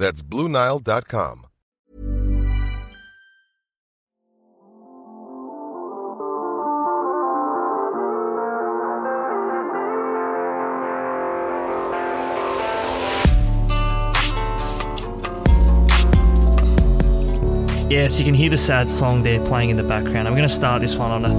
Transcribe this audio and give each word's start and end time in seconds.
That's 0.00 0.22
BlueNile.com. 0.22 1.46
Yes, 17.90 18.18
you 18.18 18.24
can 18.24 18.32
hear 18.32 18.48
the 18.48 18.56
sad 18.56 18.88
song 18.88 19.22
there 19.22 19.44
playing 19.44 19.68
in 19.68 19.76
the 19.76 19.82
background. 19.82 20.26
I'm 20.26 20.32
going 20.32 20.48
to 20.48 20.48
start 20.48 20.80
this 20.80 20.96
one 20.96 21.10
on 21.10 21.26
a, 21.26 21.38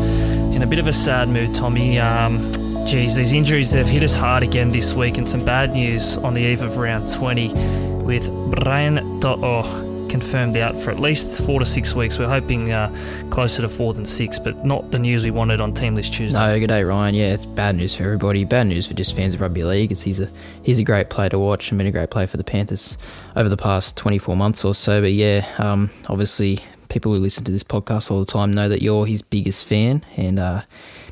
in 0.54 0.62
a 0.62 0.68
bit 0.68 0.78
of 0.78 0.88
a 0.88 0.94
sad 0.94 1.30
mood, 1.30 1.56
Tommy. 1.56 1.98
Um, 1.98 2.52
geez, 2.86 3.16
these 3.16 3.34
injuries, 3.34 3.72
they've 3.72 3.88
hit 3.88 4.04
us 4.04 4.16
hard 4.16 4.44
again 4.44 4.72
this 4.72 4.94
week, 4.94 5.18
and 5.18 5.28
some 5.28 5.44
bad 5.44 5.74
news 5.74 6.20
on 6.20 6.36
the 6.36 6.42
eve 6.42 6.62
of 6.62 6.78
round 6.78 7.12
20 7.12 7.91
with 8.02 8.32
Brian 8.52 9.20
To'o 9.20 10.08
confirmed 10.10 10.58
out 10.58 10.78
for 10.78 10.92
at 10.92 11.00
least 11.00 11.46
four 11.46 11.60
to 11.60 11.66
six 11.66 11.96
weeks. 11.96 12.20
We're 12.20 12.28
hoping 12.28 12.72
uh, 12.72 12.94
closer 13.30 13.62
to 13.62 13.70
four 13.70 13.94
than 13.94 14.06
six, 14.06 14.40
but 14.40 14.66
not 14.66 14.92
the 14.92 15.00
news 15.00 15.24
we 15.24 15.32
wanted 15.32 15.62
on 15.62 15.74
Team 15.74 15.96
List 15.96 16.14
Tuesday. 16.14 16.38
No, 16.38 16.60
good 16.60 16.68
day, 16.68 16.84
Ryan. 16.84 17.16
Yeah, 17.16 17.34
it's 17.34 17.46
bad 17.46 17.78
news 17.78 17.96
for 17.96 18.04
everybody. 18.04 18.44
Bad 18.44 18.68
news 18.68 18.86
for 18.88 18.94
just 18.94 19.16
fans 19.16 19.34
of 19.34 19.42
rugby 19.42 19.64
league. 19.64 19.92
It's, 19.92 20.02
he's 20.02 20.20
a 20.20 20.30
he's 20.64 20.80
a 20.80 20.84
great 20.84 21.10
player 21.10 21.30
to 21.30 21.40
watch 21.40 21.72
and 21.72 21.78
been 21.78 21.88
a 21.88 21.92
great 21.92 22.10
player 22.10 22.28
for 22.28 22.38
the 22.38 22.44
Panthers 22.44 22.98
over 23.38 23.48
the 23.48 23.58
past 23.58 23.96
24 23.96 24.36
months 24.36 24.66
or 24.66 24.76
so. 24.76 25.00
But 25.00 25.14
yeah, 25.14 25.48
um, 25.58 25.90
obviously 26.08 26.60
people 26.90 27.14
who 27.14 27.20
listen 27.20 27.46
to 27.46 27.52
this 27.52 27.64
podcast 27.64 28.12
all 28.12 28.20
the 28.20 28.32
time 28.32 28.54
know 28.54 28.68
that 28.68 28.82
you're 28.82 29.06
his 29.06 29.22
biggest 29.22 29.66
fan 29.66 30.04
and 30.18 30.38
uh, 30.38 30.62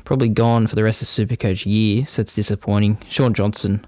probably 0.04 0.28
gone 0.28 0.66
for 0.66 0.76
the 0.76 0.84
rest 0.84 1.00
of 1.00 1.08
Supercoach 1.08 1.64
year. 1.64 2.04
So 2.04 2.20
it's 2.20 2.34
disappointing. 2.34 2.98
Shaun 3.08 3.32
Johnson 3.32 3.86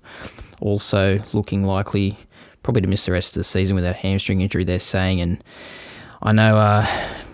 also 0.61 1.23
looking 1.35 1.65
likely 1.65 2.19
probably 2.63 2.83
to 2.83 2.89
miss 2.89 3.07
the 3.07 3.13
rest 3.13 3.37
of 3.37 3.41
the 3.41 3.45
season 3.45 3.75
with 3.75 3.85
that 3.85 3.97
hamstring 3.97 4.41
injury, 4.41 4.65
they're 4.65 4.81
saying. 4.81 5.21
And 5.21 5.43
I 6.23 6.33
know 6.33 6.57
uh, 6.57 6.87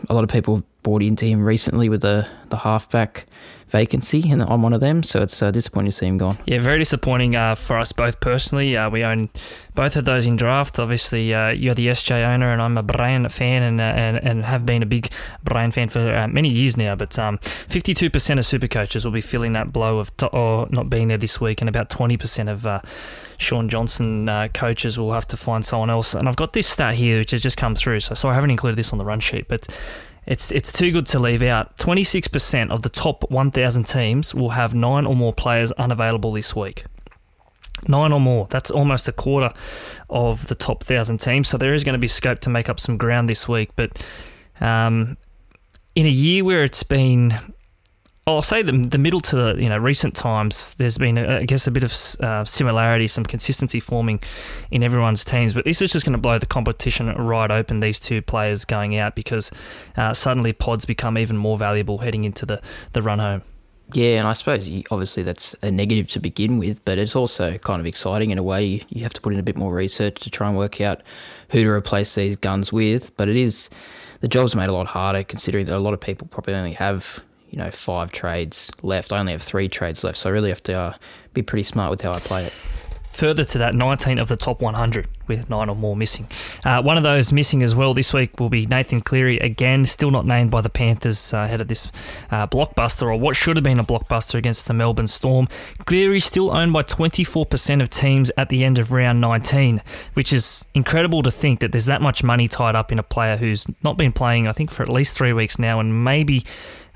a 0.08 0.14
lot 0.14 0.24
of 0.24 0.30
people 0.30 0.62
bought 0.88 1.02
into 1.02 1.26
him 1.26 1.44
recently 1.44 1.90
with 1.90 2.00
the, 2.00 2.26
the 2.48 2.56
halfback 2.56 3.26
vacancy, 3.68 4.30
and 4.30 4.42
I'm 4.42 4.62
one 4.62 4.72
of 4.72 4.80
them. 4.80 5.02
So 5.02 5.20
it's 5.20 5.42
uh, 5.42 5.50
disappointing 5.50 5.90
to 5.90 5.96
see 5.96 6.06
him 6.06 6.16
gone. 6.16 6.38
Yeah, 6.46 6.60
very 6.60 6.78
disappointing 6.78 7.36
uh, 7.36 7.56
for 7.56 7.76
us 7.76 7.92
both 7.92 8.20
personally. 8.20 8.74
Uh, 8.74 8.88
we 8.88 9.04
own 9.04 9.26
both 9.74 9.96
of 9.96 10.06
those 10.06 10.26
in 10.26 10.36
draft. 10.36 10.78
Obviously, 10.78 11.34
uh, 11.34 11.50
you're 11.50 11.74
the 11.74 11.88
SJ 11.88 12.26
owner, 12.26 12.50
and 12.50 12.62
I'm 12.62 12.78
a 12.78 12.82
Brian 12.82 13.28
fan, 13.28 13.62
and 13.62 13.80
uh, 13.82 13.84
and, 13.84 14.16
and 14.16 14.44
have 14.46 14.64
been 14.64 14.82
a 14.82 14.86
big 14.86 15.10
Brian 15.44 15.72
fan 15.72 15.90
for 15.90 16.00
uh, 16.00 16.26
many 16.26 16.48
years 16.48 16.78
now. 16.78 16.96
But 16.96 17.18
um, 17.18 17.36
52% 17.36 18.38
of 18.38 18.46
super 18.46 18.68
coaches 18.68 19.04
will 19.04 19.12
be 19.12 19.20
feeling 19.20 19.52
that 19.52 19.70
blow 19.70 19.98
of 19.98 20.16
to- 20.16 20.28
or 20.28 20.68
not 20.70 20.88
being 20.88 21.08
there 21.08 21.18
this 21.18 21.38
week, 21.38 21.60
and 21.60 21.68
about 21.68 21.90
20% 21.90 22.48
of 22.48 22.82
Shaun 23.36 23.68
Johnson 23.68 24.26
coaches 24.54 24.98
will 24.98 25.12
have 25.12 25.26
to 25.26 25.36
find 25.36 25.66
someone 25.66 25.90
else. 25.90 26.14
And 26.14 26.28
I've 26.28 26.36
got 26.36 26.54
this 26.54 26.66
stat 26.66 26.94
here, 26.94 27.18
which 27.18 27.32
has 27.32 27.42
just 27.42 27.58
come 27.58 27.74
through. 27.74 28.00
So 28.00 28.14
sorry, 28.14 28.32
I 28.32 28.34
haven't 28.36 28.50
included 28.50 28.76
this 28.76 28.92
on 28.92 28.98
the 28.98 29.04
run 29.04 29.20
sheet, 29.20 29.48
but 29.48 29.68
it's 30.28 30.52
it's 30.52 30.70
too 30.70 30.92
good 30.92 31.06
to 31.06 31.18
leave 31.18 31.42
out. 31.42 31.78
26% 31.78 32.70
of 32.70 32.82
the 32.82 32.90
top 32.90 33.28
1,000 33.30 33.84
teams 33.84 34.34
will 34.34 34.50
have 34.50 34.74
nine 34.74 35.06
or 35.06 35.16
more 35.16 35.32
players 35.32 35.72
unavailable 35.72 36.32
this 36.32 36.54
week. 36.54 36.84
Nine 37.88 38.12
or 38.12 38.20
more. 38.20 38.46
That's 38.50 38.70
almost 38.70 39.08
a 39.08 39.12
quarter 39.12 39.54
of 40.10 40.48
the 40.48 40.54
top 40.54 40.82
1,000 40.82 41.18
teams. 41.18 41.48
So 41.48 41.56
there 41.56 41.72
is 41.72 41.82
going 41.82 41.94
to 41.94 41.98
be 41.98 42.08
scope 42.08 42.40
to 42.40 42.50
make 42.50 42.68
up 42.68 42.78
some 42.78 42.98
ground 42.98 43.26
this 43.30 43.48
week. 43.48 43.70
But 43.74 44.04
um, 44.60 45.16
in 45.94 46.04
a 46.04 46.10
year 46.10 46.44
where 46.44 46.62
it's 46.62 46.82
been 46.82 47.32
I'll 48.34 48.42
say 48.42 48.62
the, 48.62 48.72
the 48.72 48.98
middle 48.98 49.20
to 49.20 49.36
the 49.36 49.62
you 49.62 49.68
know 49.68 49.78
recent 49.78 50.14
times. 50.14 50.74
There's 50.74 50.98
been 50.98 51.18
I 51.18 51.44
guess 51.44 51.66
a 51.66 51.70
bit 51.70 51.82
of 51.82 51.92
uh, 52.20 52.44
similarity, 52.44 53.08
some 53.08 53.24
consistency 53.24 53.80
forming 53.80 54.20
in 54.70 54.82
everyone's 54.82 55.24
teams. 55.24 55.54
But 55.54 55.64
this 55.64 55.80
is 55.80 55.92
just 55.92 56.04
going 56.04 56.12
to 56.12 56.18
blow 56.18 56.38
the 56.38 56.46
competition 56.46 57.08
right 57.08 57.50
open. 57.50 57.80
These 57.80 58.00
two 58.00 58.20
players 58.22 58.64
going 58.64 58.96
out 58.96 59.14
because 59.14 59.50
uh, 59.96 60.14
suddenly 60.14 60.52
pods 60.52 60.84
become 60.84 61.16
even 61.16 61.36
more 61.36 61.56
valuable 61.56 61.98
heading 61.98 62.24
into 62.24 62.44
the 62.44 62.60
the 62.92 63.02
run 63.02 63.18
home. 63.18 63.42
Yeah, 63.94 64.18
and 64.18 64.28
I 64.28 64.34
suppose 64.34 64.68
obviously 64.90 65.22
that's 65.22 65.56
a 65.62 65.70
negative 65.70 66.08
to 66.08 66.20
begin 66.20 66.58
with, 66.58 66.84
but 66.84 66.98
it's 66.98 67.16
also 67.16 67.56
kind 67.56 67.80
of 67.80 67.86
exciting 67.86 68.30
in 68.30 68.36
a 68.36 68.42
way. 68.42 68.84
You 68.90 69.02
have 69.02 69.14
to 69.14 69.20
put 69.22 69.32
in 69.32 69.38
a 69.38 69.42
bit 69.42 69.56
more 69.56 69.72
research 69.72 70.16
to 70.16 70.30
try 70.30 70.46
and 70.46 70.58
work 70.58 70.82
out 70.82 71.02
who 71.48 71.64
to 71.64 71.70
replace 71.70 72.14
these 72.14 72.36
guns 72.36 72.70
with. 72.70 73.16
But 73.16 73.30
it 73.30 73.36
is 73.36 73.70
the 74.20 74.28
job's 74.28 74.54
made 74.54 74.68
a 74.68 74.72
lot 74.72 74.88
harder 74.88 75.22
considering 75.22 75.64
that 75.66 75.76
a 75.76 75.78
lot 75.78 75.94
of 75.94 76.00
people 76.00 76.26
probably 76.26 76.52
only 76.52 76.72
have 76.72 77.20
you 77.48 77.58
know, 77.58 77.70
five 77.70 78.12
trades 78.12 78.70
left. 78.82 79.12
I 79.12 79.18
only 79.18 79.32
have 79.32 79.42
three 79.42 79.68
trades 79.68 80.04
left, 80.04 80.18
so 80.18 80.28
I 80.28 80.32
really 80.32 80.50
have 80.50 80.62
to 80.64 80.78
uh, 80.78 80.94
be 81.34 81.42
pretty 81.42 81.64
smart 81.64 81.90
with 81.90 82.02
how 82.02 82.12
I 82.12 82.18
play 82.18 82.44
it. 82.44 82.52
Further 83.10 83.42
to 83.42 83.58
that, 83.58 83.74
19 83.74 84.18
of 84.18 84.28
the 84.28 84.36
top 84.36 84.60
100 84.60 85.08
with 85.26 85.50
nine 85.50 85.68
or 85.68 85.74
more 85.74 85.96
missing. 85.96 86.28
Uh, 86.64 86.80
one 86.82 86.96
of 86.96 87.02
those 87.02 87.32
missing 87.32 87.62
as 87.62 87.74
well 87.74 87.92
this 87.94 88.12
week 88.14 88.38
will 88.38 88.50
be 88.50 88.66
Nathan 88.66 89.00
Cleary, 89.00 89.38
again, 89.38 89.86
still 89.86 90.10
not 90.10 90.26
named 90.26 90.50
by 90.50 90.60
the 90.60 90.68
Panthers 90.68 91.34
uh, 91.34 91.38
ahead 91.38 91.60
of 91.60 91.68
this 91.68 91.88
uh, 92.30 92.46
blockbuster 92.46 93.02
or 93.02 93.16
what 93.16 93.34
should 93.34 93.56
have 93.56 93.64
been 93.64 93.80
a 93.80 93.84
blockbuster 93.84 94.34
against 94.34 94.68
the 94.68 94.74
Melbourne 94.74 95.08
Storm. 95.08 95.48
Cleary 95.86 96.20
still 96.20 96.54
owned 96.54 96.72
by 96.72 96.82
24% 96.82 97.82
of 97.82 97.90
teams 97.90 98.30
at 98.36 98.50
the 98.50 98.62
end 98.62 98.78
of 98.78 98.92
round 98.92 99.20
19, 99.20 99.82
which 100.14 100.32
is 100.32 100.66
incredible 100.74 101.22
to 101.22 101.30
think 101.30 101.60
that 101.60 101.72
there's 101.72 101.86
that 101.86 102.02
much 102.02 102.22
money 102.22 102.46
tied 102.46 102.76
up 102.76 102.92
in 102.92 102.98
a 102.98 103.02
player 103.02 103.36
who's 103.36 103.66
not 103.82 103.96
been 103.96 104.12
playing, 104.12 104.46
I 104.46 104.52
think, 104.52 104.70
for 104.70 104.82
at 104.82 104.88
least 104.88 105.16
three 105.16 105.32
weeks 105.32 105.58
now 105.58 105.80
and 105.80 106.04
maybe 106.04 106.44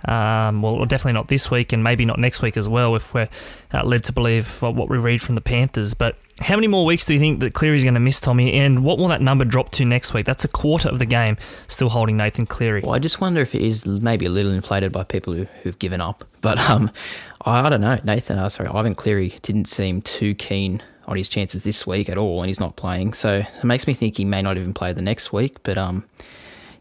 um, 0.07 0.63
well, 0.63 0.85
definitely 0.85 1.13
not 1.13 1.29
this 1.29 1.51
week, 1.51 1.73
and 1.73 1.83
maybe 1.83 2.05
not 2.05 2.19
next 2.19 2.43
week 2.43 2.57
as 2.57 2.69
well, 2.69 2.97
if 2.97 3.15
we're 3.15 3.29
uh, 3.73 3.85
led 3.85 4.05
to 4.05 4.13
believe 4.13 4.63
what 4.63 4.89
we 4.89 4.99
read 4.99 5.23
from 5.23 5.35
the 5.35 5.41
Panthers. 5.41 5.95
But 5.95 6.17
how 6.41 6.57
many 6.57 6.67
more 6.67 6.85
weeks 6.85 7.07
do 7.07 7.15
you 7.15 7.21
think 7.21 7.41
that 7.41 7.55
Cleary's 7.55 7.85
going 7.85 7.95
to 7.95 8.01
miss, 8.01 8.21
Tommy? 8.21 8.53
And 8.55 8.85
what 8.85 8.99
will 8.99 9.09
that 9.09 9.21
number 9.21 9.45
drop 9.45 9.71
to 9.73 9.85
next 9.85 10.13
week? 10.13 10.27
That's 10.27 10.45
a 10.45 10.49
quarter 10.49 10.89
of 10.89 10.99
the 10.99 11.07
game 11.07 11.37
still 11.69 11.89
holding 11.89 12.17
Nathan 12.17 12.47
Cleary. 12.47 12.83
Well, 12.83 12.95
I 12.95 12.99
just 12.99 13.21
wonder 13.21 13.41
if 13.41 13.55
it 13.55 13.63
is 13.63 13.87
maybe 13.87 14.27
a 14.27 14.31
little 14.31 14.53
inflated 14.53 14.93
by 14.93 15.05
people 15.05 15.35
who, 15.35 15.45
who've 15.63 15.79
given 15.79 16.01
up. 16.01 16.25
But 16.41 16.59
um, 16.59 16.91
I, 17.45 17.67
I 17.67 17.71
don't 17.71 17.81
know. 17.81 17.99
Nathan, 18.03 18.39
uh, 18.39 18.49
sorry, 18.49 18.69
Ivan 18.69 18.95
Cleary 18.95 19.39
didn't 19.43 19.67
seem 19.67 20.03
too 20.03 20.35
keen 20.35 20.83
on 21.07 21.17
his 21.17 21.29
chances 21.29 21.65
this 21.65 21.87
week 21.87 22.09
at 22.09 22.19
all, 22.19 22.41
and 22.43 22.49
he's 22.49 22.61
not 22.61 22.77
playing. 22.77 23.13
So 23.13 23.39
it 23.39 23.65
makes 23.65 23.87
me 23.87 23.95
think 23.95 24.17
he 24.17 24.25
may 24.25 24.43
not 24.43 24.57
even 24.57 24.75
play 24.75 24.93
the 24.93 25.03
next 25.03 25.33
week. 25.33 25.63
But 25.63 25.79
um, 25.79 26.05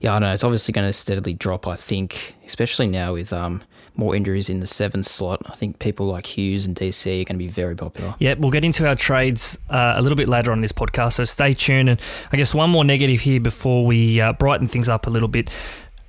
Yeah, 0.01 0.15
I 0.15 0.19
know 0.19 0.31
it's 0.31 0.43
obviously 0.43 0.71
going 0.73 0.87
to 0.87 0.93
steadily 0.93 1.33
drop. 1.33 1.67
I 1.67 1.75
think, 1.75 2.35
especially 2.47 2.87
now 2.87 3.13
with 3.13 3.31
um, 3.31 3.63
more 3.95 4.15
injuries 4.15 4.49
in 4.49 4.59
the 4.59 4.67
seven 4.67 5.03
slot. 5.03 5.41
I 5.45 5.55
think 5.55 5.79
people 5.79 6.07
like 6.07 6.25
Hughes 6.25 6.65
and 6.65 6.75
DC 6.75 7.05
are 7.05 7.25
going 7.25 7.37
to 7.37 7.43
be 7.43 7.47
very 7.47 7.75
popular. 7.75 8.15
Yeah, 8.19 8.33
we'll 8.37 8.51
get 8.51 8.65
into 8.65 8.87
our 8.87 8.95
trades 8.95 9.59
uh, 9.69 9.93
a 9.95 10.01
little 10.01 10.15
bit 10.15 10.27
later 10.27 10.51
on 10.51 10.61
this 10.61 10.71
podcast, 10.71 11.13
so 11.13 11.23
stay 11.23 11.53
tuned. 11.53 11.89
And 11.89 12.01
I 12.31 12.37
guess 12.37 12.55
one 12.55 12.69
more 12.71 12.83
negative 12.83 13.21
here 13.21 13.39
before 13.39 13.85
we 13.85 14.19
uh, 14.19 14.33
brighten 14.33 14.67
things 14.67 14.89
up 14.89 15.07
a 15.07 15.09
little 15.09 15.27
bit. 15.27 15.49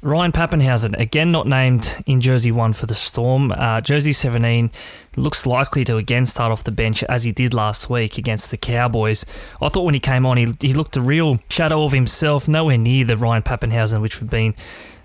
Ryan 0.04 0.32
Papenhuyzen, 0.32 0.98
again 0.98 1.30
not 1.30 1.46
named 1.46 2.02
in 2.06 2.20
Jersey 2.20 2.50
1 2.50 2.72
for 2.72 2.86
the 2.86 2.94
Storm. 2.94 3.52
Uh, 3.52 3.80
Jersey 3.80 4.12
17 4.12 4.72
looks 5.16 5.46
likely 5.46 5.84
to 5.84 5.96
again 5.96 6.26
start 6.26 6.50
off 6.50 6.64
the 6.64 6.72
bench 6.72 7.04
as 7.04 7.22
he 7.22 7.30
did 7.30 7.54
last 7.54 7.88
week 7.88 8.18
against 8.18 8.50
the 8.50 8.56
Cowboys. 8.56 9.24
I 9.60 9.68
thought 9.68 9.84
when 9.84 9.94
he 9.94 10.00
came 10.00 10.26
on, 10.26 10.38
he, 10.38 10.48
he 10.60 10.74
looked 10.74 10.96
a 10.96 11.00
real 11.00 11.38
shadow 11.48 11.84
of 11.84 11.92
himself, 11.92 12.48
nowhere 12.48 12.78
near 12.78 13.04
the 13.04 13.16
Ryan 13.16 13.44
Papenhuyzen 13.44 14.00
which 14.00 14.20
we've 14.20 14.28
been 14.28 14.56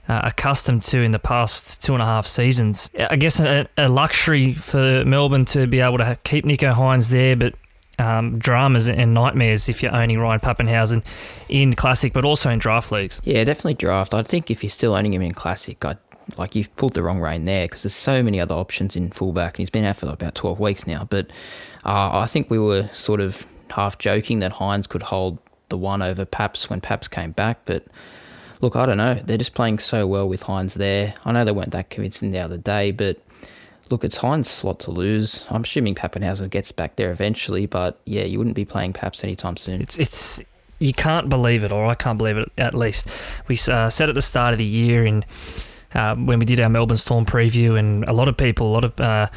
uh, 0.09 0.21
accustomed 0.23 0.81
to 0.85 1.03
in 1.03 1.11
the 1.11 1.19
past 1.19 1.79
two 1.83 1.93
and 1.93 2.01
a 2.01 2.05
half 2.05 2.25
seasons. 2.25 2.89
I 2.97 3.17
guess 3.17 3.39
a, 3.39 3.67
a 3.77 3.89
luxury 3.89 4.55
for 4.55 5.05
Melbourne 5.05 5.45
to 5.45 5.67
be 5.67 5.79
able 5.79 5.99
to 5.99 6.17
keep 6.23 6.43
Nicho 6.43 6.73
Hynes 6.73 7.11
there, 7.11 7.35
but 7.35 7.53
um, 7.99 8.37
dramas 8.37 8.87
and 8.87 9.13
nightmares 9.13 9.69
if 9.69 9.81
you're 9.81 9.95
owning 9.95 10.19
Ryan 10.19 10.39
Papenhuyzen 10.39 11.03
in 11.49 11.73
Classic, 11.73 12.13
but 12.13 12.25
also 12.25 12.49
in 12.49 12.59
draft 12.59 12.91
leagues. 12.91 13.21
Yeah, 13.25 13.43
definitely 13.43 13.75
draft. 13.75 14.13
I 14.13 14.23
think 14.23 14.51
if 14.51 14.63
you're 14.63 14.69
still 14.69 14.93
owning 14.93 15.13
him 15.13 15.21
in 15.21 15.33
Classic, 15.33 15.83
I'd 15.83 15.97
like 16.37 16.55
you've 16.55 16.75
pulled 16.75 16.93
the 16.93 17.03
wrong 17.03 17.19
rein 17.19 17.45
there 17.45 17.65
because 17.65 17.83
there's 17.83 17.95
so 17.95 18.21
many 18.21 18.39
other 18.39 18.55
options 18.55 18.95
in 18.95 19.11
fullback, 19.11 19.55
and 19.55 19.59
he's 19.59 19.69
been 19.69 19.85
out 19.85 19.97
for 19.97 20.07
about 20.07 20.35
12 20.35 20.59
weeks 20.59 20.85
now. 20.85 21.07
But 21.09 21.27
uh, 21.85 22.19
I 22.19 22.27
think 22.27 22.49
we 22.49 22.59
were 22.59 22.89
sort 22.93 23.19
of 23.21 23.45
half 23.71 23.97
joking 23.97 24.39
that 24.39 24.53
Hynes 24.53 24.87
could 24.87 25.03
hold 25.03 25.37
the 25.69 25.77
one 25.77 26.01
over 26.01 26.25
Paps 26.25 26.69
when 26.69 26.81
Paps 26.81 27.07
came 27.07 27.31
back, 27.31 27.59
but 27.65 27.85
look, 28.61 28.75
I 28.75 28.85
don't 28.85 28.97
know. 28.97 29.21
They're 29.23 29.37
just 29.37 29.53
playing 29.53 29.79
so 29.79 30.07
well 30.07 30.27
with 30.27 30.43
Hynes 30.43 30.75
there. 30.75 31.13
I 31.25 31.31
know 31.31 31.45
they 31.45 31.51
weren't 31.51 31.71
that 31.71 31.89
convincing 31.89 32.31
the 32.31 32.39
other 32.39 32.57
day, 32.57 32.91
but 32.91 33.17
look, 33.91 34.03
it's 34.03 34.17
Hynes' 34.17 34.47
slot 34.47 34.79
to 34.81 34.91
lose. 34.91 35.45
I'm 35.49 35.63
assuming 35.63 35.95
Papenhuyzen 35.95 36.49
gets 36.49 36.71
back 36.71 36.95
there 36.95 37.11
eventually, 37.11 37.65
but 37.65 37.99
yeah, 38.05 38.23
you 38.23 38.37
wouldn't 38.37 38.55
be 38.55 38.65
playing 38.65 38.93
Paps 38.93 39.23
anytime 39.23 39.57
soon. 39.57 39.81
It's 39.81 39.97
it's 39.97 40.41
you 40.79 40.93
can't 40.93 41.29
believe 41.29 41.63
it, 41.63 41.71
or 41.71 41.85
I 41.85 41.95
can't 41.95 42.17
believe 42.17 42.37
it. 42.37 42.51
At 42.57 42.73
least 42.73 43.09
we 43.47 43.57
uh, 43.67 43.89
said 43.89 44.09
at 44.09 44.15
the 44.15 44.21
start 44.21 44.53
of 44.53 44.57
the 44.57 44.65
year 44.65 45.05
in 45.05 45.23
uh, 45.93 46.15
when 46.15 46.39
we 46.39 46.45
did 46.45 46.59
our 46.59 46.69
Melbourne 46.69 46.97
Storm 46.97 47.25
preview, 47.25 47.77
and 47.77 48.03
a 48.05 48.13
lot 48.13 48.27
of 48.27 48.37
people, 48.37 48.67
a 48.67 48.73
lot 48.73 48.83
of 48.83 48.99
uh, 48.99 49.27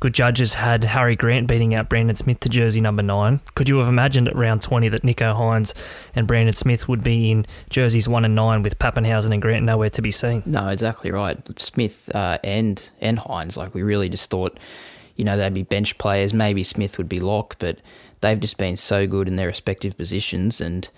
good 0.00 0.12
judges 0.12 0.54
had 0.54 0.84
Harry 0.84 1.16
Grant 1.16 1.46
beating 1.46 1.74
out 1.74 1.88
Brandon 1.88 2.16
Smith 2.16 2.40
to 2.40 2.48
jersey 2.48 2.80
number 2.80 3.02
nine. 3.02 3.40
Could 3.54 3.68
you 3.68 3.78
have 3.78 3.88
imagined 3.88 4.28
at 4.28 4.34
round 4.34 4.62
20 4.62 4.88
that 4.88 5.02
Nicho 5.02 5.34
Hynes 5.36 5.74
and 6.14 6.26
Brandon 6.26 6.54
Smith 6.54 6.88
would 6.88 7.04
be 7.04 7.30
in 7.30 7.46
jerseys 7.68 8.08
one 8.08 8.24
and 8.24 8.34
nine 8.34 8.62
with 8.62 8.78
Papenhuyzen 8.78 9.32
and 9.32 9.40
Grant 9.40 9.64
nowhere 9.64 9.90
to 9.90 10.02
be 10.02 10.10
seen? 10.10 10.42
No, 10.46 10.68
exactly 10.68 11.10
right. 11.10 11.38
Smith 11.60 12.10
uh, 12.14 12.38
and 12.42 12.90
and 13.00 13.18
Hynes, 13.18 13.56
like 13.56 13.74
we 13.74 13.82
really 13.82 14.08
just 14.08 14.30
thought, 14.30 14.58
you 15.16 15.24
know, 15.24 15.36
they'd 15.36 15.54
be 15.54 15.62
bench 15.62 15.96
players. 15.98 16.34
Maybe 16.34 16.64
Smith 16.64 16.98
would 16.98 17.08
be 17.08 17.20
lock, 17.20 17.56
but 17.58 17.78
they've 18.20 18.40
just 18.40 18.58
been 18.58 18.76
so 18.76 19.06
good 19.06 19.28
in 19.28 19.36
their 19.36 19.46
respective 19.46 19.96
positions 19.96 20.60
and 20.60 20.88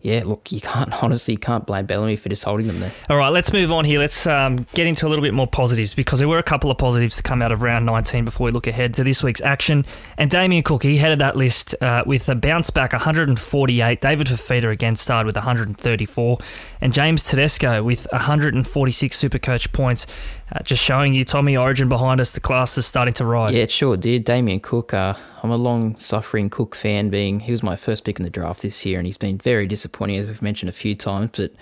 yeah, 0.00 0.22
look, 0.24 0.52
you 0.52 0.60
can't 0.60 0.90
honestly 1.02 1.34
you 1.34 1.38
can't 1.38 1.66
blame 1.66 1.86
Bellamy 1.86 2.16
for 2.16 2.28
just 2.28 2.44
holding 2.44 2.66
them 2.66 2.80
there. 2.80 2.92
All 3.08 3.16
right, 3.16 3.30
let's 3.30 3.52
move 3.52 3.72
on 3.72 3.84
here. 3.84 3.98
Let's 3.98 4.26
um, 4.26 4.66
get 4.74 4.86
into 4.86 5.06
a 5.06 5.08
little 5.08 5.22
bit 5.22 5.34
more 5.34 5.46
positives 5.46 5.94
because 5.94 6.20
there 6.20 6.28
were 6.28 6.38
a 6.38 6.42
couple 6.42 6.70
of 6.70 6.78
positives 6.78 7.16
to 7.16 7.22
come 7.22 7.42
out 7.42 7.52
of 7.52 7.62
round 7.62 7.86
19 7.86 8.24
before 8.24 8.46
we 8.46 8.50
look 8.50 8.66
ahead 8.66 8.94
to 8.94 9.04
this 9.04 9.22
week's 9.22 9.40
action. 9.40 9.84
And 10.16 10.30
Damien 10.30 10.62
Cook, 10.62 10.82
he 10.84 10.98
headed 10.98 11.18
that 11.18 11.36
list 11.36 11.74
uh, 11.80 12.04
with 12.06 12.28
a 12.28 12.34
bounce 12.34 12.70
back 12.70 12.92
148. 12.92 14.00
David 14.00 14.26
Fifita 14.26 14.70
again 14.70 14.96
started 14.96 15.26
with 15.26 15.36
134, 15.36 16.38
and 16.80 16.92
James 16.92 17.24
Tedesco 17.24 17.82
with 17.82 18.06
146 18.12 19.20
Supercoach 19.20 19.72
points. 19.72 20.06
Uh, 20.50 20.62
just 20.62 20.82
showing 20.82 21.14
you, 21.14 21.24
Tommy, 21.24 21.56
Origin 21.56 21.88
behind 21.90 22.20
us, 22.20 22.32
the 22.32 22.40
class 22.40 22.78
is 22.78 22.86
starting 22.86 23.12
to 23.14 23.24
rise. 23.24 23.56
Yeah, 23.56 23.64
it 23.64 23.70
sure 23.70 23.98
did. 23.98 24.24
Damien 24.24 24.60
Cook, 24.60 24.94
uh, 24.94 25.14
I'm 25.42 25.50
a 25.50 25.56
long 25.56 25.96
suffering 25.98 26.48
Cook 26.48 26.74
fan, 26.74 27.10
being 27.10 27.40
he 27.40 27.52
was 27.52 27.62
my 27.62 27.76
first 27.76 28.04
pick 28.04 28.18
in 28.18 28.24
the 28.24 28.30
draft 28.30 28.62
this 28.62 28.86
year, 28.86 28.98
and 28.98 29.06
he's 29.06 29.18
been 29.18 29.36
very 29.38 29.66
disappointing, 29.66 30.16
as 30.16 30.26
we've 30.26 30.40
mentioned 30.40 30.70
a 30.70 30.72
few 30.72 30.94
times, 30.94 31.32
but 31.36 31.52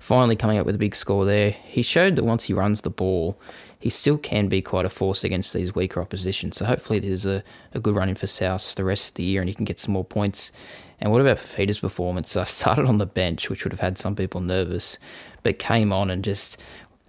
finally 0.00 0.34
coming 0.34 0.58
up 0.58 0.66
with 0.66 0.74
a 0.74 0.78
big 0.78 0.96
score 0.96 1.24
there. 1.24 1.50
He 1.50 1.82
showed 1.82 2.16
that 2.16 2.24
once 2.24 2.44
he 2.44 2.52
runs 2.52 2.80
the 2.80 2.90
ball, 2.90 3.38
he 3.78 3.90
still 3.90 4.18
can 4.18 4.48
be 4.48 4.60
quite 4.60 4.84
a 4.84 4.90
force 4.90 5.22
against 5.22 5.52
these 5.52 5.74
weaker 5.74 6.00
opposition. 6.00 6.50
So 6.50 6.64
hopefully 6.64 6.98
there's 6.98 7.26
a, 7.26 7.44
a 7.72 7.80
good 7.80 7.94
run 7.94 8.08
in 8.08 8.16
for 8.16 8.26
South 8.26 8.74
the 8.74 8.84
rest 8.84 9.10
of 9.10 9.14
the 9.16 9.24
year 9.24 9.40
and 9.40 9.48
he 9.48 9.54
can 9.54 9.64
get 9.64 9.80
some 9.80 9.92
more 9.92 10.04
points. 10.04 10.52
And 11.00 11.10
what 11.10 11.20
about 11.20 11.38
Fifita's 11.38 11.80
performance? 11.80 12.36
I 12.36 12.44
started 12.44 12.86
on 12.86 12.98
the 12.98 13.06
bench, 13.06 13.50
which 13.50 13.64
would 13.64 13.72
have 13.72 13.80
had 13.80 13.98
some 13.98 14.14
people 14.14 14.40
nervous, 14.40 14.98
but 15.42 15.58
came 15.58 15.92
on 15.92 16.10
and 16.10 16.24
just 16.24 16.60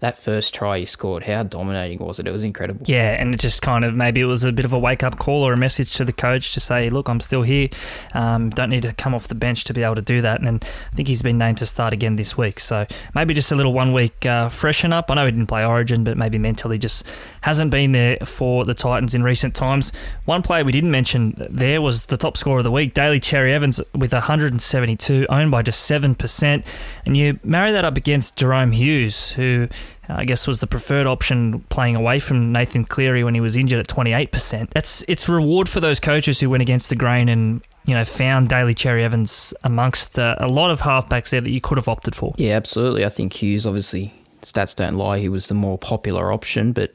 that 0.04 0.18
first 0.18 0.54
try 0.54 0.80
he 0.80 0.86
scored, 0.86 1.24
how 1.24 1.44
dominating 1.44 1.98
was 1.98 2.20
it? 2.20 2.28
It 2.28 2.32
was 2.32 2.44
incredible. 2.44 2.86
Yeah, 2.86 3.16
and 3.18 3.34
it 3.34 3.40
just 3.40 3.62
kind 3.62 3.86
of 3.86 3.96
maybe 3.96 4.20
it 4.20 4.26
was 4.26 4.44
a 4.44 4.52
bit 4.52 4.66
of 4.66 4.74
a 4.74 4.78
wake 4.78 5.02
up 5.02 5.18
call 5.18 5.44
or 5.44 5.54
a 5.54 5.58
message 5.58 5.96
to 5.96 6.04
the 6.04 6.12
coach 6.12 6.54
to 6.56 6.60
say, 6.60 6.90
look, 6.90 7.08
I'm 7.08 7.22
still 7.22 7.44
here. 7.44 7.70
Um, 8.14 8.50
don't 8.50 8.70
need 8.70 8.82
to 8.82 8.92
come 8.92 9.16
off 9.16 9.30
the 9.30 9.36
bench 9.36 9.64
to 9.64 9.74
be 9.74 9.82
able 9.82 9.96
to 9.96 10.02
do 10.02 10.20
that. 10.20 10.42
And 10.42 10.62
I 10.62 10.96
think 10.96 11.08
he's 11.08 11.22
been 11.22 11.38
named 11.38 11.60
to 11.60 11.66
start 11.66 11.94
again 11.94 12.18
this 12.18 12.38
week. 12.38 12.60
So 12.60 12.86
maybe 13.16 13.34
just 13.34 13.50
a 13.54 13.56
little 13.56 13.72
one 13.72 13.94
week 13.94 14.26
uh, 14.26 14.50
freshen 14.50 14.92
up. 14.92 15.10
I 15.10 15.16
know 15.16 15.24
he 15.24 15.32
didn't 15.32 15.48
play 15.48 15.66
Origin, 15.66 16.04
but 16.04 16.18
maybe 16.18 16.38
mentally 16.38 16.78
just 16.78 17.08
hasn't 17.40 17.72
been 17.72 17.94
there 17.94 18.18
for 18.26 18.66
the 18.66 18.74
Titans 18.74 19.16
in 19.16 19.24
recent 19.24 19.56
times. 19.56 19.94
One 20.26 20.42
player 20.42 20.66
we 20.66 20.74
didn't 20.74 20.92
mention 20.92 21.48
there 21.50 21.82
was 21.82 22.08
the 22.08 22.18
top 22.18 22.36
scorer 22.36 22.58
of 22.58 22.66
the 22.66 22.72
week, 22.72 22.94
Daly 22.94 23.22
Cherry 23.22 23.54
Evans, 23.54 23.80
with 23.96 24.12
172, 24.12 25.28
owned 25.30 25.50
by 25.50 25.62
just 25.62 25.90
7%. 25.90 26.66
And 27.06 27.16
you 27.16 27.40
marry 27.42 27.72
that 27.72 27.86
up 27.86 27.96
against 27.96 28.36
Jahrome 28.36 28.74
Hughes, 28.74 29.32
who 29.32 29.70
I 30.10 30.26
guess 30.26 30.48
was 30.48 30.60
the 30.60 30.68
preferred 30.68 31.08
option 31.08 31.62
playing 31.70 31.96
away 31.96 32.20
from 32.20 32.52
Nathan 32.52 32.84
Cleary 32.84 33.24
when 33.24 33.34
he 33.34 33.42
was 33.42 33.56
injured 33.56 33.80
at 33.80 33.88
28%. 33.88 34.70
That's 34.72 35.04
it's 35.08 35.30
reward 35.30 35.70
for 35.70 35.80
those 35.80 36.00
coaches 36.00 36.40
who 36.40 36.50
went 36.50 36.62
against 36.62 36.90
the 36.90 36.96
grain 36.96 37.30
and 37.30 37.62
you 37.86 37.94
know 37.94 38.06
found 38.06 38.50
Daly 38.50 38.74
Cherry 38.74 39.04
Evans 39.04 39.54
amongst 39.64 40.20
uh, 40.20 40.36
a 40.40 40.48
lot 40.48 40.72
of 40.72 40.82
halfbacks 40.82 41.30
there 41.30 41.42
that 41.42 41.52
you 41.52 41.62
could 41.62 41.78
have 41.78 41.88
opted 41.88 42.16
for. 42.16 42.34
Yeah, 42.38 42.56
absolutely. 42.56 43.06
I 43.06 43.10
think 43.10 43.34
Hughes 43.34 43.66
obviously 43.66 44.14
stats 44.42 44.76
don't 44.76 44.96
lie. 44.96 45.20
He 45.20 45.30
was 45.30 45.48
the 45.48 45.54
more 45.54 45.78
popular 45.78 46.32
option, 46.32 46.74
but 46.74 46.92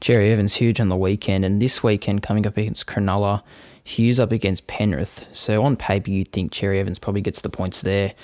Cherry 0.00 0.32
Evans 0.32 0.54
huge 0.54 0.80
on 0.80 0.88
the 0.88 0.96
weekend 0.96 1.44
and 1.44 1.60
this 1.60 1.82
weekend 1.82 2.22
coming 2.22 2.46
up 2.46 2.56
against 2.56 2.86
Cronulla, 2.86 3.42
Hughes 3.82 4.20
up 4.20 4.32
against 4.32 4.66
Penrith. 4.66 5.24
So 5.32 5.62
on 5.62 5.76
paper 5.76 6.10
you'd 6.10 6.32
think 6.32 6.52
Cherry 6.52 6.80
Evans 6.80 6.98
probably 6.98 7.22
gets 7.22 7.40
the 7.40 7.48
points 7.48 7.82
there. 7.82 8.14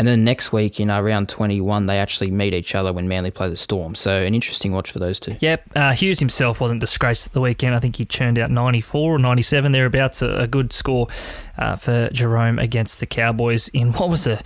And 0.00 0.08
then 0.08 0.24
next 0.24 0.50
week 0.50 0.80
in 0.80 0.88
uh, 0.88 0.98
round 1.02 1.28
21, 1.28 1.84
they 1.84 1.98
actually 1.98 2.30
meet 2.30 2.54
each 2.54 2.74
other 2.74 2.90
when 2.90 3.06
Manly 3.06 3.30
play 3.30 3.50
the 3.50 3.56
Storm. 3.56 3.94
So 3.94 4.16
an 4.16 4.34
interesting 4.34 4.72
watch 4.72 4.90
for 4.90 4.98
those 4.98 5.20
two. 5.20 5.36
Yep. 5.40 5.72
Uh, 5.76 5.92
Hughes 5.92 6.20
himself 6.20 6.58
wasn't 6.58 6.80
disgraced 6.80 7.26
at 7.26 7.32
the 7.34 7.40
weekend. 7.42 7.74
I 7.74 7.80
think 7.80 7.96
he 7.96 8.06
churned 8.06 8.38
out 8.38 8.50
94 8.50 9.16
or 9.16 9.18
97 9.18 9.72
thereabouts, 9.72 10.22
a, 10.22 10.30
a 10.36 10.46
good 10.46 10.72
score 10.72 11.08
uh, 11.60 11.76
for 11.76 12.08
Jahrome 12.08 12.60
against 12.60 13.00
the 13.00 13.06
Cowboys 13.06 13.68
in 13.68 13.92
what 13.92 14.08
was 14.08 14.26
a, 14.26 14.40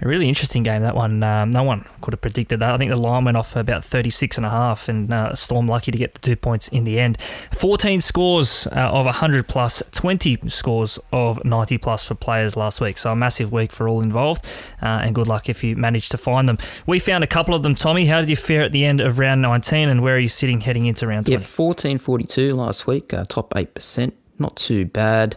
a 0.00 0.08
really 0.08 0.28
interesting 0.28 0.62
game. 0.62 0.82
That 0.82 0.94
one, 0.94 1.22
um, 1.22 1.50
no 1.50 1.64
one 1.64 1.84
could 2.00 2.14
have 2.14 2.20
predicted 2.20 2.60
that. 2.60 2.72
I 2.72 2.78
think 2.78 2.90
the 2.90 2.96
line 2.96 3.24
went 3.24 3.36
off 3.36 3.56
about 3.56 3.84
36 3.84 4.36
and 4.36 4.46
a 4.46 4.50
half, 4.50 4.88
and 4.88 5.12
uh, 5.12 5.34
Storm 5.34 5.66
lucky 5.66 5.90
to 5.90 5.98
get 5.98 6.14
the 6.14 6.20
two 6.20 6.36
points 6.36 6.68
in 6.68 6.84
the 6.84 7.00
end. 7.00 7.20
14 7.52 8.00
scores 8.00 8.66
uh, 8.68 8.90
of 8.92 9.04
100 9.06 9.48
plus, 9.48 9.82
20 9.90 10.48
scores 10.48 10.98
of 11.12 11.44
90 11.44 11.78
plus 11.78 12.06
for 12.06 12.14
players 12.14 12.56
last 12.56 12.80
week. 12.80 12.96
So 12.98 13.10
a 13.10 13.16
massive 13.16 13.52
week 13.52 13.72
for 13.72 13.88
all 13.88 14.00
involved, 14.00 14.46
uh, 14.80 14.99
and 15.04 15.14
good 15.14 15.28
luck 15.28 15.48
if 15.48 15.62
you 15.64 15.76
manage 15.76 16.08
to 16.10 16.16
find 16.16 16.48
them. 16.48 16.58
We 16.86 16.98
found 16.98 17.24
a 17.24 17.26
couple 17.26 17.54
of 17.54 17.62
them. 17.62 17.74
Tommy, 17.74 18.06
how 18.06 18.20
did 18.20 18.30
you 18.30 18.36
fare 18.36 18.62
at 18.62 18.72
the 18.72 18.84
end 18.84 19.00
of 19.00 19.18
round 19.18 19.42
19, 19.42 19.88
and 19.88 20.02
where 20.02 20.16
are 20.16 20.18
you 20.18 20.28
sitting 20.28 20.60
heading 20.60 20.86
into 20.86 21.06
round 21.06 21.26
20? 21.26 21.32
Yeah, 21.32 21.38
1442 21.38 22.54
last 22.54 22.86
week, 22.86 23.12
uh, 23.12 23.24
top 23.28 23.50
8%. 23.54 24.12
Not 24.38 24.56
too 24.56 24.86
bad. 24.86 25.36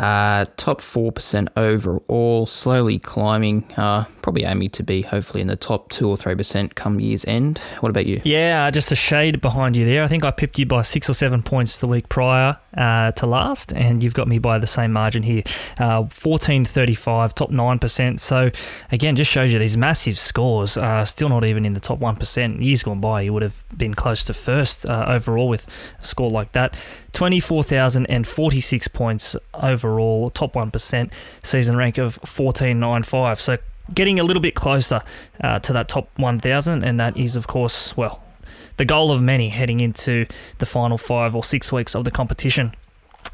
Uh, 0.00 0.46
top 0.56 0.80
4% 0.80 1.48
overall, 1.56 2.46
slowly 2.46 2.98
climbing. 2.98 3.64
Uh, 3.76 4.04
probably 4.22 4.44
aiming 4.44 4.70
to 4.70 4.82
be 4.82 5.02
hopefully 5.02 5.40
in 5.40 5.46
the 5.46 5.56
top 5.56 5.90
2 5.90 6.08
or 6.08 6.16
3% 6.16 6.74
come 6.74 6.98
year's 6.98 7.24
end. 7.26 7.60
What 7.80 7.90
about 7.90 8.06
you? 8.06 8.20
Yeah, 8.24 8.66
uh, 8.66 8.70
just 8.70 8.90
a 8.90 8.96
shade 8.96 9.40
behind 9.40 9.76
you 9.76 9.84
there. 9.84 10.02
I 10.02 10.08
think 10.08 10.24
I 10.24 10.30
pipped 10.30 10.58
you 10.58 10.66
by 10.66 10.82
6 10.82 11.10
or 11.10 11.14
7 11.14 11.42
points 11.42 11.78
the 11.78 11.86
week 11.86 12.08
prior 12.08 12.56
uh, 12.76 13.12
to 13.12 13.26
last, 13.26 13.72
and 13.72 14.02
you've 14.02 14.14
got 14.14 14.26
me 14.26 14.38
by 14.38 14.58
the 14.58 14.66
same 14.66 14.92
margin 14.92 15.22
here. 15.22 15.42
Uh, 15.78 16.02
1435, 16.02 17.34
top 17.34 17.50
9%. 17.50 18.18
So, 18.18 18.50
again, 18.90 19.14
just 19.14 19.30
shows 19.30 19.52
you 19.52 19.58
these 19.58 19.76
massive 19.76 20.18
scores. 20.18 20.76
Uh, 20.76 21.04
still 21.04 21.28
not 21.28 21.44
even 21.44 21.64
in 21.64 21.74
the 21.74 21.80
top 21.80 22.00
1%. 22.00 22.62
Years 22.62 22.82
gone 22.82 23.00
by, 23.00 23.20
you 23.22 23.32
would 23.32 23.42
have 23.42 23.62
been 23.76 23.94
close 23.94 24.24
to 24.24 24.34
first 24.34 24.88
uh, 24.88 25.04
overall 25.06 25.48
with 25.48 25.66
a 26.00 26.04
score 26.04 26.30
like 26.30 26.52
that. 26.52 26.76
24,046 27.14 28.88
points 28.88 29.36
overall, 29.54 30.30
top 30.30 30.52
1%, 30.52 31.12
season 31.42 31.76
rank 31.76 31.96
of 31.96 32.16
1495. 32.18 33.40
So 33.40 33.56
getting 33.92 34.18
a 34.18 34.24
little 34.24 34.42
bit 34.42 34.54
closer 34.54 35.00
uh, 35.40 35.60
to 35.60 35.72
that 35.72 35.88
top 35.88 36.10
1,000, 36.16 36.84
and 36.84 37.00
that 37.00 37.16
is, 37.16 37.36
of 37.36 37.46
course, 37.46 37.96
well, 37.96 38.22
the 38.76 38.84
goal 38.84 39.12
of 39.12 39.22
many 39.22 39.48
heading 39.50 39.80
into 39.80 40.26
the 40.58 40.66
final 40.66 40.98
five 40.98 41.34
or 41.34 41.44
six 41.44 41.72
weeks 41.72 41.94
of 41.94 42.04
the 42.04 42.10
competition. 42.10 42.72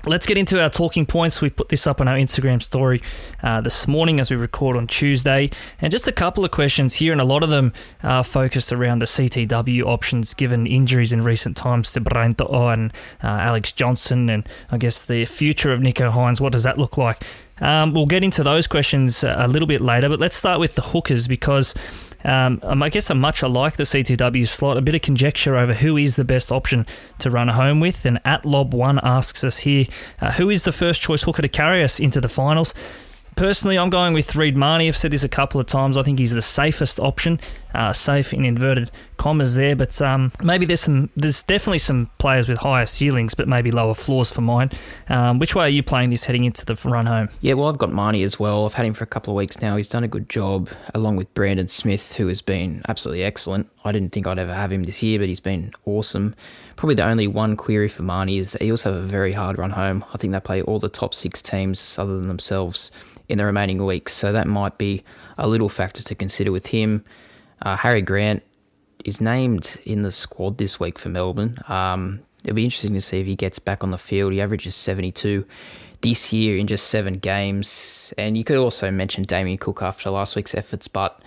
Let's 0.06 0.24
get 0.24 0.38
into 0.38 0.60
our 0.62 0.70
talking 0.70 1.04
points. 1.04 1.42
We 1.42 1.50
put 1.50 1.68
this 1.68 1.86
up 1.86 2.00
on 2.00 2.08
our 2.08 2.16
Instagram 2.16 2.62
story 2.62 3.02
uh, 3.42 3.60
this 3.60 3.86
morning 3.86 4.18
as 4.18 4.30
we 4.30 4.36
record 4.36 4.74
on 4.74 4.86
Tuesday. 4.86 5.50
And 5.78 5.90
just 5.90 6.08
a 6.08 6.12
couple 6.12 6.42
of 6.42 6.50
questions 6.50 6.94
here, 6.94 7.12
and 7.12 7.20
a 7.20 7.24
lot 7.24 7.42
of 7.42 7.50
them 7.50 7.74
are 8.02 8.24
focused 8.24 8.72
around 8.72 9.00
the 9.00 9.06
CTW 9.06 9.82
options 9.82 10.32
given 10.32 10.66
injuries 10.66 11.12
in 11.12 11.22
recent 11.22 11.54
times 11.54 11.92
to 11.92 12.00
Brian 12.00 12.34
To'o 12.34 12.68
and 12.68 12.94
uh, 13.22 13.26
Alex 13.26 13.72
Johnston, 13.72 14.30
and 14.30 14.48
I 14.70 14.78
guess 14.78 15.04
the 15.04 15.26
future 15.26 15.70
of 15.70 15.80
Nicho 15.80 16.10
Hynes. 16.10 16.40
What 16.40 16.52
does 16.52 16.62
that 16.62 16.78
look 16.78 16.96
like? 16.96 17.22
Um, 17.60 17.92
we'll 17.92 18.06
get 18.06 18.24
into 18.24 18.42
those 18.42 18.66
questions 18.66 19.22
a 19.22 19.46
little 19.46 19.68
bit 19.68 19.82
later, 19.82 20.08
but 20.08 20.18
let's 20.18 20.36
start 20.36 20.60
with 20.60 20.76
the 20.76 20.82
hookers 20.82 21.28
because 21.28 21.74
um, 22.24 22.60
um, 22.62 22.82
I 22.82 22.88
guess 22.88 23.10
I'm 23.10 23.20
much 23.20 23.42
alike 23.42 23.74
the 23.74 23.84
CTW 23.84 24.46
slot, 24.46 24.76
a 24.76 24.82
bit 24.82 24.94
of 24.94 25.02
conjecture 25.02 25.56
over 25.56 25.74
who 25.74 25.96
is 25.96 26.16
the 26.16 26.24
best 26.24 26.52
option 26.52 26.86
to 27.18 27.30
run 27.30 27.48
home 27.48 27.80
with. 27.80 28.04
And 28.04 28.20
at 28.24 28.42
Lob1 28.42 29.00
asks 29.02 29.44
us 29.44 29.58
here, 29.58 29.86
uh, 30.20 30.32
who 30.32 30.50
is 30.50 30.64
the 30.64 30.72
first 30.72 31.00
choice 31.00 31.22
hooker 31.22 31.42
to 31.42 31.48
carry 31.48 31.82
us 31.82 32.00
into 32.00 32.20
the 32.20 32.28
finals? 32.28 32.74
Personally, 33.40 33.78
I'm 33.78 33.88
going 33.88 34.12
with 34.12 34.36
Reed 34.36 34.54
Mahoney. 34.54 34.86
I've 34.86 34.98
said 34.98 35.12
this 35.12 35.24
a 35.24 35.28
couple 35.28 35.62
of 35.62 35.66
times. 35.66 35.96
I 35.96 36.02
think 36.02 36.18
he's 36.18 36.34
the 36.34 36.42
safest 36.42 37.00
option, 37.00 37.40
uh, 37.72 37.90
safe 37.90 38.34
in 38.34 38.44
inverted 38.44 38.90
commas 39.16 39.54
there. 39.54 39.74
But 39.74 39.98
um, 40.02 40.30
maybe 40.42 40.66
there's 40.66 40.82
some, 40.82 41.08
there's 41.16 41.42
definitely 41.42 41.78
some 41.78 42.10
players 42.18 42.50
with 42.50 42.58
higher 42.58 42.84
ceilings, 42.84 43.32
but 43.32 43.48
maybe 43.48 43.70
lower 43.70 43.94
floors 43.94 44.30
for 44.30 44.42
mine. 44.42 44.68
Um, 45.08 45.38
which 45.38 45.54
way 45.54 45.64
are 45.64 45.70
you 45.70 45.82
playing 45.82 46.10
this 46.10 46.26
heading 46.26 46.44
into 46.44 46.66
the 46.66 46.74
run 46.84 47.06
home? 47.06 47.30
Yeah, 47.40 47.54
well, 47.54 47.70
I've 47.70 47.78
got 47.78 47.90
Mahoney 47.90 48.24
as 48.24 48.38
well. 48.38 48.66
I've 48.66 48.74
had 48.74 48.84
him 48.84 48.92
for 48.92 49.04
a 49.04 49.06
couple 49.06 49.32
of 49.32 49.38
weeks 49.38 49.62
now. 49.62 49.74
He's 49.78 49.88
done 49.88 50.04
a 50.04 50.08
good 50.08 50.28
job, 50.28 50.68
along 50.92 51.16
with 51.16 51.32
Brandon 51.32 51.68
Smith, 51.68 52.16
who 52.16 52.26
has 52.26 52.42
been 52.42 52.82
absolutely 52.88 53.24
excellent. 53.24 53.70
I 53.86 53.92
didn't 53.92 54.10
think 54.12 54.26
I'd 54.26 54.38
ever 54.38 54.52
have 54.52 54.70
him 54.70 54.82
this 54.82 55.02
year, 55.02 55.18
but 55.18 55.28
he's 55.28 55.40
been 55.40 55.72
awesome. 55.86 56.34
Probably 56.76 56.94
the 56.94 57.06
only 57.06 57.26
one 57.26 57.56
query 57.56 57.88
for 57.88 58.02
Mahoney 58.02 58.36
is 58.36 58.52
that 58.52 58.60
he 58.60 58.70
also 58.70 58.92
have 58.92 59.02
a 59.02 59.06
very 59.06 59.32
hard 59.32 59.56
run 59.56 59.70
home. 59.70 60.04
I 60.12 60.18
think 60.18 60.34
they 60.34 60.40
play 60.40 60.60
all 60.60 60.78
the 60.78 60.90
top 60.90 61.14
six 61.14 61.40
teams 61.40 61.98
other 61.98 62.18
than 62.18 62.28
themselves 62.28 62.90
in 63.30 63.38
the 63.38 63.44
remaining 63.44 63.84
weeks. 63.86 64.12
So 64.12 64.32
that 64.32 64.46
might 64.46 64.76
be 64.76 65.04
a 65.38 65.48
little 65.48 65.68
factor 65.68 66.02
to 66.02 66.14
consider 66.14 66.50
with 66.50 66.66
him. 66.66 67.04
Uh, 67.62 67.76
Harry 67.76 68.02
Grant 68.02 68.42
is 69.04 69.20
named 69.20 69.80
in 69.84 70.02
the 70.02 70.12
squad 70.12 70.58
this 70.58 70.80
week 70.80 70.98
for 70.98 71.08
Melbourne. 71.08 71.58
Um, 71.68 72.20
it'll 72.44 72.56
be 72.56 72.64
interesting 72.64 72.94
to 72.94 73.00
see 73.00 73.20
if 73.20 73.26
he 73.26 73.36
gets 73.36 73.58
back 73.58 73.84
on 73.84 73.92
the 73.92 73.98
field. 73.98 74.32
He 74.32 74.40
averages 74.40 74.74
72 74.74 75.46
this 76.00 76.32
year 76.32 76.58
in 76.58 76.66
just 76.66 76.88
seven 76.88 77.18
games. 77.18 78.12
And 78.18 78.36
you 78.36 78.42
could 78.42 78.56
also 78.56 78.90
mention 78.90 79.22
Damien 79.22 79.58
Cook 79.58 79.80
after 79.80 80.10
last 80.10 80.34
week's 80.34 80.54
efforts, 80.54 80.88
but 80.88 81.20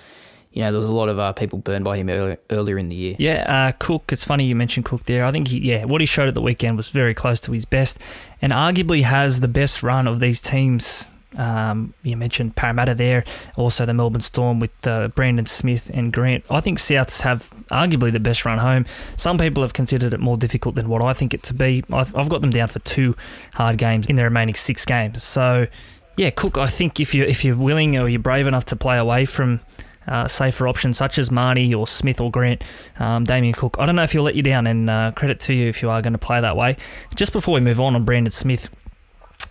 you 0.52 0.62
know, 0.62 0.72
there 0.72 0.82
was 0.82 0.90
a 0.90 0.94
lot 0.94 1.10
of 1.10 1.18
uh, 1.18 1.34
people 1.34 1.58
burned 1.58 1.84
by 1.84 1.98
him 1.98 2.10
earlier, 2.10 2.38
earlier 2.52 2.78
in 2.78 2.90
the 2.90 2.96
year. 2.96 3.16
Yeah, 3.18 3.44
uh, 3.48 3.72
Cook. 3.80 4.12
It's 4.12 4.24
funny 4.24 4.46
you 4.46 4.56
mentioned 4.56 4.86
Cook 4.86 5.04
there. 5.06 5.26
I 5.26 5.32
think 5.32 5.48
he, 5.48 5.58
yeah, 5.60 5.86
what 5.86 6.00
he 6.00 6.06
showed 6.06 6.28
at 6.28 6.36
the 6.36 6.42
weekend 6.42 6.78
was 6.78 6.90
very 6.90 7.16
close 7.16 7.40
to 7.42 7.54
his 7.54 7.66
best, 7.66 8.00
and 8.40 8.54
arguably 8.54 9.02
has 9.02 9.40
the 9.40 9.48
best 9.48 9.82
run 9.82 10.06
of 10.06 10.20
these 10.20 10.42
teams 10.42 11.10
um, 11.38 11.94
you 12.04 12.18
mentioned 12.18 12.56
Parramatta 12.56 12.96
there, 12.96 13.24
also 13.56 13.86
the 13.86 13.94
Melbourne 13.94 14.22
Storm 14.22 14.60
with 14.60 14.88
uh, 14.88 15.10
Brandon 15.10 15.46
Smith 15.46 15.92
and 15.94 16.12
Grant. 16.12 16.44
I 16.50 16.60
think 16.60 16.80
Souths 16.80 17.22
have 17.22 17.50
arguably 17.72 18.12
the 18.12 18.20
best 18.20 18.46
run 18.46 18.60
home. 18.60 18.86
Some 19.18 19.38
people 19.38 19.64
have 19.64 19.74
considered 19.74 20.14
it 20.14 20.20
more 20.20 20.38
difficult 20.38 20.76
than 20.76 20.90
what 20.90 21.02
I 21.02 21.14
think 21.14 21.34
it 21.34 21.44
to 21.44 21.54
be. 21.54 21.84
I've, 21.92 22.16
I've 22.16 22.30
got 22.30 22.42
them 22.42 22.52
down 22.52 22.68
for 22.68 22.80
two 22.80 23.16
hard 23.54 23.78
games 23.78 24.08
in 24.08 24.16
the 24.16 24.24
remaining 24.24 24.56
six 24.56 24.86
games. 24.86 25.24
So, 25.24 25.68
yeah, 26.18 26.30
Cook. 26.30 26.58
I 26.58 26.68
think 26.68 27.00
if 27.00 27.14
you 27.14 27.24
if 27.24 27.44
you're 27.44 27.58
willing 27.58 27.98
or 27.98 28.08
you're 28.08 28.20
brave 28.20 28.48
enough 28.48 28.66
to 28.66 28.76
play 28.76 28.98
away 28.98 29.26
from 29.26 29.62
uh, 30.08 30.28
safer 30.28 30.68
options 30.68 30.98
such 30.98 31.18
as 31.18 31.32
Mahoney 31.32 31.74
or 31.74 31.88
Smith 31.88 32.22
or 32.22 32.30
Grant, 32.30 32.64
um, 33.00 33.24
Damien 33.24 33.54
Cook. 33.54 33.78
I 33.80 33.86
don't 33.86 33.96
know 33.96 34.04
if 34.04 34.12
he'll 34.12 34.24
let 34.24 34.36
you 34.36 34.44
down, 34.44 34.68
and 34.68 34.90
uh, 34.90 35.12
credit 35.16 35.40
to 35.42 35.54
you 35.54 35.68
if 35.70 35.82
you 35.82 35.90
are 35.90 36.02
going 36.02 36.14
to 36.14 36.20
play 36.20 36.42
that 36.42 36.56
way. 36.56 36.78
Just 37.16 37.34
before 37.34 37.54
we 37.56 37.62
move 37.62 37.80
on 37.80 37.96
on 37.96 38.04
Brandon 38.04 38.32
Smith, 38.32 38.70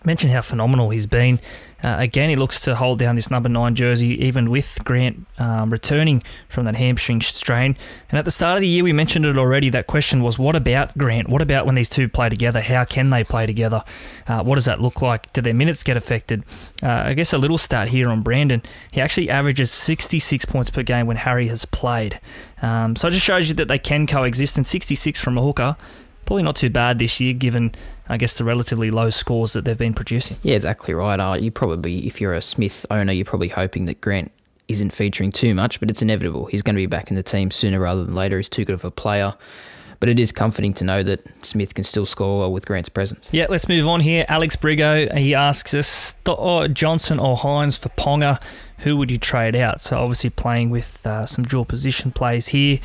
mention 0.05 0.29
how 0.29 0.41
phenomenal 0.41 0.89
he's 0.89 1.07
been. 1.07 1.39
Uh, 1.83 1.97
again, 1.99 2.29
he 2.29 2.35
looks 2.37 2.61
to 2.61 2.75
hold 2.75 2.97
down 2.97 3.15
this 3.15 3.29
number 3.29 3.49
nine 3.49 3.75
jersey, 3.75 4.09
even 4.25 4.49
with 4.49 4.79
Grant 4.85 5.27
um, 5.37 5.69
returning 5.69 6.23
from 6.47 6.63
that 6.63 6.77
hamstring 6.77 7.19
strain. 7.19 7.75
And 8.09 8.17
at 8.17 8.23
the 8.23 8.31
start 8.31 8.55
of 8.55 8.61
the 8.61 8.69
year, 8.69 8.85
we 8.85 8.93
mentioned 8.93 9.25
it 9.25 9.37
already. 9.37 9.69
That 9.69 9.85
question 9.85 10.23
was, 10.23 10.39
what 10.39 10.55
about 10.55 10.97
Grant? 10.97 11.27
What 11.27 11.41
about 11.41 11.65
when 11.65 11.75
these 11.75 11.89
two 11.89 12.07
play 12.07 12.29
together? 12.29 12.61
How 12.61 12.85
can 12.85 13.09
they 13.09 13.25
play 13.25 13.45
together? 13.45 13.83
Uh, 14.25 14.43
what 14.43 14.55
does 14.55 14.63
that 14.65 14.79
look 14.79 15.01
like? 15.01 15.33
Do 15.33 15.41
their 15.41 15.53
minutes 15.53 15.83
get 15.83 15.97
affected? 15.97 16.45
Uh, 16.81 17.03
I 17.07 17.13
guess 17.15 17.33
a 17.33 17.37
little 17.37 17.57
stat 17.57 17.89
here 17.89 18.09
on 18.09 18.21
Brandon. 18.21 18.61
He 18.91 19.01
actually 19.01 19.29
averages 19.29 19.69
66 19.69 20.45
points 20.45 20.69
per 20.69 20.83
game 20.83 21.05
when 21.05 21.17
Harry 21.17 21.49
has 21.49 21.65
played. 21.65 22.21
Um, 22.61 22.95
so 22.95 23.09
it 23.09 23.11
just 23.11 23.25
shows 23.25 23.49
you 23.49 23.55
that 23.55 23.67
they 23.67 23.79
can 23.79 24.07
coexist. 24.07 24.55
And 24.55 24.65
66 24.65 25.19
from 25.19 25.37
a 25.37 25.41
hooker 25.41 25.75
probably 26.25 26.43
not 26.43 26.55
too 26.55 26.69
bad 26.69 26.99
this 26.99 27.19
year, 27.19 27.33
given 27.33 27.71
I 28.09 28.17
guess 28.17 28.37
the 28.37 28.43
relatively 28.43 28.91
low 28.91 29.09
scores 29.09 29.53
that 29.53 29.65
they've 29.65 29.77
been 29.77 29.93
producing. 29.93 30.37
Yeah, 30.43 30.55
exactly 30.55 30.93
right. 30.93 31.19
Uh, 31.19 31.35
you 31.35 31.51
probably, 31.51 32.05
if 32.05 32.19
you're 32.19 32.33
a 32.33 32.41
Smith 32.41 32.85
owner, 32.91 33.13
you're 33.13 33.25
probably 33.25 33.47
hoping 33.47 33.85
that 33.85 34.01
Grant 34.01 34.31
isn't 34.67 34.91
featuring 34.91 35.31
too 35.31 35.53
much, 35.53 35.79
but 35.79 35.89
it's 35.89 36.01
inevitable. 36.01 36.45
He's 36.45 36.61
going 36.61 36.75
to 36.75 36.81
be 36.81 36.85
back 36.85 37.09
in 37.09 37.15
the 37.15 37.23
team 37.23 37.51
sooner 37.51 37.79
rather 37.79 38.03
than 38.03 38.15
later. 38.15 38.37
He's 38.37 38.49
too 38.49 38.65
good 38.65 38.73
of 38.73 38.83
a 38.83 38.91
player. 38.91 39.35
But 39.99 40.09
it 40.09 40.19
is 40.19 40.33
comforting 40.33 40.73
to 40.75 40.83
know 40.83 41.01
that 41.03 41.25
Smith 41.45 41.75
can 41.75 41.85
still 41.85 42.05
score 42.05 42.39
well 42.39 42.51
with 42.51 42.65
Grant's 42.65 42.89
presence. 42.89 43.29
Yeah, 43.31 43.45
let's 43.49 43.69
move 43.69 43.87
on 43.87 44.01
here. 44.01 44.25
Alex 44.27 44.57
Brigo, 44.57 45.15
he 45.17 45.33
asks 45.33 45.73
us 45.73 46.15
Johnston 46.73 47.19
or 47.19 47.37
Hynes 47.37 47.79
for 47.79 47.87
Ponga. 47.89 48.37
Who 48.79 48.97
would 48.97 49.11
you 49.11 49.17
trade 49.17 49.55
out? 49.55 49.79
So 49.79 49.97
obviously 49.97 50.29
playing 50.29 50.71
with 50.71 51.07
uh, 51.07 51.25
some 51.25 51.45
dual 51.45 51.63
position 51.63 52.11
plays 52.11 52.49
here. 52.49 52.79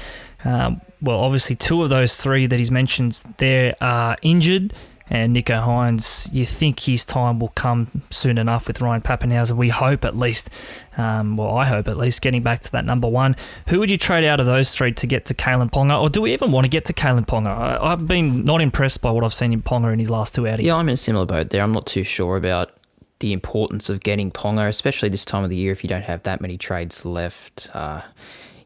Um, 0.44 0.80
well, 1.02 1.18
obviously 1.18 1.56
two 1.56 1.82
of 1.82 1.88
those 1.88 2.14
three 2.14 2.46
that 2.46 2.58
he's 2.58 2.70
mentioned 2.70 3.20
there 3.38 3.74
are 3.80 4.16
injured 4.22 4.72
and 5.10 5.34
Nicho 5.34 5.64
Hynes, 5.64 6.28
you 6.32 6.44
think 6.44 6.80
his 6.80 7.04
time 7.04 7.38
will 7.38 7.48
come 7.48 8.02
soon 8.10 8.38
enough 8.38 8.68
with 8.68 8.80
Ryan 8.80 9.00
Papenhuyzen. 9.00 9.56
We 9.56 9.70
hope 9.70 10.04
at 10.04 10.16
least, 10.16 10.50
um, 10.96 11.36
well, 11.36 11.56
I 11.56 11.64
hope 11.64 11.88
at 11.88 11.96
least, 11.96 12.20
getting 12.20 12.42
back 12.42 12.60
to 12.60 12.72
that 12.72 12.84
number 12.84 13.08
one. 13.08 13.36
Who 13.68 13.78
would 13.80 13.90
you 13.90 13.96
trade 13.96 14.24
out 14.24 14.40
of 14.40 14.46
those 14.46 14.74
three 14.74 14.92
to 14.92 15.06
get 15.06 15.24
to 15.26 15.34
Kalyn 15.34 15.70
Ponga? 15.70 16.00
Or 16.00 16.08
do 16.08 16.20
we 16.20 16.32
even 16.32 16.52
want 16.52 16.64
to 16.64 16.70
get 16.70 16.84
to 16.86 16.92
Kalyn 16.92 17.26
Ponga? 17.26 17.48
I, 17.48 17.90
have 17.90 18.06
been 18.06 18.44
not 18.44 18.60
impressed 18.60 19.00
by 19.00 19.10
what 19.10 19.24
I've 19.24 19.34
seen 19.34 19.52
in 19.52 19.62
Ponga 19.62 19.92
in 19.92 19.98
his 19.98 20.10
last 20.10 20.34
two 20.34 20.46
outings. 20.46 20.66
Yeah, 20.66 20.76
I'm 20.76 20.88
in 20.88 20.94
a 20.94 20.98
similar 20.98 21.26
boat 21.26 21.50
there. 21.50 21.62
I'm 21.62 21.72
not 21.72 21.86
too 21.86 22.04
sure 22.04 22.36
about 22.36 22.72
the 23.20 23.32
importance 23.32 23.88
of 23.88 24.00
getting 24.00 24.30
Ponga, 24.30 24.68
especially 24.68 25.08
this 25.08 25.24
time 25.24 25.44
of 25.44 25.50
the 25.50 25.56
year 25.56 25.72
if 25.72 25.82
you 25.82 25.88
don't 25.88 26.04
have 26.04 26.22
that 26.24 26.40
many 26.40 26.56
trades 26.58 27.04
left. 27.04 27.68
Uh, 27.72 28.02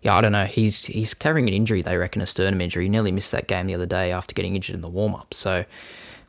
yeah, 0.02 0.16
I 0.16 0.20
don't 0.20 0.32
know. 0.32 0.46
He's 0.46 0.84
he's 0.86 1.14
carrying 1.14 1.48
an 1.48 1.54
injury. 1.54 1.80
They 1.80 1.96
reckon 1.96 2.22
a 2.22 2.26
sternum 2.26 2.60
injury. 2.60 2.84
He 2.84 2.88
nearly 2.88 3.12
missed 3.12 3.30
that 3.30 3.46
game 3.46 3.66
the 3.66 3.74
other 3.74 3.86
day 3.86 4.10
after 4.10 4.34
getting 4.34 4.56
injured 4.56 4.74
in 4.74 4.80
the 4.80 4.88
warm 4.88 5.14
up. 5.14 5.32
So 5.32 5.64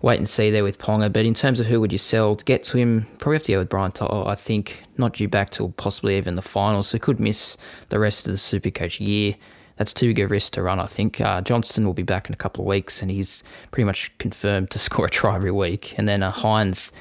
wait 0.04 0.20
and 0.20 0.30
see 0.30 0.52
there 0.52 0.64
with 0.64 0.78
Ponga. 0.78 1.12
But 1.12 1.26
in 1.26 1.34
terms 1.34 1.60
of 1.60 1.66
who 1.66 1.82
would 1.82 1.92
you 1.92 1.98
sell 1.98 2.36
to 2.36 2.46
get 2.46 2.64
to 2.66 2.78
him, 2.78 3.08
probably 3.18 3.38
have 3.38 3.44
to 3.44 3.52
go 3.54 3.60
with 3.60 3.70
Brian 3.70 3.92
To'o. 3.92 4.26
I 4.28 4.36
think 4.36 4.84
not 4.98 5.14
due 5.14 5.30
back 5.30 5.50
till 5.50 5.70
possibly 5.70 6.18
even 6.18 6.36
the 6.36 6.42
finals, 6.44 6.90
so 6.90 7.00
could 7.00 7.20
miss 7.20 7.58
the 7.90 8.00
rest 8.00 8.28
of 8.28 8.34
the 8.34 8.38
Supercoach 8.38 9.00
year. 9.00 9.36
That's 9.78 9.94
too 9.94 10.10
big 10.10 10.20
a 10.20 10.28
risk 10.28 10.54
to 10.54 10.62
run, 10.62 10.80
I 10.80 10.86
think. 10.86 11.20
Uh, 11.20 11.42
Johnston 11.42 11.86
will 11.86 11.94
be 11.94 12.04
back 12.04 12.28
in 12.28 12.34
a 12.34 12.38
couple 12.38 12.64
of 12.64 12.68
weeks, 12.68 13.02
and 13.02 13.10
he's 13.10 13.44
pretty 13.72 13.86
much 13.86 14.16
confirmed 14.20 14.70
to 14.72 14.80
score 14.88 15.06
a 15.06 15.10
try 15.10 15.36
every 15.36 15.52
week. 15.52 15.96
And 15.98 16.08
then 16.08 16.22
uh, 16.22 16.32
Hynes 16.32 16.92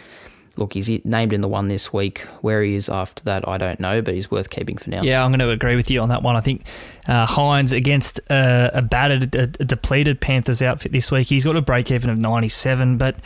look, 0.56 0.75
he's 0.75 0.88
named 1.04 1.32
in 1.32 1.40
the 1.40 1.49
one 1.49 1.68
this 1.68 1.92
week. 1.92 2.21
Where 2.40 2.62
he 2.62 2.75
is 2.75 2.88
after 2.88 3.23
that, 3.25 3.47
I 3.49 3.59
don't 3.59 3.80
know, 3.80 4.02
but 4.02 4.14
he's 4.14 4.30
worth 4.30 4.50
keeping 4.50 4.76
for 4.76 4.90
now. 4.90 5.02
Yeah, 5.02 5.25
I'm 5.25 5.30
going 5.30 5.40
to 5.40 5.50
agree 5.50 5.76
with 5.76 5.90
you 5.90 6.00
on 6.00 6.09
that 6.11 6.23
one. 6.23 6.37
I 6.37 6.40
think 6.40 6.64
uh, 7.09 7.26
Hynes 7.26 7.73
against 7.73 8.21
uh, 8.30 8.71
a 8.73 8.82
battered, 8.82 9.35
a, 9.35 9.42
a 9.42 9.64
depleted 9.64 10.21
Panthers 10.21 10.62
outfit 10.62 10.92
this 10.92 11.11
week, 11.11 11.28
he's 11.28 11.44
got 11.44 11.56
a 11.56 11.62
break 11.62 11.90
even 11.90 12.11
of 12.11 12.18
97, 12.18 12.99
but 12.99 13.16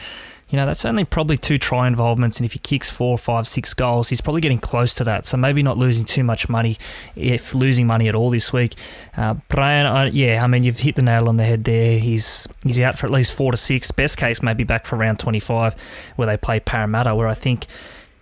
you 0.49 0.57
know, 0.57 0.65
that's 0.65 0.85
only 0.85 1.05
probably 1.05 1.37
two 1.37 1.59
try 1.59 1.88
involvements, 1.88 2.38
and 2.38 2.45
if 2.45 2.53
he 2.53 2.61
kicks 2.61 2.88
four, 2.88 3.19
five, 3.19 3.49
six 3.49 3.75
goals, 3.75 4.11
he's 4.11 4.21
probably 4.21 4.41
getting 4.41 4.61
close 4.61 4.95
to 4.95 5.05
that. 5.05 5.26
So 5.26 5.37
maybe 5.37 5.61
not 5.62 5.76
losing 5.76 6.05
too 6.05 6.23
much 6.23 6.49
money, 6.49 6.76
if 7.17 7.53
losing 7.53 7.87
money 7.87 8.09
at 8.09 8.15
all 8.15 8.31
this 8.31 8.53
week. 8.53 8.75
Uh, 9.17 9.35
Brian, 9.49 9.87
uh, 9.87 10.11
yeah, 10.12 10.45
I 10.45 10.47
mean, 10.47 10.62
you've 10.62 10.79
hit 10.79 10.95
the 10.95 11.03
nail 11.03 11.29
on 11.29 11.37
the 11.37 11.45
head 11.45 11.65
there. 11.65 11.99
He's 11.99 12.47
he's 12.62 12.79
out 12.79 12.97
for 12.97 13.07
at 13.07 13.12
least 13.12 13.37
four 13.37 13.50
to 13.50 13.57
six. 13.57 13.91
Best 13.91 14.19
case, 14.19 14.41
maybe 14.41 14.62
back 14.62 14.87
for 14.87 14.97
round 14.97 15.19
25, 15.19 15.75
where 16.15 16.26
they 16.26 16.37
play 16.37 16.61
Parramatta, 16.61 17.17
where 17.17 17.26
I 17.26 17.35
think 17.35 17.67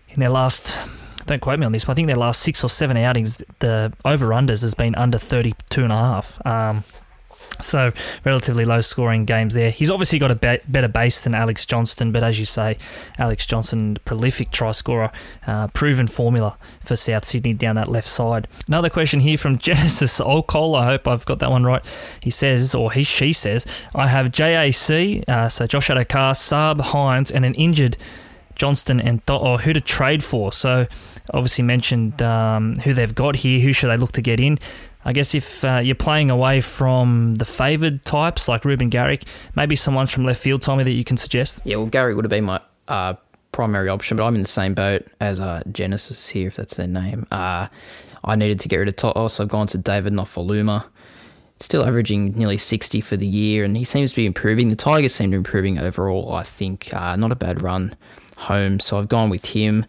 in 0.09 0.21
their 0.21 0.31
last 0.31 0.79
don't 1.27 1.41
quote 1.41 1.59
me 1.59 1.67
on 1.67 1.73
this, 1.73 1.85
but 1.85 1.93
I 1.93 1.95
think 1.95 2.07
their 2.07 2.17
last 2.17 2.41
six 2.41 2.63
or 2.63 2.69
seven 2.69 2.97
outings, 2.97 3.43
the 3.59 3.93
over 4.05 4.29
unders 4.29 4.63
has 4.63 4.75
been 4.75 4.95
under 4.95 5.19
32 5.19 5.83
and 5.83 5.93
a 5.93 5.97
half. 5.97 6.47
Um, 6.47 6.85
so 7.65 7.93
relatively 8.25 8.65
low 8.65 8.81
scoring 8.81 9.25
games 9.25 9.55
there. 9.55 9.71
He's 9.71 9.91
obviously 9.91 10.19
got 10.19 10.31
a 10.31 10.35
be- 10.35 10.61
better 10.69 10.89
base 10.89 11.23
than 11.23 11.35
Alex 11.35 11.67
Johnston, 11.67 12.13
but 12.13 12.23
as 12.23 12.39
you 12.39 12.45
say, 12.45 12.77
Alex 13.19 13.47
Johnston, 13.47 13.99
prolific 14.05 14.51
try 14.51 14.73
scorer, 14.73 15.11
uh, 15.47 15.69
proven 15.69 16.07
formula 16.07 16.57
for 16.81 16.97
South 16.97 17.25
Sydney 17.25 17.55
down 17.55 17.77
that 17.77 17.89
left 17.89 18.09
side. 18.09 18.49
Another 18.69 18.91
question 18.91 19.21
here 19.21 19.39
from 19.39 19.59
Genesis 19.65 20.21
O'Cole. 20.21 20.77
I 20.77 20.87
hope 20.87 21.09
I've 21.09 21.25
got 21.27 21.39
that 21.41 21.51
one 21.51 21.65
right. 21.65 21.85
He 22.21 22.31
says, 22.31 22.75
or 22.75 22.93
he 22.93 23.03
she 23.03 23.33
says, 23.33 23.67
I 23.95 24.09
have 24.09 24.31
JAC, 24.31 25.25
uh, 25.29 25.49
so 25.49 25.67
Josh 25.67 25.89
Addo-Carr, 25.89 26.35
Saab, 26.35 26.81
Hynes, 26.81 27.31
and 27.31 27.45
an 27.45 27.55
injured 27.55 27.97
Johnston 28.55 29.01
and 29.01 29.25
To'o, 29.27 29.59
who 29.59 29.73
to 29.73 29.81
trade 29.81 30.23
for. 30.23 30.53
So 30.53 30.87
obviously 31.33 31.65
mentioned 31.65 32.21
um, 32.23 32.77
who 32.77 32.93
they've 32.93 33.15
got 33.15 33.37
here. 33.37 33.61
Who 33.61 33.73
should 33.73 33.89
they 33.89 33.97
look 33.97 34.13
to 34.13 34.23
get 34.23 34.41
in? 34.41 34.59
I 35.05 35.13
guess 35.13 35.35
if 35.35 35.65
uh, 35.65 35.81
you're 35.85 35.95
playing 35.95 36.31
away 36.31 36.61
from 36.61 37.35
the 37.35 37.45
favoured 37.45 38.05
types 38.05 38.49
like 38.49 38.65
Ruben 38.65 38.89
Garrick, 38.89 39.25
maybe 39.55 39.77
someone's 39.77 40.11
from 40.11 40.25
left 40.25 40.43
field, 40.43 40.63
Tommy, 40.63 40.85
that 40.85 40.93
you 40.93 41.05
can 41.05 41.17
suggest. 41.17 41.61
Yeah, 41.65 41.77
well, 41.77 41.87
Garrick 41.87 42.17
would 42.17 42.25
have 42.25 42.31
been 42.31 42.45
my 42.45 42.61
uh, 42.89 43.15
primary 43.53 43.89
option, 43.89 44.17
but 44.17 44.25
I'm 44.25 44.35
in 44.35 44.43
the 44.43 44.49
same 44.49 44.75
boat 44.75 45.07
as 45.21 45.41
uh, 45.41 45.63
Genesis 45.71 46.29
here, 46.29 46.49
if 46.49 46.57
that's 46.57 46.77
their 46.77 46.87
name. 46.87 47.27
Uh, 47.31 47.69
I 48.25 48.37
needed 48.37 48.61
to 48.61 48.69
get 48.69 48.77
rid 48.77 48.89
of 48.89 48.97
Toss. 48.97 49.41
I've 49.41 49.49
gone 49.49 49.67
to 49.69 49.79
David 49.79 50.13
Nofoaluma. 50.13 50.85
Still 51.61 51.85
averaging 51.85 52.33
nearly 52.33 52.59
60 52.59 53.01
for 53.01 53.17
the 53.17 53.27
year, 53.27 53.65
and 53.65 53.77
he 53.77 53.85
seems 53.85 54.11
to 54.11 54.17
be 54.17 54.27
improving. 54.27 54.71
The 54.71 54.77
Tigers 54.77 55.15
seem 55.15 55.31
to 55.31 55.35
be 55.35 55.37
improving 55.37 55.79
overall, 55.79 56.35
I 56.35 56.43
think. 56.43 56.93
Uh, 56.93 57.15
not 57.17 57.31
a 57.31 57.37
bad 57.37 57.63
run 57.63 57.95
home, 58.37 58.81
so 58.81 58.99
I've 58.99 59.09
gone 59.09 59.31
with 59.31 59.47
him. 59.47 59.87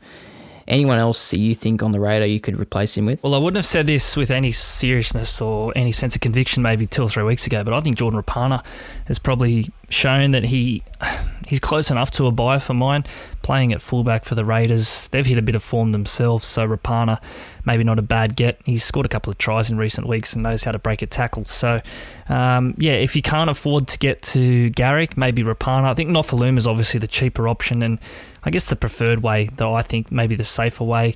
Anyone 0.67 0.98
else 0.98 1.31
you 1.31 1.53
think 1.53 1.84
on 1.84 1.91
the 1.91 2.00
radar 2.00 2.27
you 2.27 2.39
could 2.39 2.60
replace 2.60 2.98
him 2.98 3.05
with? 3.05 3.22
Well, 3.22 3.36
I 3.36 3.38
wouldn't 3.38 3.57
have 3.57 3.65
said 3.65 3.86
this 3.86 4.17
with 4.17 4.31
any 4.31 4.51
seriousness 4.51 5.39
or 5.39 5.72
any 5.75 5.91
sense 5.91 6.15
of 6.15 6.22
conviction 6.22 6.63
maybe 6.63 6.88
two 6.88 7.03
or 7.03 7.10
three 7.10 7.24
weeks 7.24 7.45
ago, 7.45 7.63
but 7.63 7.74
I 7.74 7.79
think 7.81 7.98
Jordan 7.98 8.22
Rapana 8.22 8.65
has 9.05 9.19
probably 9.19 9.69
shown 9.89 10.31
that 10.31 10.45
he 10.45 10.81
he's 11.48 11.60
close 11.60 11.91
enough 11.91 12.10
to 12.12 12.25
a 12.25 12.31
buy 12.31 12.57
for 12.57 12.74
mine. 12.74 13.03
Playing 13.43 13.74
at 13.74 13.81
fullback 13.81 14.25
for 14.25 14.34
the 14.34 14.43
Raiders, 14.43 15.07
they've 15.10 15.25
hit 15.25 15.38
a 15.38 15.43
bit 15.43 15.53
of 15.53 15.62
form 15.62 15.91
themselves, 15.91 16.48
so 16.48 16.67
Rapana 16.67 17.22
maybe 17.63 17.84
not 17.84 18.00
a 18.00 18.01
bad 18.01 18.36
get. 18.36 18.60
He's 18.65 18.84
scored 18.84 19.05
a 19.05 19.10
couple 19.10 19.31
of 19.31 19.38
tries 19.38 19.69
in 19.69 19.77
recent 19.77 20.07
weeks 20.07 20.34
and 20.34 20.41
knows 20.43 20.63
how 20.63 20.72
to 20.72 20.79
break 20.79 21.01
a 21.01 21.07
tackle. 21.07 21.45
So, 21.45 21.81
um, 22.29 22.75
yeah, 22.77 22.93
if 22.93 23.15
you 23.15 23.22
can't 23.22 23.50
afford 23.50 23.88
to 23.89 24.00
get 24.00 24.22
to 24.24 24.69
Garrick, 24.72 25.17
maybe 25.17 25.43
Rapana. 25.43 25.86
I 25.86 25.93
think 25.93 26.10
Nofoaluma 26.10 26.57
is 26.57 26.67
obviously 26.67 27.00
the 27.00 27.07
cheaper 27.07 27.48
option 27.48 27.84
and 27.84 28.00
I 28.46 28.52
guess 28.52 28.70
the 28.70 28.75
preferred 28.75 29.24
way, 29.24 29.50
though 29.56 29.74
I 29.74 29.82
think 29.82 30.12
maybe 30.12 30.36
the 30.36 30.44
safer 30.44 30.84
way, 30.84 31.16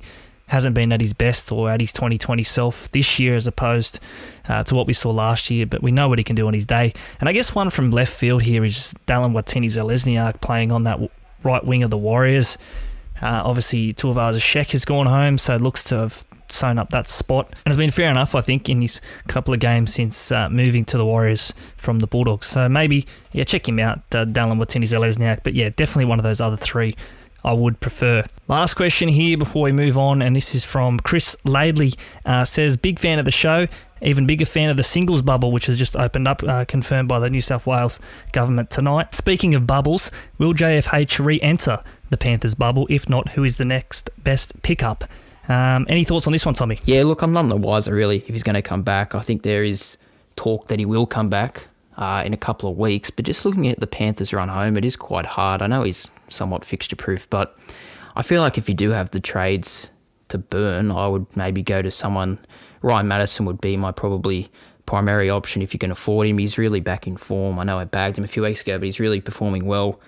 hasn't 0.50 0.74
been 0.74 0.92
at 0.92 1.00
his 1.00 1.12
best 1.12 1.52
or 1.52 1.70
at 1.70 1.80
his 1.80 1.92
2020 1.92 2.42
self 2.42 2.90
this 2.90 3.18
year 3.20 3.36
as 3.36 3.46
opposed 3.46 4.00
uh, 4.48 4.64
to 4.64 4.74
what 4.74 4.86
we 4.86 4.92
saw 4.92 5.10
last 5.10 5.48
year, 5.48 5.64
but 5.64 5.80
we 5.82 5.92
know 5.92 6.08
what 6.08 6.18
he 6.18 6.24
can 6.24 6.34
do 6.34 6.46
on 6.48 6.54
his 6.54 6.66
day. 6.66 6.92
And 7.20 7.28
I 7.28 7.32
guess 7.32 7.54
one 7.54 7.70
from 7.70 7.92
left 7.92 8.12
field 8.12 8.42
here 8.42 8.64
is 8.64 8.92
Dallin 9.06 9.32
Watene 9.32 9.66
Zelezniak 9.66 10.40
playing 10.40 10.72
on 10.72 10.82
that 10.84 10.98
right 11.44 11.64
wing 11.64 11.84
of 11.84 11.90
the 11.90 11.98
Warriors. 11.98 12.58
Uh, 13.22 13.42
obviously, 13.44 13.94
Tuivasa-Sheck 13.94 14.72
has 14.72 14.84
gone 14.84 15.06
home, 15.06 15.38
so 15.38 15.54
it 15.54 15.60
looks 15.60 15.84
to 15.84 15.98
have 15.98 16.24
sewn 16.48 16.78
up 16.78 16.90
that 16.90 17.06
spot. 17.06 17.48
And 17.64 17.68
it's 17.68 17.76
been 17.76 17.90
fair 17.90 18.10
enough, 18.10 18.34
I 18.34 18.40
think, 18.40 18.68
in 18.68 18.82
his 18.82 19.00
couple 19.28 19.54
of 19.54 19.60
games 19.60 19.94
since 19.94 20.32
uh, 20.32 20.48
moving 20.48 20.84
to 20.86 20.98
the 20.98 21.04
Warriors 21.04 21.54
from 21.76 22.00
the 22.00 22.06
Bulldogs. 22.08 22.46
So 22.46 22.68
maybe, 22.68 23.06
yeah, 23.30 23.44
check 23.44 23.68
him 23.68 23.78
out, 23.78 23.98
uh, 24.12 24.24
Dallin 24.24 24.58
Watene-Zelezniak. 24.58 25.44
But 25.44 25.54
yeah, 25.54 25.68
definitely 25.68 26.06
one 26.06 26.18
of 26.18 26.24
those 26.24 26.40
other 26.40 26.56
three 26.56 26.96
I 27.44 27.52
would 27.52 27.80
prefer. 27.80 28.24
Last 28.48 28.74
question 28.74 29.08
here 29.08 29.38
before 29.38 29.62
we 29.62 29.72
move 29.72 29.96
on, 29.96 30.22
and 30.22 30.36
this 30.36 30.54
is 30.54 30.64
from 30.64 31.00
Chris 31.00 31.36
Laidley. 31.44 31.96
Uh, 32.24 32.44
says, 32.44 32.76
Big 32.76 32.98
fan 32.98 33.18
of 33.18 33.24
the 33.24 33.30
show, 33.30 33.66
even 34.02 34.26
bigger 34.26 34.44
fan 34.44 34.70
of 34.70 34.76
the 34.76 34.82
singles 34.82 35.22
bubble, 35.22 35.52
which 35.52 35.66
has 35.66 35.78
just 35.78 35.96
opened 35.96 36.26
up, 36.26 36.42
uh, 36.42 36.64
confirmed 36.64 37.08
by 37.08 37.18
the 37.18 37.30
New 37.30 37.40
South 37.40 37.66
Wales 37.66 38.00
government 38.32 38.70
tonight. 38.70 39.14
Speaking 39.14 39.54
of 39.54 39.66
bubbles, 39.66 40.10
will 40.38 40.54
JFH 40.54 41.24
re 41.24 41.40
enter 41.40 41.82
the 42.08 42.16
Panthers 42.16 42.54
bubble? 42.54 42.86
If 42.90 43.08
not, 43.08 43.30
who 43.30 43.44
is 43.44 43.56
the 43.56 43.64
next 43.64 44.10
best 44.22 44.62
pickup? 44.62 45.04
Um, 45.48 45.86
any 45.88 46.04
thoughts 46.04 46.26
on 46.26 46.32
this 46.32 46.46
one, 46.46 46.54
Tommy? 46.54 46.78
Yeah, 46.84 47.02
look, 47.04 47.22
I'm 47.22 47.32
none 47.32 47.48
the 47.48 47.56
wiser 47.56 47.94
really 47.94 48.18
if 48.18 48.28
he's 48.28 48.42
going 48.42 48.54
to 48.54 48.62
come 48.62 48.82
back. 48.82 49.14
I 49.14 49.20
think 49.20 49.42
there 49.42 49.64
is 49.64 49.96
talk 50.36 50.68
that 50.68 50.78
he 50.78 50.84
will 50.84 51.06
come 51.06 51.28
back 51.28 51.66
uh, 51.96 52.22
in 52.24 52.32
a 52.32 52.36
couple 52.36 52.70
of 52.70 52.78
weeks, 52.78 53.10
but 53.10 53.24
just 53.24 53.44
looking 53.44 53.68
at 53.68 53.80
the 53.80 53.86
Panthers 53.86 54.32
run 54.32 54.48
home, 54.48 54.76
it 54.76 54.84
is 54.84 54.96
quite 54.96 55.26
hard. 55.26 55.60
I 55.60 55.66
know 55.66 55.82
he's 55.82 56.06
somewhat 56.30 56.64
fixture 56.64 56.96
proof, 56.96 57.28
but 57.30 57.56
I 58.16 58.22
feel 58.22 58.40
like 58.40 58.58
if 58.58 58.68
you 58.68 58.74
do 58.74 58.90
have 58.90 59.10
the 59.10 59.20
trades 59.20 59.90
to 60.28 60.38
burn, 60.38 60.90
I 60.90 61.06
would 61.06 61.26
maybe 61.36 61.62
go 61.62 61.82
to 61.82 61.90
someone. 61.90 62.38
Ryan 62.82 63.08
Matterson 63.08 63.44
would 63.46 63.60
be 63.60 63.76
my 63.76 63.92
probably 63.92 64.50
primary 64.86 65.30
option 65.30 65.62
if 65.62 65.72
you 65.72 65.78
can 65.78 65.90
afford 65.90 66.26
him. 66.26 66.38
He's 66.38 66.58
really 66.58 66.80
back 66.80 67.06
in 67.06 67.16
form. 67.16 67.58
I 67.58 67.64
know 67.64 67.78
I 67.78 67.84
bagged 67.84 68.18
him 68.18 68.24
a 68.24 68.28
few 68.28 68.42
weeks 68.42 68.62
ago, 68.62 68.78
but 68.78 68.86
he's 68.86 68.98
really 68.98 69.20
performing 69.20 69.66
well. 69.66 70.00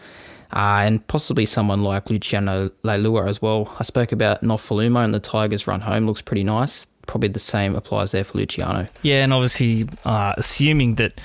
Uh, 0.53 0.83
and 0.85 1.07
possibly 1.07 1.47
someone 1.47 1.83
like 1.83 2.11
Luciano 2.11 2.69
Leilua 2.85 3.29
as 3.29 3.41
well. 3.41 3.75
I 3.79 3.85
spoke 3.85 4.13
about 4.13 4.43
Nofoaluma 4.43 5.05
and 5.05 5.15
the 5.15 5.21
Tigers 5.21 5.67
run 5.67 5.81
home 5.81 6.07
looks 6.07 6.21
pretty 6.21 6.45
nice. 6.45 6.87
Probably 7.07 7.29
the 7.29 7.39
same 7.39 7.75
applies 7.75 8.13
there 8.13 8.25
for 8.25 8.39
Luciano. 8.39 8.87
Yeah, 9.03 9.25
and 9.25 9.33
obviously, 9.33 9.89
uh, 10.05 10.35
assuming 10.37 10.97
that 10.97 11.21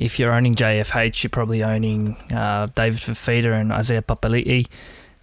if 0.00 0.18
you're 0.18 0.32
owning 0.32 0.54
JFH, 0.54 1.22
you're 1.22 1.30
probably 1.30 1.62
owning 1.62 2.16
uh, 2.32 2.66
David 2.74 2.98
Fifita 2.98 3.52
and 3.52 3.70
Isaiah 3.70 4.00
Papali'i. 4.00 4.66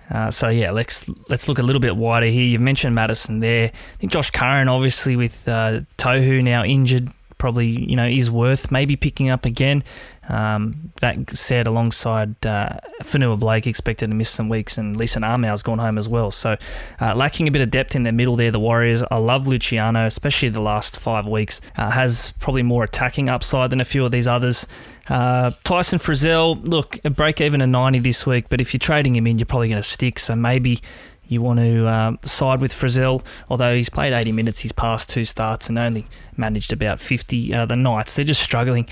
Uh, 0.10 0.32
so 0.32 0.50
yeah, 0.50 0.72
let's 0.72 1.10
let's 1.30 1.48
look 1.50 1.58
a 1.58 1.64
little 1.64 1.82
bit 1.82 1.98
wider 1.98 2.28
here. 2.28 2.46
You've 2.46 2.62
mentioned 2.62 2.96
Matterson 2.96 3.40
there. 3.40 3.66
I 3.70 3.98
think 3.98 4.12
Josh 4.14 4.30
Curran, 4.30 4.68
obviously 4.68 5.16
with 5.16 5.48
uh, 5.50 5.82
Tohu 5.98 6.44
now 6.44 6.64
injured, 6.64 7.10
probably 7.38 7.68
you 7.68 7.96
know 7.96 8.06
is 8.06 8.30
worth 8.30 8.72
maybe 8.72 8.96
picking 8.96 9.30
up 9.30 9.46
again. 9.46 9.84
Um, 10.30 10.92
that 11.00 11.30
said, 11.30 11.68
alongside 11.68 12.46
uh, 12.46 12.80
Fonua 13.02 13.40
Blake 13.40 13.66
expected 13.66 14.10
to 14.10 14.16
miss 14.16 14.30
some 14.30 14.50
weeks, 14.50 14.78
and 14.78 14.98
Leeson 14.98 15.24
Armour's 15.24 15.64
gone 15.64 15.80
home 15.80 15.98
as 15.98 16.10
well. 16.10 16.32
So 16.32 16.58
uh, 17.00 17.16
lacking 17.16 17.48
a 17.48 17.52
bit 17.52 17.62
of 17.62 17.72
depth 17.72 17.96
in 17.96 18.04
the 18.04 18.12
middle 18.12 18.36
there. 18.36 18.52
The 18.52 18.60
Warriors. 18.60 19.04
I 19.10 19.18
love 19.18 19.48
Luciano, 19.48 20.06
especially 20.06 20.50
the 20.50 20.60
last 20.60 21.00
five 21.00 21.26
weeks. 21.26 21.62
Uh, 21.78 21.92
has 21.92 22.34
probably 22.40 22.64
more 22.64 22.84
attacking 22.84 23.30
upside 23.30 23.70
than 23.70 23.80
a 23.80 23.86
few 23.86 24.06
of 24.06 24.12
these 24.12 24.28
others. 24.28 24.68
Uh, 25.10 25.52
Tyson 25.64 26.00
Frizell, 26.00 26.68
look, 26.68 27.00
a 27.06 27.10
break 27.10 27.40
even 27.40 27.62
a 27.62 27.68
90 27.68 28.00
this 28.00 28.26
week, 28.26 28.50
but 28.50 28.60
if 28.60 28.74
you're 28.74 28.80
trading 28.80 29.16
him 29.16 29.26
in, 29.26 29.40
you're 29.40 29.46
probably 29.46 29.70
going 29.70 29.82
to 29.82 29.88
stick. 29.88 30.20
So 30.20 30.36
maybe 30.36 30.82
you 31.28 31.42
want 31.42 31.60
to 31.60 31.88
um, 31.88 32.20
side 32.24 32.62
with 32.62 32.72
Frizell, 32.72 33.26
although 33.50 33.76
he's 33.76 33.90
played 33.90 34.14
80 34.14 34.32
minutes 34.32 34.62
his 34.62 34.72
past 34.72 35.10
two 35.10 35.26
starts 35.26 35.70
and 35.70 35.78
only 35.78 36.08
managed 36.36 36.74
about 36.74 37.00
50 37.00 37.54
uh, 37.54 37.66
the 37.66 37.76
Knights. 37.76 38.16
They're 38.16 38.26
just 38.26 38.42
struggling. 38.42 38.88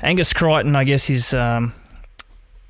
Angus 0.00 0.32
Crichton, 0.32 0.76
I 0.76 0.84
guess, 0.84 1.08
is 1.08 1.32
um, 1.32 1.72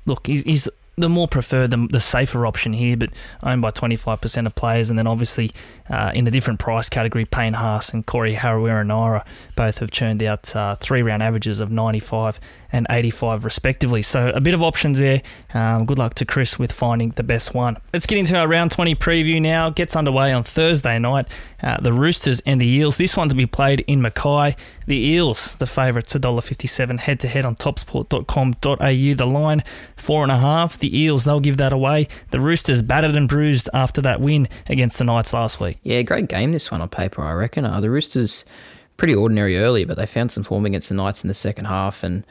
look, 0.05 0.27
he's, 0.27 0.43
he's 0.43 0.69
the 0.97 1.09
more 1.09 1.27
preferred, 1.27 1.69
the, 1.69 1.87
the 1.91 1.99
safer 1.99 2.45
option 2.45 2.73
here, 2.73 2.97
but 2.97 3.11
owned 3.43 3.61
by 3.61 3.71
25% 3.71 4.45
of 4.45 4.55
players. 4.55 4.89
And 4.89 4.97
then 4.97 5.05
obviously 5.05 5.51
uh, 5.89 6.11
in 6.13 6.27
a 6.27 6.31
different 6.31 6.59
price 6.59 6.89
category, 6.89 7.25
Payne 7.25 7.53
Haas 7.53 7.93
and 7.93 8.05
Corey 8.05 8.35
Harawira-Naera 8.35 9.25
both 9.55 9.79
have 9.79 9.91
churned 9.91 10.21
out 10.23 10.55
uh, 10.55 10.75
three 10.75 11.01
round 11.01 11.23
averages 11.23 11.59
of 11.59 11.71
95 11.71 12.39
and 12.71 12.85
85 12.89 13.45
respectively. 13.45 14.01
So 14.01 14.29
a 14.29 14.41
bit 14.41 14.53
of 14.53 14.61
options 14.61 14.99
there. 14.99 15.21
Um, 15.53 15.85
good 15.85 15.97
luck 15.97 16.13
to 16.15 16.25
Chris 16.25 16.59
with 16.59 16.71
finding 16.71 17.09
the 17.11 17.23
best 17.23 17.53
one. 17.53 17.77
Let's 17.93 18.05
get 18.05 18.17
into 18.17 18.37
our 18.37 18.47
round 18.47 18.71
20 18.71 18.95
preview 18.95 19.41
now. 19.41 19.69
Gets 19.69 19.95
underway 19.95 20.33
on 20.33 20.43
Thursday 20.43 20.99
night. 20.99 21.27
Uh, 21.61 21.77
the 21.81 21.93
Roosters 21.93 22.41
and 22.45 22.61
the 22.61 22.67
Eels. 22.67 22.97
This 22.97 23.17
one 23.17 23.29
to 23.29 23.35
be 23.35 23.45
played 23.45 23.81
in 23.87 24.01
Mackay. 24.01 24.55
The 24.85 24.97
Eels, 24.97 25.55
the 25.55 25.65
favourites, 25.65 26.13
$1.57 26.13 26.99
head 26.99 27.19
to 27.21 27.27
head 27.27 27.45
on 27.45 27.55
topsport.com.au. 27.55 28.75
The 28.77 29.25
line, 29.25 29.63
four 29.95 30.23
and 30.23 30.31
a 30.31 30.37
half. 30.37 30.77
The 30.77 30.97
Eels, 30.97 31.25
they'll 31.25 31.39
give 31.39 31.57
that 31.57 31.73
away. 31.73 32.07
The 32.29 32.39
Roosters 32.39 32.81
battered 32.81 33.15
and 33.15 33.27
bruised 33.27 33.69
after 33.73 34.01
that 34.01 34.21
win 34.21 34.47
against 34.67 34.97
the 34.97 35.03
Knights 35.03 35.33
last 35.33 35.59
week. 35.59 35.76
Yeah, 35.83 36.01
great 36.01 36.27
game 36.27 36.51
this 36.51 36.71
one 36.71 36.81
on 36.81 36.89
paper, 36.89 37.21
I 37.21 37.33
reckon. 37.33 37.65
Uh, 37.65 37.79
the 37.79 37.89
Roosters 37.89 38.45
pretty 38.97 39.15
ordinary 39.15 39.57
early, 39.57 39.85
but 39.85 39.97
they 39.97 40.05
found 40.05 40.31
some 40.31 40.43
form 40.43 40.65
against 40.65 40.89
the 40.89 40.95
Knights 40.95 41.23
in 41.23 41.27
the 41.27 41.33
second 41.33 41.65
half 41.65 42.03
and 42.03 42.25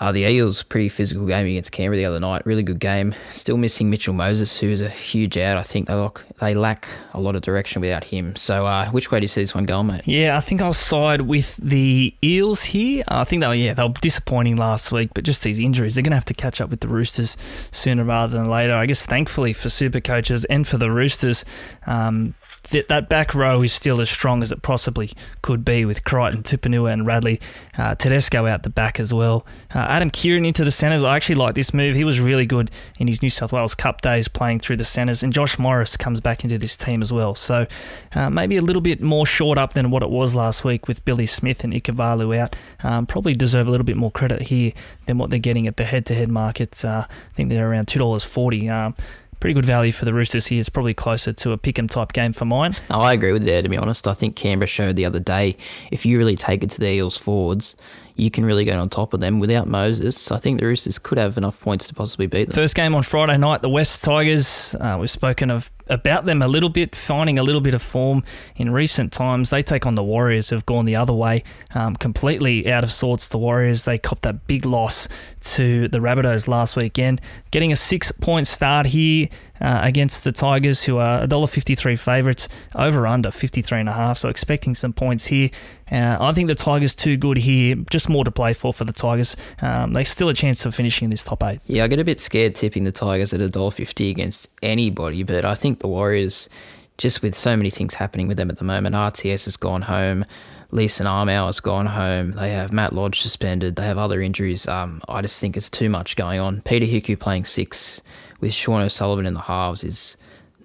uh, 0.00 0.12
the 0.12 0.20
Eels, 0.20 0.62
pretty 0.62 0.88
physical 0.88 1.26
game 1.26 1.46
against 1.46 1.72
Canberra 1.72 1.96
the 1.96 2.04
other 2.04 2.20
night. 2.20 2.46
Really 2.46 2.62
good 2.62 2.78
game. 2.78 3.14
Still 3.32 3.56
missing 3.56 3.90
Mitchell 3.90 4.14
Moses, 4.14 4.58
who's 4.58 4.80
a 4.80 4.88
huge 4.88 5.36
out. 5.36 5.56
I 5.56 5.62
think 5.64 5.88
they 5.88 5.94
look, 5.94 6.24
they 6.40 6.54
lack 6.54 6.86
a 7.14 7.20
lot 7.20 7.34
of 7.34 7.42
direction 7.42 7.80
without 7.80 8.04
him. 8.04 8.36
So, 8.36 8.66
uh, 8.66 8.90
which 8.90 9.10
way 9.10 9.18
do 9.18 9.24
you 9.24 9.28
see 9.28 9.42
this 9.42 9.54
one 9.54 9.66
going, 9.66 9.88
mate? 9.88 10.06
Yeah, 10.06 10.36
I 10.36 10.40
think 10.40 10.62
I'll 10.62 10.72
side 10.72 11.22
with 11.22 11.56
the 11.56 12.14
Eels 12.22 12.64
here. 12.64 13.02
I 13.08 13.24
think 13.24 13.42
they 13.42 13.48
were, 13.48 13.54
yeah, 13.54 13.74
they 13.74 13.82
were 13.82 13.92
disappointing 14.00 14.56
last 14.56 14.92
week, 14.92 15.10
but 15.14 15.24
just 15.24 15.42
these 15.42 15.58
injuries, 15.58 15.96
they're 15.96 16.02
going 16.02 16.12
to 16.12 16.16
have 16.16 16.24
to 16.26 16.34
catch 16.34 16.60
up 16.60 16.70
with 16.70 16.80
the 16.80 16.88
Roosters 16.88 17.36
sooner 17.72 18.04
rather 18.04 18.38
than 18.38 18.48
later. 18.48 18.74
I 18.74 18.86
guess 18.86 19.04
thankfully 19.04 19.52
for 19.52 19.68
super 19.68 20.00
coaches 20.00 20.44
and 20.44 20.66
for 20.66 20.76
the 20.76 20.92
Roosters, 20.92 21.44
um, 21.86 22.34
that, 22.70 23.08
back 23.08 23.34
row 23.34 23.62
is 23.62 23.72
still 23.72 24.00
as 24.00 24.10
strong 24.10 24.42
as 24.42 24.52
it 24.52 24.62
possibly 24.62 25.12
could 25.42 25.64
be 25.64 25.84
with 25.84 26.04
Crichton, 26.04 26.42
Tupouniua, 26.42 26.92
and 26.92 27.06
Radley. 27.06 27.40
Uh, 27.76 27.94
Tedesco 27.94 28.46
out 28.46 28.62
the 28.62 28.70
back 28.70 29.00
as 29.00 29.14
well. 29.14 29.46
Uh, 29.74 29.78
Adam 29.78 30.10
Keighran 30.10 30.46
into 30.46 30.64
the 30.64 30.70
centres. 30.70 31.02
I 31.04 31.16
actually 31.16 31.36
like 31.36 31.54
this 31.54 31.72
move. 31.72 31.94
He 31.94 32.04
was 32.04 32.20
really 32.20 32.46
good 32.46 32.70
in 32.98 33.06
his 33.06 33.22
New 33.22 33.30
South 33.30 33.52
Wales 33.52 33.74
Cup 33.74 34.02
days 34.02 34.28
playing 34.28 34.60
through 34.60 34.76
the 34.76 34.84
centres. 34.84 35.22
And 35.22 35.32
Josh 35.32 35.58
Morris 35.58 35.96
comes 35.96 36.20
back 36.20 36.44
into 36.44 36.58
this 36.58 36.76
team 36.76 37.00
as 37.00 37.12
well. 37.12 37.34
So 37.34 37.66
uh, 38.14 38.30
maybe 38.30 38.56
a 38.56 38.62
little 38.62 38.82
bit 38.82 39.00
more 39.00 39.24
short 39.24 39.56
up 39.56 39.72
than 39.72 39.90
what 39.90 40.02
it 40.02 40.10
was 40.10 40.34
last 40.34 40.64
week 40.64 40.88
with 40.88 41.04
Billy 41.04 41.26
Smith 41.26 41.64
and 41.64 41.72
Ikuvalu 41.72 42.36
out. 42.36 42.56
Um, 42.82 43.06
probably 43.06 43.34
deserve 43.34 43.68
a 43.68 43.70
little 43.70 43.86
bit 43.86 43.96
more 43.96 44.10
credit 44.10 44.42
here 44.42 44.72
than 45.06 45.18
what 45.18 45.30
they're 45.30 45.38
getting 45.38 45.66
at 45.66 45.76
the 45.76 45.84
head 45.84 46.04
to 46.06 46.14
head 46.14 46.30
market. 46.30 46.84
Uh, 46.84 47.06
I 47.08 47.34
think 47.34 47.48
they're 47.48 47.70
around 47.70 47.86
$2.40. 47.86 48.70
Um, 48.70 48.94
pretty 49.40 49.54
good 49.54 49.64
value 49.64 49.92
for 49.92 50.04
the 50.04 50.12
Roosters 50.12 50.46
here. 50.48 50.60
It's 50.60 50.68
probably 50.68 50.94
closer 50.94 51.32
to 51.32 51.52
a 51.52 51.58
pick 51.58 51.78
'em 51.78 51.88
type 51.88 52.12
game 52.12 52.32
for 52.32 52.44
mine. 52.44 52.76
No, 52.90 52.96
I 52.96 53.12
agree 53.12 53.32
with 53.32 53.44
that. 53.46 53.62
To 53.62 53.68
be 53.68 53.76
honest, 53.76 54.06
I 54.08 54.14
think 54.14 54.36
Canberra 54.36 54.66
showed 54.66 54.96
the 54.96 55.04
other 55.04 55.20
day 55.20 55.56
if 55.90 56.04
you 56.04 56.18
really 56.18 56.36
take 56.36 56.62
it 56.62 56.70
to 56.70 56.80
the 56.80 56.88
Eels 56.88 57.16
forwards, 57.16 57.76
you 58.16 58.30
can 58.30 58.44
really 58.44 58.64
get 58.64 58.78
on 58.78 58.88
top 58.88 59.14
of 59.14 59.20
them. 59.20 59.38
Without 59.38 59.68
Moses, 59.68 60.32
I 60.32 60.38
think 60.38 60.60
the 60.60 60.66
Roosters 60.66 60.98
could 60.98 61.18
have 61.18 61.38
enough 61.38 61.60
points 61.60 61.86
to 61.86 61.94
possibly 61.94 62.26
beat 62.26 62.48
them. 62.48 62.54
First 62.54 62.74
game 62.74 62.94
on 62.94 63.04
Friday 63.04 63.38
night, 63.38 63.62
the 63.62 63.68
West 63.68 64.04
Tigers. 64.04 64.74
Uh, 64.80 64.96
we've 65.00 65.10
spoken 65.10 65.50
of 65.50 65.70
about 65.88 66.24
them 66.24 66.42
a 66.42 66.48
little 66.48 66.68
bit, 66.68 66.94
finding 66.94 67.38
a 67.38 67.42
little 67.42 67.60
bit 67.60 67.74
of 67.74 67.82
form 67.82 68.22
in 68.56 68.70
recent 68.70 69.12
times. 69.12 69.50
They 69.50 69.62
take 69.62 69.86
on 69.86 69.94
the 69.94 70.04
Warriors, 70.04 70.50
who've 70.50 70.66
gone 70.66 70.84
the 70.84 70.96
other 70.96 71.12
way, 71.14 71.44
um, 71.74 71.96
completely 71.96 72.70
out 72.70 72.84
of 72.84 72.92
sorts. 72.92 73.28
The 73.28 73.38
Warriors, 73.38 73.84
they 73.84 73.98
copped 73.98 74.22
that 74.22 74.46
big 74.46 74.64
loss 74.64 75.08
to 75.54 75.88
the 75.88 75.98
Rabbitohs 75.98 76.48
last 76.48 76.76
weekend, 76.76 77.20
getting 77.50 77.72
a 77.72 77.76
six 77.76 78.12
point 78.12 78.46
start 78.46 78.86
here. 78.86 79.28
Uh, 79.60 79.80
against 79.82 80.22
the 80.22 80.30
Tigers, 80.30 80.84
who 80.84 80.98
are 80.98 81.26
$1.53 81.26 81.98
favourites, 81.98 82.48
over 82.76 83.08
under 83.08 83.30
53.5. 83.30 84.16
So 84.16 84.28
expecting 84.28 84.76
some 84.76 84.92
points 84.92 85.26
here. 85.26 85.50
Uh, 85.90 86.16
I 86.20 86.32
think 86.32 86.46
the 86.46 86.54
Tigers 86.54 86.94
too 86.94 87.16
good 87.16 87.38
here. 87.38 87.74
Just 87.90 88.08
more 88.08 88.24
to 88.24 88.30
play 88.30 88.52
for 88.52 88.72
for 88.72 88.84
the 88.84 88.92
Tigers. 88.92 89.36
Um, 89.60 89.94
they 89.94 90.04
still 90.04 90.28
a 90.28 90.34
chance 90.34 90.64
of 90.64 90.76
finishing 90.76 91.06
in 91.06 91.10
this 91.10 91.24
top 91.24 91.42
eight. 91.42 91.60
Yeah, 91.66 91.82
I 91.82 91.88
get 91.88 91.98
a 91.98 92.04
bit 92.04 92.20
scared 92.20 92.54
tipping 92.54 92.84
the 92.84 92.92
Tigers 92.92 93.32
at 93.32 93.40
$1.50 93.40 94.10
against 94.10 94.46
anybody, 94.62 95.24
but 95.24 95.44
I 95.44 95.56
think 95.56 95.77
the 95.80 95.88
Warriors, 95.88 96.48
just 96.96 97.22
with 97.22 97.34
so 97.34 97.56
many 97.56 97.70
things 97.70 97.94
happening 97.94 98.28
with 98.28 98.36
them 98.36 98.50
at 98.50 98.58
the 98.58 98.64
moment, 98.64 98.94
RTS 98.94 99.44
has 99.44 99.56
gone 99.56 99.82
home. 99.82 100.24
Leeson 100.70 101.06
Armour 101.06 101.46
has 101.46 101.60
gone 101.60 101.86
home. 101.86 102.32
They 102.32 102.50
have 102.50 102.72
Matt 102.72 102.92
Lodge 102.92 103.20
suspended. 103.20 103.76
They 103.76 103.86
have 103.86 103.96
other 103.96 104.20
injuries. 104.20 104.68
Um, 104.68 105.00
I 105.08 105.22
just 105.22 105.40
think 105.40 105.56
it's 105.56 105.70
too 105.70 105.88
much 105.88 106.16
going 106.16 106.40
on. 106.40 106.60
Peter 106.62 106.84
Hiku 106.84 107.18
playing 107.18 107.46
six 107.46 108.02
with 108.40 108.52
Sean 108.52 108.82
O'Sullivan 108.82 109.26
in 109.26 109.34
the 109.34 109.40
halves 109.40 109.82
is 109.82 110.16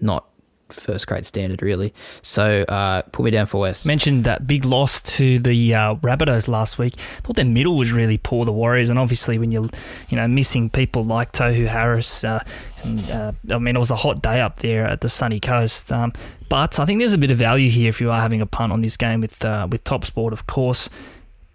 not 0.02 0.28
first 0.69 1.08
grade 1.08 1.26
standard, 1.26 1.62
really. 1.62 1.93
So 2.21 2.63
uh, 2.63 3.04
put 3.04 3.26
me 3.26 3.32
down 3.32 3.45
for 3.45 3.62
West. 3.62 3.86
Mentioned 3.86 4.23
that 4.23 4.47
big 4.47 4.65
loss 4.65 5.02
to 5.17 5.39
the 5.39 5.73
uh, 5.73 5.95
Rabbitohs 5.95 6.47
last 6.47 6.78
week. 6.78 6.93
Thought 6.93 7.36
their 7.36 7.45
middle 7.45 7.78
was 7.78 7.91
really 7.91 8.17
poor, 8.17 8.45
the 8.45 8.52
Warriors, 8.52 8.89
and 8.89 8.99
obviously 8.99 9.38
when 9.39 9.52
you're 9.52 9.69
you 10.10 10.17
know 10.17 10.28
missing 10.28 10.69
people 10.69 11.04
like 11.04 11.32
Tohu 11.32 11.67
Harris, 11.67 12.23
uh, 12.23 12.43
and 12.84 13.12
uh, 13.12 13.32
I 13.49 13.58
mean 13.60 13.76
it 13.76 13.80
was 13.80 13.91
a 13.91 13.95
hot 13.95 14.21
day 14.21 14.41
up 14.41 14.60
there 14.60 14.86
at 14.86 15.02
the 15.02 15.10
sunny 15.10 15.39
coast. 15.39 15.91
Um, 15.91 16.13
but 16.49 16.80
I 16.80 16.86
think 16.86 16.99
there's 16.99 17.13
a 17.13 17.17
bit 17.17 17.32
of 17.32 17.38
value 17.38 17.69
here 17.69 17.89
if 17.89 17.99
you 17.99 18.12
are 18.12 18.21
having 18.21 18.41
a 18.41 18.45
punt 18.45 18.71
on 18.71 18.82
this 18.82 18.97
game 18.97 19.21
with 19.21 19.43
uh, 19.43 19.67
with 19.69 19.84
Top 19.84 20.06
Sport, 20.06 20.34
of 20.34 20.47
course. 20.47 20.89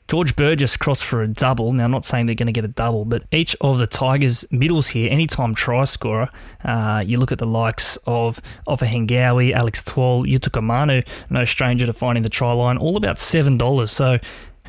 George 0.08 0.36
Burgess 0.36 0.78
crossed 0.78 1.04
for 1.04 1.20
a 1.20 1.28
double. 1.28 1.70
Now, 1.74 1.84
I'm 1.84 1.90
not 1.90 2.06
saying 2.06 2.24
they're 2.24 2.34
going 2.34 2.46
to 2.46 2.52
get 2.52 2.64
a 2.64 2.68
double, 2.68 3.04
but 3.04 3.24
each 3.30 3.54
of 3.60 3.78
the 3.78 3.86
Tigers' 3.86 4.50
middles 4.50 4.88
here, 4.88 5.12
anytime 5.12 5.54
try 5.54 5.84
scorer, 5.84 6.30
uh, 6.64 7.04
you 7.06 7.18
look 7.18 7.30
at 7.30 7.38
the 7.38 7.46
likes 7.46 7.98
of 8.06 8.40
Ofahengaue, 8.66 9.52
Alex 9.52 9.82
Twal, 9.82 10.24
Utoikamanu, 10.24 11.06
no 11.28 11.44
stranger 11.44 11.84
to 11.84 11.92
finding 11.92 12.22
the 12.22 12.30
try 12.30 12.52
line, 12.52 12.78
all 12.78 12.96
about 12.96 13.16
$7. 13.16 13.88
So 13.90 14.18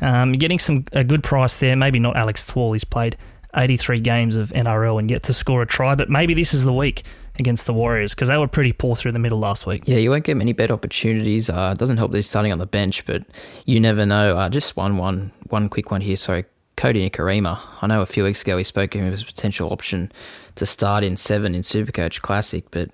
um, 0.02 0.32
getting 0.32 0.58
some 0.58 0.84
a 0.92 1.02
good 1.02 1.22
price 1.22 1.58
there. 1.58 1.74
Maybe 1.74 1.98
not 1.98 2.16
Alex 2.16 2.44
Twal, 2.44 2.74
he's 2.74 2.84
played 2.84 3.16
83 3.56 4.00
games 4.00 4.36
of 4.36 4.50
NRL 4.50 4.98
and 4.98 5.10
yet 5.10 5.22
to 5.24 5.32
score 5.32 5.62
a 5.62 5.66
try, 5.66 5.94
but 5.94 6.10
maybe 6.10 6.34
this 6.34 6.52
is 6.52 6.66
the 6.66 6.72
week 6.72 7.02
against 7.40 7.66
the 7.66 7.74
Warriors 7.74 8.14
because 8.14 8.28
they 8.28 8.38
were 8.38 8.46
pretty 8.46 8.72
poor 8.72 8.94
through 8.94 9.12
the 9.12 9.18
middle 9.18 9.38
last 9.38 9.66
week. 9.66 9.82
Yeah, 9.86 9.96
you 9.96 10.10
won't 10.10 10.24
get 10.24 10.36
many 10.36 10.52
bet 10.52 10.70
opportunities. 10.70 11.50
Uh, 11.50 11.74
doesn't 11.74 11.96
help 11.96 12.12
that 12.12 12.18
he's 12.18 12.28
starting 12.28 12.52
on 12.52 12.58
the 12.58 12.66
bench, 12.66 13.04
but 13.06 13.24
you 13.66 13.80
never 13.80 14.06
know. 14.06 14.36
Uh, 14.36 14.48
just 14.48 14.76
one, 14.76 14.96
one, 14.96 15.32
one 15.48 15.68
quick 15.68 15.90
one 15.90 16.00
here. 16.00 16.16
Sorry, 16.16 16.44
Kodi 16.76 17.10
Nikorima. 17.10 17.58
I 17.82 17.86
know 17.86 18.02
a 18.02 18.06
few 18.06 18.22
weeks 18.24 18.42
ago 18.42 18.56
we 18.56 18.64
spoke 18.64 18.92
to 18.92 18.98
him 18.98 19.12
as 19.12 19.22
a 19.22 19.26
potential 19.26 19.72
option 19.72 20.12
to 20.56 20.66
start 20.66 21.02
in 21.02 21.16
seven 21.16 21.54
in 21.54 21.62
Supercoach 21.62 22.20
Classic, 22.20 22.64
but 22.70 22.90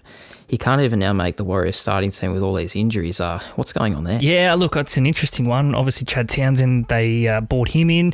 he 0.48 0.56
can't 0.56 0.80
even 0.82 0.98
now 0.98 1.12
make 1.12 1.37
the 1.37 1.44
Warriors 1.44 1.76
starting 1.76 2.11
team 2.11 2.32
with 2.32 2.42
all 2.42 2.54
these 2.54 2.76
injuries. 2.76 3.20
Uh, 3.20 3.40
what's 3.56 3.72
going 3.72 3.94
on 3.94 4.04
there? 4.04 4.20
Yeah, 4.20 4.54
look, 4.54 4.76
it's 4.76 4.96
an 4.96 5.06
interesting 5.06 5.46
one. 5.46 5.74
Obviously, 5.74 6.04
Chad 6.06 6.28
Townsend, 6.28 6.87
they 6.88 7.26
uh, 7.26 7.40
brought 7.40 7.68
him 7.70 7.90
in. 7.90 8.12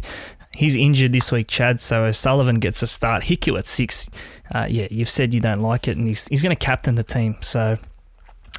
He's 0.55 0.77
injured 0.77 1.13
this 1.13 1.33
week, 1.33 1.49
Chad, 1.49 1.81
so 1.81 2.13
Sullivan 2.13 2.59
gets 2.59 2.83
a 2.83 2.87
start. 2.87 3.25
Hiku 3.25 3.59
at 3.59 3.67
six. 3.67 4.11
Uh, 4.55 4.67
yeah, 4.69 4.87
you've 4.91 5.09
said 5.09 5.33
you 5.33 5.41
don't 5.41 5.61
like 5.61 5.89
it, 5.89 5.97
and 5.97 6.07
he's, 6.07 6.29
he's 6.29 6.43
going 6.43 6.55
to 6.55 6.65
captain 6.65 6.95
the 6.95 7.03
team. 7.03 7.37
So 7.41 7.79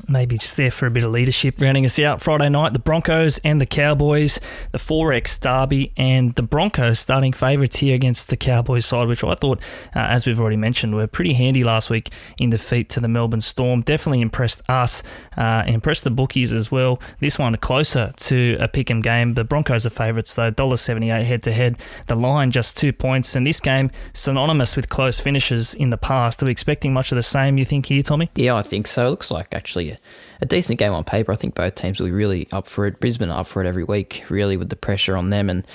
maybe 0.07 0.37
just 0.37 0.57
there 0.57 0.71
for 0.71 0.85
a 0.85 0.91
bit 0.91 1.03
of 1.03 1.11
leadership. 1.11 1.59
Rounding 1.59 1.85
us 1.85 1.97
out 1.99 2.21
Friday 2.21 2.49
night, 2.49 2.73
the 2.73 2.79
Broncos 2.79 3.37
and 3.39 3.61
the 3.61 3.65
Cowboys, 3.65 4.39
the 4.71 4.77
4X 4.77 5.39
Derby, 5.39 5.91
and 5.97 6.35
the 6.35 6.43
Broncos 6.43 6.99
starting 6.99 7.33
favourites 7.33 7.77
here 7.77 7.95
against 7.95 8.29
the 8.29 8.37
Cowboys 8.37 8.85
side, 8.85 9.07
which 9.07 9.23
I 9.23 9.35
thought, 9.35 9.59
uh, 9.95 9.99
as 9.99 10.27
we've 10.27 10.39
already 10.39 10.57
mentioned, 10.57 10.95
were 10.95 11.07
pretty 11.07 11.33
handy 11.33 11.63
last 11.63 11.89
week 11.89 12.09
in 12.37 12.49
defeat 12.49 12.89
to 12.89 12.99
the 12.99 13.07
Melbourne 13.07 13.41
Storm. 13.41 13.81
Definitely 13.81 14.21
impressed 14.21 14.61
us, 14.69 15.03
uh, 15.37 15.63
impressed 15.67 16.03
the 16.03 16.11
bookies 16.11 16.51
as 16.51 16.71
well. 16.71 16.99
This 17.19 17.39
one 17.39 17.55
closer 17.57 18.13
to 18.17 18.57
a 18.59 18.67
pick 18.67 18.91
'em 18.91 19.01
game. 19.01 19.33
The 19.35 19.43
Broncos 19.43 19.85
are 19.85 19.89
favourites 19.89 20.35
though, 20.35 20.51
$1.78 20.51 21.23
head 21.23 21.43
to 21.43 21.51
head. 21.51 21.77
The 22.07 22.15
line 22.15 22.51
just 22.51 22.77
two 22.77 22.93
points, 22.93 23.35
and 23.35 23.47
this 23.47 23.59
game 23.59 23.91
synonymous 24.13 24.75
with 24.75 24.89
close 24.89 25.19
finishes 25.19 25.73
in 25.73 25.89
the 25.89 25.97
past. 25.97 26.41
Are 26.41 26.45
we 26.45 26.51
expecting 26.51 26.93
much 26.93 27.11
of 27.11 27.15
the 27.15 27.23
same? 27.23 27.57
You 27.57 27.65
think 27.65 27.87
here, 27.87 28.03
Tommy? 28.03 28.29
Yeah, 28.35 28.55
I 28.55 28.61
think 28.61 28.87
so. 28.87 29.07
It 29.07 29.09
looks 29.09 29.31
like 29.31 29.47
actually 29.51 29.92
a, 29.93 29.99
a 30.41 30.45
decent 30.45 30.79
game 30.79 30.93
on 30.93 31.03
paper. 31.03 31.31
I 31.31 31.35
think 31.35 31.55
both 31.55 31.75
teams 31.75 31.99
will 31.99 32.07
be 32.07 32.13
really 32.13 32.47
up 32.51 32.67
for 32.67 32.85
it. 32.85 32.99
Brisbane 32.99 33.29
are 33.29 33.41
up 33.41 33.47
for 33.47 33.63
it 33.63 33.67
every 33.67 33.83
week, 33.83 34.23
really, 34.29 34.57
with 34.57 34.69
the 34.69 34.75
pressure 34.75 35.15
on 35.15 35.29
them. 35.29 35.49
And 35.49 35.65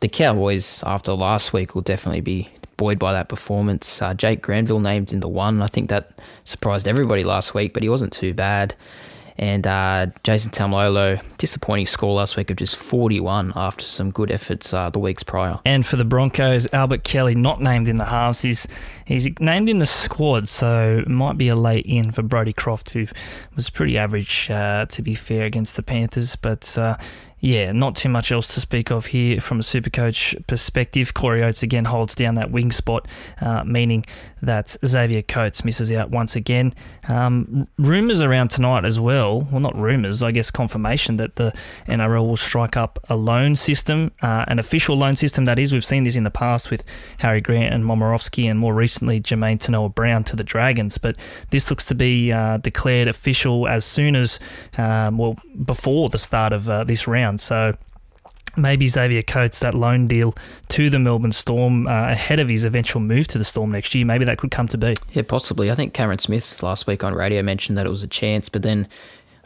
the 0.00 0.08
Cowboys, 0.08 0.82
after 0.84 1.12
last 1.12 1.52
week, 1.52 1.74
will 1.74 1.82
definitely 1.82 2.20
be 2.20 2.50
buoyed 2.76 2.98
by 2.98 3.12
that 3.12 3.28
performance. 3.28 4.00
Uh, 4.00 4.14
Jake 4.14 4.42
Granville 4.42 4.80
named 4.80 5.12
in 5.12 5.20
the 5.20 5.28
one. 5.28 5.62
I 5.62 5.66
think 5.66 5.90
that 5.90 6.10
surprised 6.44 6.86
everybody 6.86 7.24
last 7.24 7.54
week, 7.54 7.72
but 7.72 7.82
he 7.82 7.88
wasn't 7.88 8.12
too 8.12 8.34
bad. 8.34 8.74
And 9.38 9.66
uh, 9.66 10.06
Jason 10.22 10.50
Taumalolo, 10.50 11.22
disappointing 11.36 11.86
score 11.86 12.14
last 12.14 12.36
week 12.36 12.50
of 12.50 12.56
just 12.56 12.74
41 12.76 13.52
after 13.54 13.84
some 13.84 14.10
good 14.10 14.30
efforts 14.30 14.72
uh, 14.72 14.88
the 14.88 14.98
weeks 14.98 15.22
prior. 15.22 15.60
And 15.64 15.84
for 15.84 15.96
the 15.96 16.06
Broncos, 16.06 16.72
Albert 16.72 17.04
Kelly 17.04 17.34
not 17.34 17.60
named 17.60 17.88
in 17.88 17.98
the 17.98 18.06
halves. 18.06 18.40
He's 18.40 18.66
he's 19.06 19.28
named 19.40 19.70
in 19.70 19.78
the 19.78 19.86
squad, 19.86 20.48
so 20.48 21.02
might 21.06 21.38
be 21.38 21.48
a 21.48 21.56
late 21.56 21.86
in 21.86 22.12
for 22.12 22.22
Brodie 22.22 22.52
Croft, 22.52 22.90
who 22.90 23.06
was 23.54 23.70
pretty 23.70 23.96
average 23.96 24.50
uh, 24.50 24.84
to 24.86 25.02
be 25.02 25.14
fair 25.14 25.46
against 25.46 25.76
the 25.76 25.82
Panthers, 25.82 26.36
but 26.36 26.76
uh, 26.76 26.96
yeah, 27.38 27.70
not 27.70 27.96
too 27.96 28.08
much 28.08 28.32
else 28.32 28.48
to 28.54 28.60
speak 28.60 28.90
of 28.90 29.06
here 29.06 29.40
from 29.40 29.60
a 29.60 29.62
super 29.62 29.90
coach 29.90 30.34
perspective. 30.46 31.12
Corey 31.12 31.44
Oates 31.44 31.62
again 31.62 31.84
holds 31.84 32.14
down 32.14 32.34
that 32.36 32.50
wing 32.50 32.72
spot, 32.72 33.06
uh, 33.40 33.62
meaning 33.62 34.04
that 34.40 34.76
Xavier 34.84 35.22
Coates 35.22 35.64
misses 35.64 35.92
out 35.92 36.10
once 36.10 36.34
again. 36.34 36.72
Um, 37.08 37.68
rumours 37.76 38.22
around 38.22 38.48
tonight 38.48 38.84
as 38.84 38.98
well, 38.98 39.42
well, 39.42 39.60
not 39.60 39.76
rumours, 39.76 40.22
I 40.22 40.32
guess 40.32 40.50
confirmation 40.50 41.18
that 41.18 41.36
the 41.36 41.52
NRL 41.86 42.26
will 42.26 42.36
strike 42.36 42.76
up 42.76 42.98
a 43.08 43.16
loan 43.16 43.54
system, 43.54 44.12
uh, 44.22 44.46
an 44.48 44.58
official 44.58 44.96
loan 44.96 45.14
system 45.14 45.44
that 45.44 45.58
is. 45.58 45.72
We've 45.72 45.84
seen 45.84 46.04
this 46.04 46.16
in 46.16 46.24
the 46.24 46.30
past 46.30 46.70
with 46.70 46.84
Harry 47.18 47.42
Grant 47.42 47.74
and 47.74 47.84
Momirovski, 47.84 48.50
and 48.50 48.58
more 48.58 48.74
recently 48.74 48.95
Jamayne 49.00 49.58
Taunoa 49.58 49.94
Brown 49.94 50.24
to 50.24 50.36
the 50.36 50.44
Dragons. 50.44 50.98
But 50.98 51.16
this 51.50 51.70
looks 51.70 51.84
to 51.86 51.94
be 51.94 52.32
uh, 52.32 52.58
declared 52.58 53.08
official 53.08 53.66
as 53.68 53.84
soon 53.84 54.16
as, 54.16 54.38
um, 54.78 55.18
well, 55.18 55.36
before 55.64 56.08
the 56.08 56.18
start 56.18 56.52
of 56.52 56.68
uh, 56.68 56.84
this 56.84 57.06
round. 57.06 57.40
So 57.40 57.74
maybe 58.56 58.88
Xavier 58.88 59.22
Coates 59.22 59.60
that 59.60 59.74
loan 59.74 60.06
deal 60.06 60.34
to 60.68 60.90
the 60.90 60.98
Melbourne 60.98 61.32
Storm 61.32 61.86
uh, 61.86 62.10
ahead 62.10 62.40
of 62.40 62.48
his 62.48 62.64
eventual 62.64 63.02
move 63.02 63.28
to 63.28 63.38
the 63.38 63.44
Storm 63.44 63.70
next 63.70 63.94
year. 63.94 64.04
Maybe 64.04 64.24
that 64.24 64.38
could 64.38 64.50
come 64.50 64.68
to 64.68 64.78
be. 64.78 64.94
Yeah, 65.12 65.22
possibly. 65.22 65.70
I 65.70 65.74
think 65.74 65.92
Cameron 65.92 66.18
Smith 66.18 66.62
last 66.62 66.86
week 66.86 67.04
on 67.04 67.14
radio 67.14 67.42
mentioned 67.42 67.76
that 67.78 67.86
it 67.86 67.90
was 67.90 68.02
a 68.02 68.08
chance, 68.08 68.48
but 68.48 68.62
then 68.62 68.88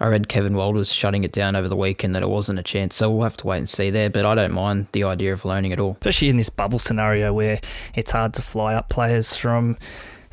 I 0.00 0.06
read 0.08 0.28
Kevin 0.28 0.56
Walters 0.56 0.92
shutting 0.92 1.24
it 1.24 1.32
down 1.32 1.54
over 1.54 1.68
the 1.68 1.76
weekend 1.76 2.14
that 2.14 2.22
it 2.22 2.28
wasn't 2.28 2.58
a 2.58 2.62
chance. 2.62 2.96
So 2.96 3.10
we'll 3.10 3.22
have 3.22 3.36
to 3.38 3.46
wait 3.46 3.58
and 3.58 3.68
see 3.68 3.90
there. 3.90 4.08
But 4.08 4.24
I 4.24 4.34
don't 4.34 4.52
mind 4.52 4.86
the 4.92 5.04
idea 5.04 5.32
of 5.32 5.44
loaning 5.44 5.72
at 5.72 5.78
all, 5.78 5.92
especially 5.92 6.30
in 6.30 6.38
this 6.38 6.48
bubble 6.48 6.78
scenario 6.78 7.32
where 7.32 7.60
it's 7.94 8.12
hard 8.12 8.34
to 8.34 8.42
fly 8.42 8.74
up 8.74 8.88
players 8.88 9.36
from. 9.36 9.76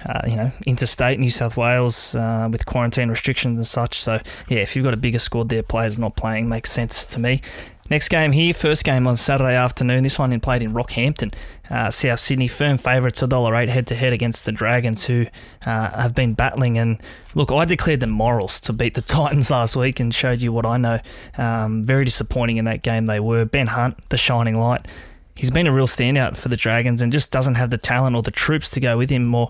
Uh, 0.06 0.21
you 0.27 0.36
know, 0.36 0.51
interstate 0.67 1.19
New 1.19 1.30
South 1.32 1.58
Wales 1.58 2.13
uh, 2.13 2.47
with 2.51 2.67
quarantine 2.67 3.10
restrictions 3.10 3.58
and 3.58 3.65
such. 3.65 3.99
So, 3.99 4.19
yeah, 4.47 4.60
if 4.60 4.75
you've 4.75 4.86
got 4.86 4.93
a 4.93 4.97
bigger 4.97 5.17
squad 5.17 5.49
there, 5.49 5.63
players 5.63 5.97
not 5.97 6.15
playing 6.15 6.47
makes 6.47 6.71
sense 6.71 7.03
to 7.08 7.19
me. 7.19 7.41
Next 7.89 8.10
game 8.10 8.34
here, 8.34 8.54
first 8.54 8.84
game 8.84 9.08
on 9.08 9.15
Saturday 9.15 9.56
afternoon. 9.56 10.04
This 10.04 10.19
one 10.19 10.34
in 10.34 10.41
played 10.41 10.62
in 10.62 10.73
Rockhampton, 10.73 11.34
uh, 11.69 11.89
South 11.89 12.19
Sydney. 12.19 12.50
Firm 12.50 12.78
favourites, 12.78 13.23
a 13.23 13.28
dollar 13.28 13.56
eight 13.56 13.69
head 13.69 13.88
to 13.88 13.95
head 13.95 14.12
against 14.12 14.43
the 14.43 14.52
Dragons, 14.52 15.06
who 15.06 15.26
uh, 15.65 16.02
have 16.02 16.13
been 16.13 16.34
battling. 16.34 16.78
And 16.78 17.00
look, 17.34 17.50
I 17.50 17.63
declared 17.63 18.02
them 18.02 18.10
morals 18.10 18.60
to 18.62 18.73
beat 18.73 18.95
the 18.95 19.02
Titans 19.04 19.50
last 19.50 19.78
week 19.78 20.02
and 20.02 20.13
showed 20.13 20.41
you 20.41 20.52
what 20.52 20.65
I 20.65 20.76
know. 20.76 21.00
Um, 21.38 21.86
very 21.86 22.04
disappointing 22.04 22.58
in 22.58 22.65
that 22.65 22.82
game 22.82 23.06
they 23.06 23.21
were. 23.21 23.45
Ben 23.45 23.67
Hunt, 23.67 24.10
the 24.10 24.17
shining 24.17 24.60
light. 24.60 24.86
He's 25.34 25.52
been 25.52 25.67
a 25.67 25.71
real 25.71 25.88
standout 25.88 26.36
for 26.36 26.50
the 26.50 26.58
Dragons 26.58 27.02
and 27.02 27.12
just 27.12 27.32
doesn't 27.32 27.56
have 27.56 27.69
the 27.69 27.78
talent 27.78 28.17
or 28.17 28.21
the 28.21 28.32
troops 28.32 28.69
to 28.71 28.82
go 28.82 28.97
with 28.97 29.10
him. 29.10 29.34
Or 29.34 29.50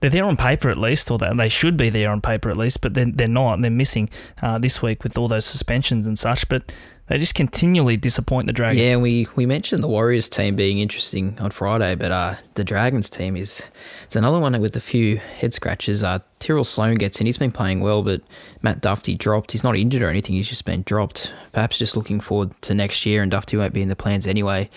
they're 0.00 0.10
there 0.10 0.24
on 0.24 0.36
paper 0.36 0.68
at 0.68 0.76
least, 0.76 1.10
or 1.10 1.16
they 1.16 1.48
should 1.48 1.78
be 1.78 1.88
there 1.88 2.10
on 2.10 2.20
paper 2.20 2.50
at 2.50 2.56
least, 2.58 2.82
but 2.82 2.92
they're, 2.92 3.10
they're 3.10 3.28
not. 3.28 3.62
They're 3.62 3.70
missing 3.70 4.10
uh, 4.42 4.58
this 4.58 4.82
week 4.82 5.02
with 5.02 5.16
all 5.16 5.28
those 5.28 5.46
suspensions 5.46 6.06
and 6.06 6.18
such. 6.18 6.48
But 6.50 6.70
they 7.08 7.18
just 7.18 7.34
continually 7.34 7.96
disappoint 7.96 8.46
the 8.46 8.52
Dragons. 8.52 8.82
Yeah, 8.82 8.96
we, 8.96 9.28
we 9.36 9.46
mentioned 9.46 9.82
the 9.82 9.88
Warriors 9.88 10.28
team 10.28 10.56
being 10.56 10.78
interesting 10.80 11.38
on 11.40 11.50
Friday, 11.50 11.94
but 11.94 12.10
uh, 12.10 12.34
the 12.54 12.64
Dragons 12.64 13.08
team 13.08 13.36
is 13.36 13.62
it's 14.04 14.16
another 14.16 14.40
one 14.40 14.60
with 14.60 14.74
a 14.74 14.80
few 14.80 15.18
head 15.18 15.54
scratches. 15.54 16.02
Uh, 16.02 16.18
Tyrell 16.40 16.64
Sloan 16.64 16.96
gets 16.96 17.20
in. 17.20 17.26
He's 17.26 17.38
been 17.38 17.52
playing 17.52 17.80
well, 17.80 18.02
but 18.02 18.22
Matt 18.62 18.80
Dufty 18.80 19.16
dropped. 19.16 19.52
He's 19.52 19.62
not 19.62 19.76
injured 19.76 20.02
or 20.02 20.08
anything. 20.10 20.34
He's 20.34 20.48
just 20.48 20.64
been 20.64 20.82
dropped. 20.82 21.32
Perhaps 21.52 21.78
just 21.78 21.96
looking 21.96 22.20
forward 22.20 22.50
to 22.62 22.74
next 22.74 23.06
year, 23.06 23.22
and 23.22 23.30
Dufty 23.30 23.56
won't 23.56 23.72
be 23.72 23.82
in 23.82 23.88
the 23.88 23.96
plans 23.96 24.26
anyway. 24.26 24.68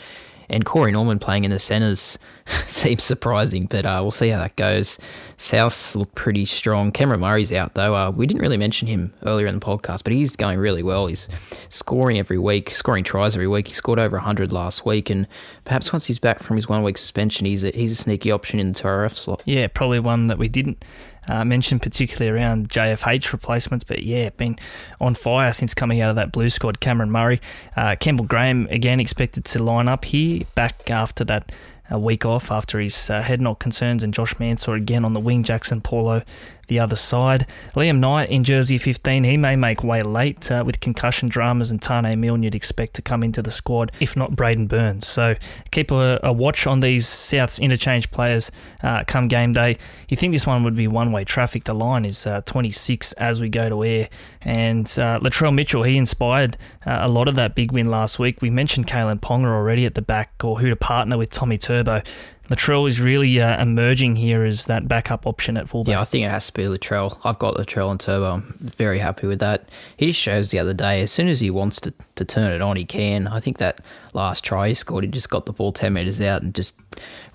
And 0.50 0.66
Corey 0.66 0.92
Norman 0.92 1.20
playing 1.20 1.44
in 1.44 1.52
the 1.52 1.60
centres 1.60 2.18
seems 2.68 3.04
surprising, 3.04 3.66
but 3.66 3.86
uh, 3.86 4.00
we'll 4.02 4.12
see 4.12 4.30
how 4.30 4.40
that 4.40 4.56
goes. 4.56 4.98
Souths 5.38 5.96
look 5.96 6.14
pretty 6.16 6.46
strong. 6.46 6.92
Cameron 6.92 7.20
Murray's 7.20 7.52
out 7.52 7.76
though. 7.76 7.96
Uh, 7.96 8.12
we 8.12 8.26
didn't 8.26 8.42
really 8.42 8.58
mention 8.58 8.88
him 8.88 9.14
earlier 9.26 9.48
in 9.48 9.56
the 9.56 9.66
podcast, 9.66 10.04
but 10.04 10.14
he's 10.14 10.36
going 10.36 10.60
really 10.60 10.84
well. 10.84 11.08
He's 11.08 11.28
scoring 11.70 12.18
every 12.18 12.38
week, 12.38 12.72
scoring 12.72 13.04
tries 13.04 13.36
every 13.36 13.48
week. 13.48 13.68
He 13.68 13.74
scored 13.74 14.00
over 14.00 14.18
100 14.18 14.52
last 14.52 14.86
week, 14.86 15.10
and 15.10 15.28
perhaps 15.66 15.94
once 15.94 16.08
he's 16.08 16.20
back 16.20 16.40
from 16.40 16.56
his 16.56 16.68
one 16.68 16.84
week 16.84 16.98
suspension, 16.98 17.46
he's 17.46 17.64
a, 17.64 17.72
he's 17.72 17.92
a 17.92 17.96
sneaky 17.96 18.32
option 18.32 18.60
in 18.60 18.74
the 18.74 18.80
TRF 18.80 19.16
slot. 19.16 19.44
Yeah, 19.46 19.68
probably 19.68 20.00
one 20.00 20.28
that 20.28 20.38
we 20.38 20.50
didn't 20.50 20.84
uh, 21.30 21.46
mentioned, 21.46 21.82
particularly 21.82 22.30
around 22.30 22.70
JFH 22.70 23.32
replacements. 23.32 23.86
But 23.86 24.04
yeah, 24.04 24.30
been 24.32 24.58
on 25.00 25.14
fire 25.14 25.54
since 25.54 25.74
coming 25.74 26.02
out 26.02 26.10
of 26.10 26.16
that 26.16 26.32
blue 26.32 26.50
squad. 26.50 26.80
Cameron 26.80 27.12
Murray, 27.12 27.40
uh, 27.76 27.96
Campbell 27.98 28.26
Graham 28.26 28.68
again 28.70 29.00
expected 29.00 29.46
to 29.46 29.64
line 29.64 29.88
up 29.88 30.06
here 30.06 30.42
back 30.56 30.90
after 30.90 31.24
that 31.26 31.52
a 31.92 32.00
week 32.00 32.26
off 32.26 32.52
after 32.52 32.80
his 32.80 33.10
uh, 33.10 33.22
head 33.22 33.42
knock 33.42 33.60
concerns, 33.60 34.04
and 34.04 34.14
Josh 34.14 34.40
Mansour 34.40 34.76
again 34.76 35.06
on 35.06 35.14
the 35.14 35.20
wing. 35.20 35.44
Jaxson 35.44 35.84
Paulo 35.84 36.24
the 36.70 36.80
other 36.80 36.96
side. 36.96 37.46
Liam 37.76 38.00
Knight 38.00 38.30
in 38.30 38.44
jersey 38.44 38.78
15, 38.78 39.26
he 39.26 39.36
may 39.36 39.56
make 39.58 39.84
way 39.84 40.02
late 40.02 40.50
uh, 40.50 40.64
with 40.66 40.80
concussion 40.80 41.28
dramas, 41.28 41.70
and 41.70 41.82
Tane 41.82 42.20
Milne 42.20 42.44
you'd 42.44 42.56
expect 42.56 42.94
to 42.94 43.02
come 43.02 43.22
into 43.24 43.42
the 43.42 43.52
squad, 43.52 43.92
if 44.00 44.16
not 44.16 44.32
Braidon 44.32 44.68
Burns. 44.68 45.08
So 45.08 45.36
keep 45.72 45.92
a, 45.92 46.20
a 46.24 46.32
watch 46.32 46.66
on 46.66 46.80
these 46.80 47.06
Souths 47.06 47.60
interchange 47.62 48.10
players 48.12 48.52
uh, 48.82 49.04
come 49.06 49.28
game 49.28 49.54
day. 49.54 49.78
You 50.08 50.16
think 50.16 50.32
this 50.32 50.48
one 50.48 50.64
would 50.64 50.76
be 50.76 50.88
one 50.88 51.12
way 51.12 51.26
traffic? 51.26 51.66
The 51.66 51.76
line 51.76 52.06
is 52.06 52.26
uh, 52.26 52.42
26 52.46 53.12
as 53.14 53.42
we 53.42 53.50
go 53.50 53.68
to 53.70 53.84
air. 53.84 54.10
And 54.42 54.86
uh, 54.86 55.20
Latrell 55.20 55.54
Mitchell, 55.54 55.84
he 55.84 55.98
inspired 55.98 56.58
uh, 56.86 57.00
a 57.02 57.10
lot 57.10 57.28
of 57.28 57.36
that 57.36 57.56
big 57.56 57.72
win 57.72 57.90
last 57.90 58.20
week. 58.20 58.42
We 58.42 58.50
mentioned 58.50 58.88
Kalyn 58.88 59.20
Ponga 59.20 59.48
already 59.48 59.86
at 59.86 59.96
the 59.96 60.02
back, 60.02 60.32
or 60.44 60.60
who 60.60 60.70
to 60.70 60.76
partner 60.76 61.18
with 61.18 61.30
Tommy 61.30 61.58
Turbo. 61.58 62.02
Latrell 62.50 62.88
is 62.88 63.00
really 63.00 63.40
uh, 63.40 63.62
emerging 63.62 64.16
here 64.16 64.44
as 64.44 64.66
that 64.66 64.88
backup 64.88 65.28
option 65.28 65.56
at 65.56 65.70
fullback. 65.70 65.92
Yeah, 65.92 66.02
I 66.02 66.04
think 66.04 66.26
it 66.26 66.32
has 66.32 66.48
to 66.48 66.54
be 66.54 66.64
Latrell. 66.64 67.20
I've 67.24 67.38
got 67.38 67.56
Latrell 67.56 67.92
and 67.92 68.00
Turbo. 68.00 68.32
I'm 68.32 68.56
very 68.60 68.98
happy 68.98 69.28
with 69.28 69.40
that. 69.40 69.70
He 69.96 70.08
just 70.08 70.20
shows 70.20 70.50
the 70.50 70.58
other 70.58 70.74
day, 70.74 71.02
as 71.02 71.12
soon 71.12 71.28
as 71.28 71.42
he 71.42 71.52
wants 71.52 71.80
to, 71.82 71.94
to 72.16 72.26
turn 72.26 72.52
it 72.52 72.62
on, 72.64 72.76
he 72.76 72.86
can. 72.86 73.28
I 73.28 73.40
think 73.40 73.58
that 73.60 73.82
last 74.14 74.44
try 74.44 74.70
he 74.70 74.74
scored, 74.74 75.04
he 75.04 75.12
just 75.12 75.30
got 75.30 75.46
the 75.46 75.54
ball 75.54 75.72
10 75.72 75.94
metres 75.94 76.20
out 76.22 76.42
and 76.42 76.56
just 76.56 76.76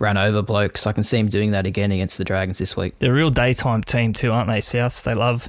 ran 0.00 0.16
over 0.16 0.42
blokes. 0.42 0.85
I 0.85 0.92
can 0.92 1.05
see 1.05 1.18
him 1.18 1.29
doing 1.29 1.53
that 1.53 1.64
again 1.64 1.92
against 1.92 2.18
the 2.18 2.24
Dragons 2.24 2.59
this 2.59 2.77
week. 2.77 2.98
They're 2.98 3.12
a 3.12 3.14
real 3.14 3.31
daytime 3.31 3.85
team 3.85 4.14
too, 4.14 4.33
aren't 4.33 4.48
they, 4.48 4.59
Souths? 4.59 5.05
They 5.05 5.14
love 5.14 5.48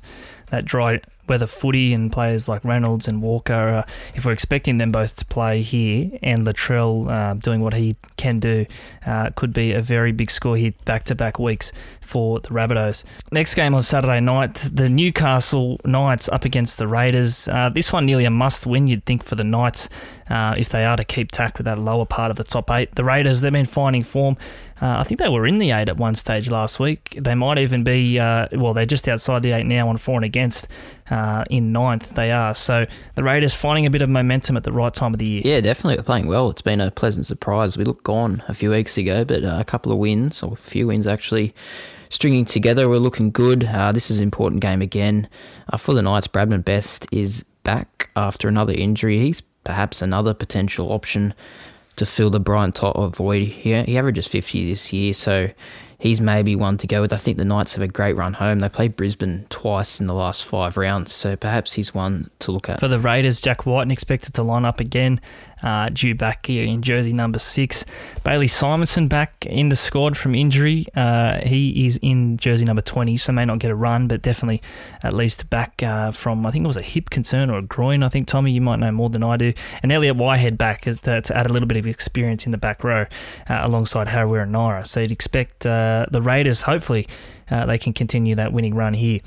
that 0.51 0.65
dry 0.65 1.01
whether 1.27 1.47
footy 1.47 1.93
and 1.93 2.11
players 2.11 2.47
like 2.47 2.63
Reynolds 2.63 3.07
and 3.07 3.21
Walker, 3.21 3.53
uh, 3.53 3.91
if 4.13 4.25
we're 4.25 4.31
expecting 4.31 4.77
them 4.77 4.91
both 4.91 5.15
to 5.17 5.25
play 5.25 5.61
here 5.61 6.17
and 6.21 6.45
Latrell 6.45 7.09
uh, 7.09 7.33
doing 7.35 7.61
what 7.61 7.73
he 7.73 7.95
can 8.17 8.39
do, 8.39 8.65
uh, 9.05 9.29
could 9.35 9.53
be 9.53 9.71
a 9.71 9.81
very 9.81 10.11
big 10.11 10.31
score 10.31 10.57
here 10.57 10.73
back 10.85 11.03
to 11.05 11.15
back 11.15 11.39
weeks 11.39 11.71
for 12.01 12.39
the 12.39 12.49
Rabbitohs. 12.49 13.03
Next 13.31 13.55
game 13.55 13.73
on 13.73 13.81
Saturday 13.81 14.19
night, 14.19 14.69
the 14.71 14.89
Newcastle 14.89 15.79
Knights 15.85 16.29
up 16.29 16.45
against 16.45 16.77
the 16.77 16.88
Raiders. 16.88 17.47
Uh, 17.47 17.69
this 17.69 17.91
one 17.91 18.05
nearly 18.05 18.25
a 18.25 18.29
must 18.29 18.65
win, 18.65 18.88
you'd 18.88 19.05
think, 19.05 19.23
for 19.23 19.35
the 19.35 19.43
Knights 19.43 19.89
uh, 20.29 20.55
if 20.57 20.69
they 20.69 20.85
are 20.85 20.97
to 20.97 21.03
keep 21.03 21.31
tack 21.31 21.57
with 21.57 21.65
that 21.65 21.79
lower 21.79 22.05
part 22.05 22.31
of 22.31 22.38
the 22.38 22.43
top 22.43 22.71
eight. 22.71 22.95
The 22.95 23.03
Raiders, 23.03 23.41
they've 23.41 23.51
been 23.51 23.65
finding 23.65 24.03
form. 24.03 24.38
Uh, 24.81 24.97
I 24.99 25.03
think 25.03 25.19
they 25.19 25.29
were 25.29 25.47
in 25.47 25.57
the 25.59 25.71
eight 25.71 25.88
at 25.88 25.97
one 25.97 26.15
stage 26.15 26.49
last 26.49 26.79
week. 26.79 27.17
They 27.19 27.33
might 27.33 27.57
even 27.57 27.83
be, 27.83 28.19
uh, 28.19 28.47
well, 28.51 28.73
they're 28.73 28.85
just 28.85 29.07
outside 29.07 29.41
the 29.41 29.51
eight 29.51 29.65
now 29.65 29.88
on 29.88 29.97
four 29.97 30.15
and 30.15 30.25
against. 30.25 30.67
Uh, 31.09 31.45
in 31.49 31.71
ninth, 31.71 32.15
they 32.15 32.31
are. 32.31 32.53
So 32.53 32.85
the 33.13 33.23
Raiders 33.23 33.53
finding 33.53 33.85
a 33.85 33.89
bit 33.89 34.01
of 34.01 34.09
momentum 34.09 34.57
at 34.57 34.63
the 34.63 34.71
right 34.71 34.93
time 34.93 35.13
of 35.13 35.19
the 35.19 35.25
year. 35.25 35.41
Yeah, 35.45 35.61
definitely. 35.61 35.95
They're 35.95 36.03
playing 36.03 36.27
well. 36.27 36.49
It's 36.49 36.61
been 36.61 36.81
a 36.81 36.91
pleasant 36.91 37.25
surprise. 37.25 37.77
We 37.77 37.85
looked 37.85 38.03
gone 38.03 38.43
a 38.47 38.53
few 38.53 38.71
weeks 38.71 38.97
ago, 38.97 39.23
but 39.23 39.43
uh, 39.43 39.57
a 39.59 39.65
couple 39.65 39.91
of 39.91 39.97
wins, 39.97 40.43
or 40.43 40.53
a 40.53 40.57
few 40.57 40.88
wins 40.88 41.07
actually, 41.07 41.53
stringing 42.09 42.43
together. 42.45 42.89
We're 42.89 42.97
looking 42.97 43.31
good. 43.31 43.65
Uh, 43.65 43.91
this 43.91 44.11
is 44.11 44.17
an 44.17 44.23
important 44.23 44.61
game 44.61 44.81
again. 44.81 45.29
Uh, 45.71 45.77
for 45.77 45.93
the 45.93 46.01
Knights, 46.01 46.27
Bradman 46.27 46.65
Best 46.65 47.07
is 47.11 47.43
back 47.63 48.09
after 48.15 48.47
another 48.47 48.73
injury. 48.73 49.19
He's 49.19 49.41
perhaps 49.63 50.01
another 50.01 50.33
potential 50.33 50.91
option 50.91 51.33
to 51.97 52.05
fill 52.05 52.29
the 52.29 52.39
Brian 52.39 52.71
To'o 52.71 53.10
void. 53.10 53.43
He, 53.43 53.81
he 53.84 53.97
averages 53.97 54.27
50 54.27 54.69
this 54.69 54.91
year, 54.91 55.13
so 55.13 55.49
he's 55.97 56.21
maybe 56.21 56.55
one 56.55 56.77
to 56.77 56.88
go 56.88 57.01
with. 57.01 57.13
I 57.13 57.17
think 57.17 57.38
the 57.38 57.45
Knights 57.45 57.73
have 57.73 57.81
a 57.81 57.88
great 57.88 58.13
run 58.13 58.34
home. 58.34 58.60
They 58.60 58.69
played 58.69 58.95
Brisbane 58.95 59.45
twice 59.49 59.99
in 59.99 60.08
the 60.08 60.13
last 60.13 60.45
five 60.45 60.77
rounds, 60.77 61.13
so 61.13 61.36
perhaps 61.36 61.73
he's 61.73 61.93
one 61.93 62.29
to 62.39 62.51
look 62.51 62.69
at. 62.69 62.79
For 62.79 62.88
the 62.88 62.99
Raiders, 62.99 63.41
Jack 63.41 63.65
Wighton 63.65 63.91
expected 63.91 64.34
to 64.36 64.43
line 64.43 64.65
up 64.65 64.79
again 64.79 65.19
uh, 65.63 65.89
due 65.89 66.15
back 66.15 66.45
here 66.45 66.63
in 66.63 66.81
jersey 66.81 67.13
number 67.13 67.39
six. 67.39 67.85
Bailey 68.23 68.47
Simonson 68.47 69.07
back 69.07 69.45
in 69.45 69.69
the 69.69 69.75
squad 69.75 70.17
from 70.17 70.35
injury. 70.35 70.85
Uh, 70.95 71.39
he 71.41 71.85
is 71.85 71.99
in 72.01 72.37
jersey 72.37 72.65
number 72.65 72.81
20, 72.81 73.17
so 73.17 73.31
may 73.31 73.45
not 73.45 73.59
get 73.59 73.71
a 73.71 73.75
run, 73.75 74.07
but 74.07 74.21
definitely 74.21 74.61
at 75.03 75.13
least 75.13 75.49
back 75.49 75.81
uh, 75.83 76.11
from, 76.11 76.45
I 76.45 76.51
think 76.51 76.63
it 76.63 76.67
was 76.67 76.77
a 76.77 76.81
hip 76.81 77.09
concern 77.09 77.49
or 77.49 77.59
a 77.59 77.61
groin. 77.61 78.03
I 78.03 78.09
think, 78.09 78.27
Tommy, 78.27 78.51
you 78.51 78.61
might 78.61 78.79
know 78.79 78.91
more 78.91 79.09
than 79.09 79.23
I 79.23 79.37
do. 79.37 79.53
And 79.81 79.91
Elliott 79.91 80.17
Whitehead 80.17 80.57
back 80.57 80.81
to, 80.81 81.21
add 81.33 81.49
a 81.49 81.53
little 81.53 81.67
bit 81.67 81.77
of 81.77 81.87
experience 81.87 82.45
in 82.45 82.51
the 82.51 82.57
back 82.57 82.83
row 82.83 83.05
uh, 83.49 83.59
alongside 83.61 84.07
Harawira 84.07 84.47
Naera. 84.47 84.85
So 84.85 84.99
you'd 84.99 85.11
expect 85.11 85.65
uh, 85.65 86.05
the 86.11 86.21
Raiders, 86.21 86.63
hopefully, 86.63 87.07
uh, 87.49 87.65
they 87.65 87.77
can 87.77 87.93
continue 87.93 88.35
that 88.35 88.51
winning 88.51 88.73
run 88.73 88.93
here. 88.93 89.19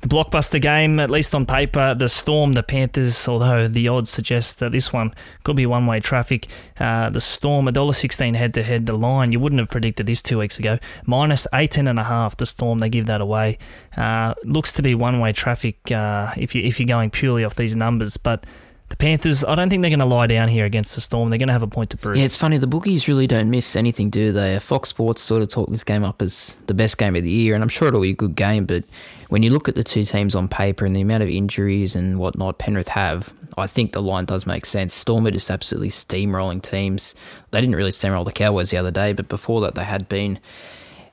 The 0.00 0.06
blockbuster 0.06 0.60
game, 0.60 1.00
at 1.00 1.10
least 1.10 1.34
on 1.34 1.44
paper, 1.44 1.92
the 1.92 2.08
Storm, 2.08 2.52
the 2.52 2.62
Panthers, 2.62 3.26
although 3.26 3.66
the 3.66 3.88
odds 3.88 4.10
suggest 4.10 4.60
that 4.60 4.70
this 4.70 4.92
one 4.92 5.12
could 5.42 5.56
be 5.56 5.66
one 5.66 5.86
way 5.86 5.98
traffic. 5.98 6.46
Uh, 6.78 7.10
the 7.10 7.20
Storm, 7.20 7.66
$1.16 7.66 8.36
head 8.36 8.54
to 8.54 8.62
head. 8.62 8.86
The 8.86 8.92
line, 8.92 9.32
you 9.32 9.40
wouldn't 9.40 9.58
have 9.58 9.68
predicted 9.68 10.06
this 10.06 10.22
two 10.22 10.38
weeks 10.38 10.56
ago. 10.56 10.78
Minus 11.04 11.48
18.5, 11.52 12.36
the 12.36 12.46
Storm, 12.46 12.78
they 12.78 12.88
give 12.88 13.06
that 13.06 13.20
away. 13.20 13.58
Uh, 13.96 14.34
looks 14.44 14.72
to 14.74 14.82
be 14.82 14.94
one 14.94 15.18
way 15.18 15.32
traffic 15.32 15.90
uh, 15.90 16.32
if, 16.36 16.54
you, 16.54 16.62
if 16.62 16.78
you're 16.78 16.86
going 16.86 17.10
purely 17.10 17.44
off 17.44 17.56
these 17.56 17.74
numbers, 17.74 18.16
but 18.18 18.46
the 18.88 18.96
Panthers, 18.96 19.44
I 19.44 19.54
don't 19.54 19.68
think 19.68 19.82
they're 19.82 19.90
going 19.90 19.98
to 19.98 20.06
lie 20.06 20.26
down 20.26 20.48
here 20.48 20.64
against 20.64 20.94
the 20.94 21.00
Storm. 21.00 21.28
They're 21.28 21.38
going 21.38 21.48
to 21.48 21.52
have 21.52 21.62
a 21.62 21.66
point 21.66 21.90
to 21.90 21.96
prove. 21.96 22.16
Yeah, 22.16 22.24
it's 22.24 22.36
funny. 22.36 22.56
The 22.56 22.66
bookies 22.66 23.06
really 23.06 23.26
don't 23.26 23.50
miss 23.50 23.76
anything, 23.76 24.10
do 24.10 24.32
they? 24.32 24.58
Fox 24.60 24.88
Sports 24.88 25.22
sort 25.22 25.42
of 25.42 25.48
talk 25.48 25.70
this 25.70 25.84
game 25.84 26.04
up 26.04 26.22
as 26.22 26.58
the 26.68 26.74
best 26.74 26.96
game 26.96 27.14
of 27.14 27.22
the 27.22 27.30
year, 27.30 27.54
and 27.54 27.62
I'm 27.62 27.68
sure 27.68 27.88
it'll 27.88 28.00
be 28.00 28.10
a 28.10 28.14
good 28.14 28.34
game. 28.34 28.64
But 28.64 28.84
when 29.28 29.42
you 29.42 29.50
look 29.50 29.68
at 29.68 29.74
the 29.74 29.84
two 29.84 30.04
teams 30.04 30.34
on 30.34 30.48
paper 30.48 30.84
and 30.84 30.96
the 30.96 31.00
amount 31.00 31.22
of 31.22 31.28
injuries 31.28 31.94
and 31.94 32.18
whatnot 32.18 32.58
Penrith 32.58 32.88
have, 32.88 33.32
I 33.56 33.66
think 33.66 33.92
the 33.92 34.02
line 34.02 34.24
does 34.24 34.46
make 34.46 34.64
sense. 34.64 34.94
Storm 34.94 35.26
are 35.26 35.30
just 35.30 35.50
absolutely 35.50 35.90
steamrolling 35.90 36.62
teams. 36.62 37.14
They 37.50 37.60
didn't 37.60 37.76
really 37.76 37.90
steamroll 37.90 38.24
the 38.24 38.32
Cowboys 38.32 38.70
the 38.70 38.78
other 38.78 38.90
day, 38.90 39.12
but 39.12 39.28
before 39.28 39.60
that, 39.62 39.74
they 39.74 39.84
had 39.84 40.08
been. 40.08 40.38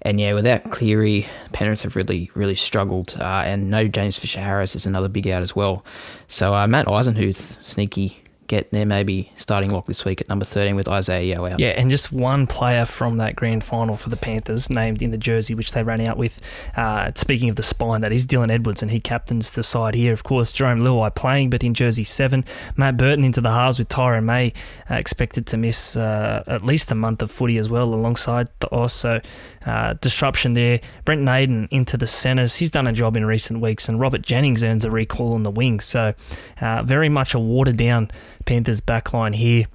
And 0.01 0.19
yeah, 0.19 0.34
without 0.34 0.69
Cleary, 0.69 1.28
Penrith 1.51 1.82
have 1.82 1.95
really, 1.95 2.30
really 2.36 2.56
struggled. 2.56 3.17
Uh, 3.19 3.43
and 3.45 3.71
no 3.71 3.88
James 3.88 4.17
Fisher 4.17 4.41
Harris 4.41 4.75
is 4.75 4.86
another 4.86 5.10
big 5.10 5.28
out 5.28 5.41
as 5.41 5.56
well. 5.56 5.84
So 6.28 6.54
uh, 6.54 6.67
Matt 6.67 6.86
Eisenhuth, 6.86 7.63
sneaky 7.63 8.21
get 8.47 8.71
there 8.71 8.86
maybe 8.86 9.31
starting 9.38 9.71
lock 9.71 9.86
this 9.86 10.05
week 10.05 10.21
at 10.21 10.29
number 10.29 10.45
13 10.45 10.75
with 10.75 10.88
Isaiah 10.88 11.36
Yeo 11.36 11.45
out. 11.45 11.60
Yeah, 11.60 11.69
and 11.69 11.89
just 11.89 12.12
one 12.12 12.47
player 12.47 12.86
from 12.86 13.17
that 13.17 13.36
grand 13.36 13.63
final 13.63 13.97
for 13.97 14.10
the 14.10 14.17
Panthers 14.17 14.69
named 14.69 15.01
in 15.01 15.12
the 15.12 15.17
jersey 15.17 15.55
which 15.55 15.71
they 15.71 15.84
ran 15.84 16.01
out 16.01 16.17
with. 16.17 16.41
Uh, 16.75 17.12
speaking 17.15 17.49
of 17.49 17.55
the 17.55 17.63
spine, 17.63 18.01
that 18.01 18.12
is 18.12 18.25
Dylan 18.25 18.51
Edwards, 18.51 18.81
and 18.81 18.91
he 18.91 18.99
captains 18.99 19.53
the 19.53 19.63
side 19.63 19.95
here. 19.95 20.13
Of 20.13 20.23
course, 20.23 20.53
Jarome 20.53 20.81
Luai 20.81 21.13
playing, 21.13 21.49
but 21.49 21.63
in 21.63 21.73
jersey 21.73 22.03
7. 22.03 22.45
Matt 22.75 22.97
Burton 22.97 23.23
into 23.23 23.41
the 23.41 23.51
halves 23.51 23.79
with 23.79 23.89
Tyrone 23.89 24.25
May, 24.25 24.53
uh, 24.89 24.95
expected 24.95 25.47
to 25.47 25.58
miss 25.58 25.95
uh, 25.95 26.43
at 26.47 26.63
least 26.63 26.91
a 26.91 26.95
month 26.95 27.21
of 27.21 27.31
footy 27.31 27.58
as 27.58 27.69
well 27.69 27.93
alongside 27.93 28.49
the 28.60 28.67
also 28.67 29.21
uh, 29.65 29.93
disruption 29.93 30.54
there. 30.54 30.80
Brent 31.04 31.21
Naden 31.21 31.67
into 31.71 31.97
the 31.97 32.08
centres. 32.08 32.58
He's 32.58 32.71
done 32.71 32.88
a 32.88 32.93
job 32.93 33.15
in 33.17 33.25
recent 33.25 33.62
weeks, 33.62 33.89
and 33.89 33.99
Robert 33.99 34.21
Jennings 34.21 34.63
earns 34.63 34.86
a 34.86 34.91
recall 34.91 35.34
on 35.34 35.43
the 35.43 35.51
wing. 35.51 35.80
So, 35.80 36.13
uh, 36.62 36.84
very 36.84 37.10
much 37.10 37.34
a 37.34 37.39
watered 37.39 37.78
down 37.78 38.12
Panthers 38.45 38.82
backline 38.82 39.36
here. 39.36 39.65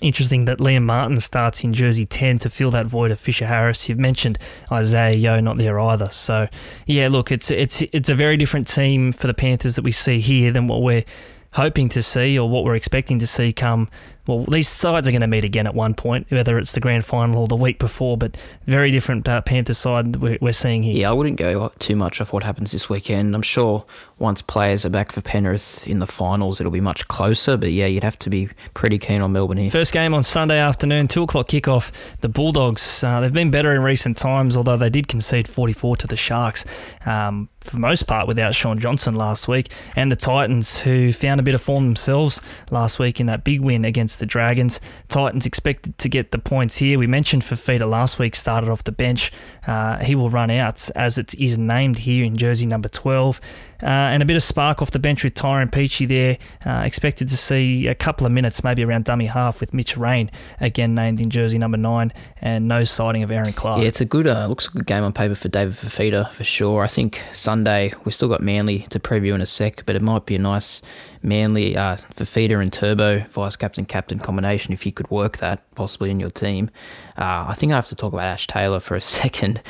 Interesting 0.00 0.46
that 0.46 0.58
Liam 0.58 0.82
Martin 0.82 1.20
starts 1.20 1.62
in 1.62 1.72
jersey 1.72 2.04
10 2.04 2.38
to 2.40 2.50
fill 2.50 2.72
that 2.72 2.86
void 2.86 3.12
of 3.12 3.20
Fisher 3.20 3.46
Harris. 3.46 3.88
You've 3.88 4.00
mentioned 4.00 4.38
Isaiah 4.72 5.14
Yeo 5.14 5.40
not 5.40 5.58
there 5.58 5.78
either. 5.78 6.08
So, 6.08 6.48
yeah, 6.84 7.08
look, 7.08 7.30
it's 7.30 7.50
it's 7.50 7.82
it's 7.82 8.08
a 8.08 8.14
very 8.14 8.36
different 8.36 8.66
team 8.66 9.12
for 9.12 9.28
the 9.28 9.34
Panthers 9.34 9.76
that 9.76 9.84
we 9.84 9.92
see 9.92 10.18
here 10.18 10.50
than 10.50 10.66
what 10.66 10.82
we're 10.82 11.04
hoping 11.52 11.88
to 11.88 12.02
see 12.02 12.36
or 12.36 12.48
what 12.48 12.64
we're 12.64 12.74
expecting 12.74 13.20
to 13.20 13.26
see 13.26 13.52
come 13.52 13.88
well, 14.26 14.44
these 14.44 14.68
sides 14.68 15.06
are 15.06 15.10
going 15.10 15.20
to 15.20 15.26
meet 15.26 15.44
again 15.44 15.66
at 15.66 15.74
one 15.74 15.94
point, 15.94 16.30
whether 16.30 16.58
it's 16.58 16.72
the 16.72 16.80
grand 16.80 17.04
final 17.04 17.40
or 17.40 17.46
the 17.46 17.56
week 17.56 17.78
before, 17.78 18.16
but 18.16 18.36
very 18.64 18.90
different 18.90 19.28
uh, 19.28 19.42
Panthers 19.42 19.78
side 19.78 20.16
we're, 20.16 20.38
we're, 20.40 20.52
seeing 20.52 20.82
here. 20.82 20.96
Yeah, 20.96 21.10
I 21.10 21.12
wouldn't 21.12 21.36
go 21.36 21.72
too 21.78 21.94
much 21.94 22.20
off 22.20 22.32
what 22.32 22.42
happens 22.42 22.72
this 22.72 22.88
weekend. 22.88 23.34
I'm 23.34 23.42
sure 23.42 23.84
once 24.18 24.40
players 24.40 24.84
are 24.86 24.90
back 24.90 25.12
for 25.12 25.20
Penrith 25.20 25.86
in 25.86 25.98
the 25.98 26.06
finals, 26.06 26.60
it'll 26.60 26.72
be 26.72 26.80
much 26.80 27.06
closer, 27.08 27.56
but 27.56 27.72
yeah, 27.72 27.86
you'd 27.86 28.04
have 28.04 28.18
to 28.20 28.30
be 28.30 28.48
pretty 28.72 28.98
keen 28.98 29.20
on 29.20 29.32
Melbourne 29.32 29.58
here. 29.58 29.68
First 29.68 29.92
game 29.92 30.14
on 30.14 30.22
Sunday 30.22 30.58
afternoon, 30.58 31.08
2 31.08 31.24
o'clock 31.24 31.48
kickoff. 31.48 31.92
The 32.20 32.28
Bulldogs, 32.28 33.04
uh, 33.04 33.20
they've 33.20 33.32
been 33.32 33.50
better 33.50 33.74
in 33.74 33.82
recent 33.82 34.16
times, 34.16 34.56
although 34.56 34.76
they 34.76 34.90
did 34.90 35.08
concede 35.08 35.48
44 35.48 35.96
to 35.96 36.06
the 36.06 36.16
Sharks. 36.16 36.64
Um, 37.04 37.48
for 37.64 37.78
most 37.78 38.02
part, 38.02 38.28
without 38.28 38.54
Shaun 38.54 38.78
Johnson 38.78 39.14
last 39.14 39.48
week, 39.48 39.70
and 39.96 40.12
the 40.12 40.16
Titans, 40.16 40.80
who 40.80 41.12
found 41.12 41.40
a 41.40 41.42
bit 41.42 41.54
of 41.54 41.62
form 41.62 41.84
themselves 41.84 42.40
last 42.70 42.98
week 42.98 43.20
in 43.20 43.26
that 43.26 43.42
big 43.42 43.60
win 43.60 43.84
against 43.84 44.13
against 44.14 44.20
the 44.20 44.26
Dragons. 44.26 44.80
Titans 45.08 45.46
expected 45.46 45.98
to 45.98 46.08
get 46.08 46.30
the 46.30 46.38
points 46.38 46.78
here. 46.78 46.98
We 46.98 47.06
mentioned 47.06 47.42
Fifita 47.42 47.88
last 47.88 48.18
week 48.18 48.36
started 48.36 48.70
off 48.70 48.84
the 48.84 48.92
bench. 48.92 49.32
Uh, 49.66 49.98
he 50.04 50.14
will 50.14 50.30
run 50.30 50.50
out 50.50 50.88
as 50.94 51.18
it 51.18 51.34
is 51.34 51.58
named 51.58 51.98
here 51.98 52.24
in 52.24 52.36
jersey 52.36 52.66
number 52.66 52.88
12. 52.88 53.40
Uh, 53.84 53.88
and 53.88 54.22
a 54.22 54.26
bit 54.26 54.36
of 54.36 54.42
spark 54.42 54.80
off 54.80 54.90
the 54.90 54.98
bench 54.98 55.22
with 55.22 55.34
Tyrone 55.34 55.68
Peachey 55.68 56.08
there. 56.08 56.38
Uh, 56.64 56.84
expected 56.84 57.28
to 57.28 57.36
see 57.36 57.86
a 57.86 57.94
couple 57.94 58.26
of 58.26 58.32
minutes, 58.32 58.64
maybe 58.64 58.82
around 58.82 59.04
dummy 59.04 59.26
half, 59.26 59.60
with 59.60 59.74
Mitch 59.74 59.96
Rein 59.96 60.30
again 60.58 60.94
named 60.94 61.20
in 61.20 61.28
jersey 61.28 61.58
number 61.58 61.76
nine, 61.76 62.12
and 62.40 62.66
no 62.66 62.84
sighting 62.84 63.22
of 63.22 63.30
Erin 63.30 63.52
Clark. 63.52 63.82
Yeah, 63.82 63.88
it's 63.88 64.00
a 64.00 64.06
good, 64.06 64.26
uh, 64.26 64.46
looks 64.46 64.68
a 64.68 64.70
good 64.70 64.86
game 64.86 65.04
on 65.04 65.12
paper 65.12 65.34
for 65.34 65.48
David 65.48 65.74
Fifita 65.74 66.30
for 66.32 66.44
sure. 66.44 66.82
I 66.82 66.88
think 66.88 67.20
Sunday 67.32 67.92
we've 68.04 68.14
still 68.14 68.28
got 68.28 68.40
Manly 68.40 68.86
to 68.90 68.98
preview 68.98 69.34
in 69.34 69.42
a 69.42 69.46
sec, 69.46 69.84
but 69.84 69.94
it 69.94 70.02
might 70.02 70.24
be 70.24 70.36
a 70.36 70.38
nice 70.38 70.80
Manly, 71.22 71.76
uh, 71.76 71.96
Fifita 72.14 72.60
and 72.60 72.72
Turbo 72.72 73.20
vice 73.30 73.56
captain 73.56 73.84
captain 73.84 74.18
combination 74.18 74.72
if 74.72 74.86
you 74.86 74.92
could 74.92 75.10
work 75.10 75.38
that 75.38 75.62
possibly 75.74 76.10
in 76.10 76.20
your 76.20 76.30
team. 76.30 76.70
Uh, 77.16 77.46
I 77.48 77.54
think 77.54 77.72
I 77.72 77.76
have 77.76 77.88
to 77.88 77.94
talk 77.94 78.12
about 78.12 78.24
Ash 78.24 78.46
Taylor 78.46 78.80
for 78.80 78.96
a 78.96 79.00
second. 79.20 79.62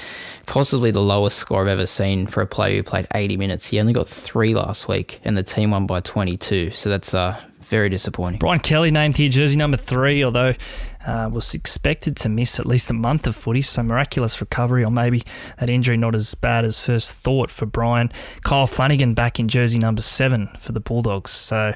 Possibly 0.46 0.90
the 0.90 1.00
lowest 1.00 1.38
score 1.38 1.62
I've 1.62 1.68
ever 1.68 1.86
seen 1.86 2.26
for 2.26 2.40
a 2.40 2.46
player 2.46 2.76
who 2.76 2.82
played 2.82 3.06
80 3.14 3.36
minutes. 3.36 3.66
He 3.68 3.80
only 3.80 3.92
got 3.92 4.08
three 4.08 4.54
last 4.54 4.88
week, 4.88 5.20
and 5.24 5.36
the 5.36 5.42
team 5.42 5.70
won 5.70 5.86
by 5.86 6.00
22. 6.00 6.72
So 6.72 6.88
that's 6.88 7.14
uh, 7.14 7.40
very 7.64 7.88
disappointing. 7.88 8.38
Brian 8.38 8.60
Kelly 8.60 8.90
named 8.90 9.16
here 9.16 9.28
jersey 9.28 9.56
number 9.56 9.76
three, 9.76 10.22
although 10.22 10.54
uh, 11.06 11.28
was 11.32 11.54
expected 11.54 12.16
to 12.16 12.28
miss 12.28 12.58
at 12.58 12.66
least 12.66 12.90
a 12.90 12.94
month 12.94 13.26
of 13.26 13.36
footy, 13.36 13.62
so 13.62 13.82
miraculous 13.82 14.40
recovery, 14.40 14.84
or 14.84 14.90
maybe 14.90 15.22
that 15.58 15.68
injury 15.68 15.96
not 15.96 16.14
as 16.14 16.34
bad 16.34 16.64
as 16.64 16.84
first 16.84 17.16
thought 17.16 17.50
for 17.50 17.66
Brian. 17.66 18.10
Kyle 18.42 18.66
Flanagan 18.66 19.14
back 19.14 19.38
in 19.40 19.48
jersey 19.48 19.78
number 19.78 20.02
seven 20.02 20.48
for 20.58 20.72
the 20.72 20.80
Bulldogs, 20.80 21.30
so 21.30 21.74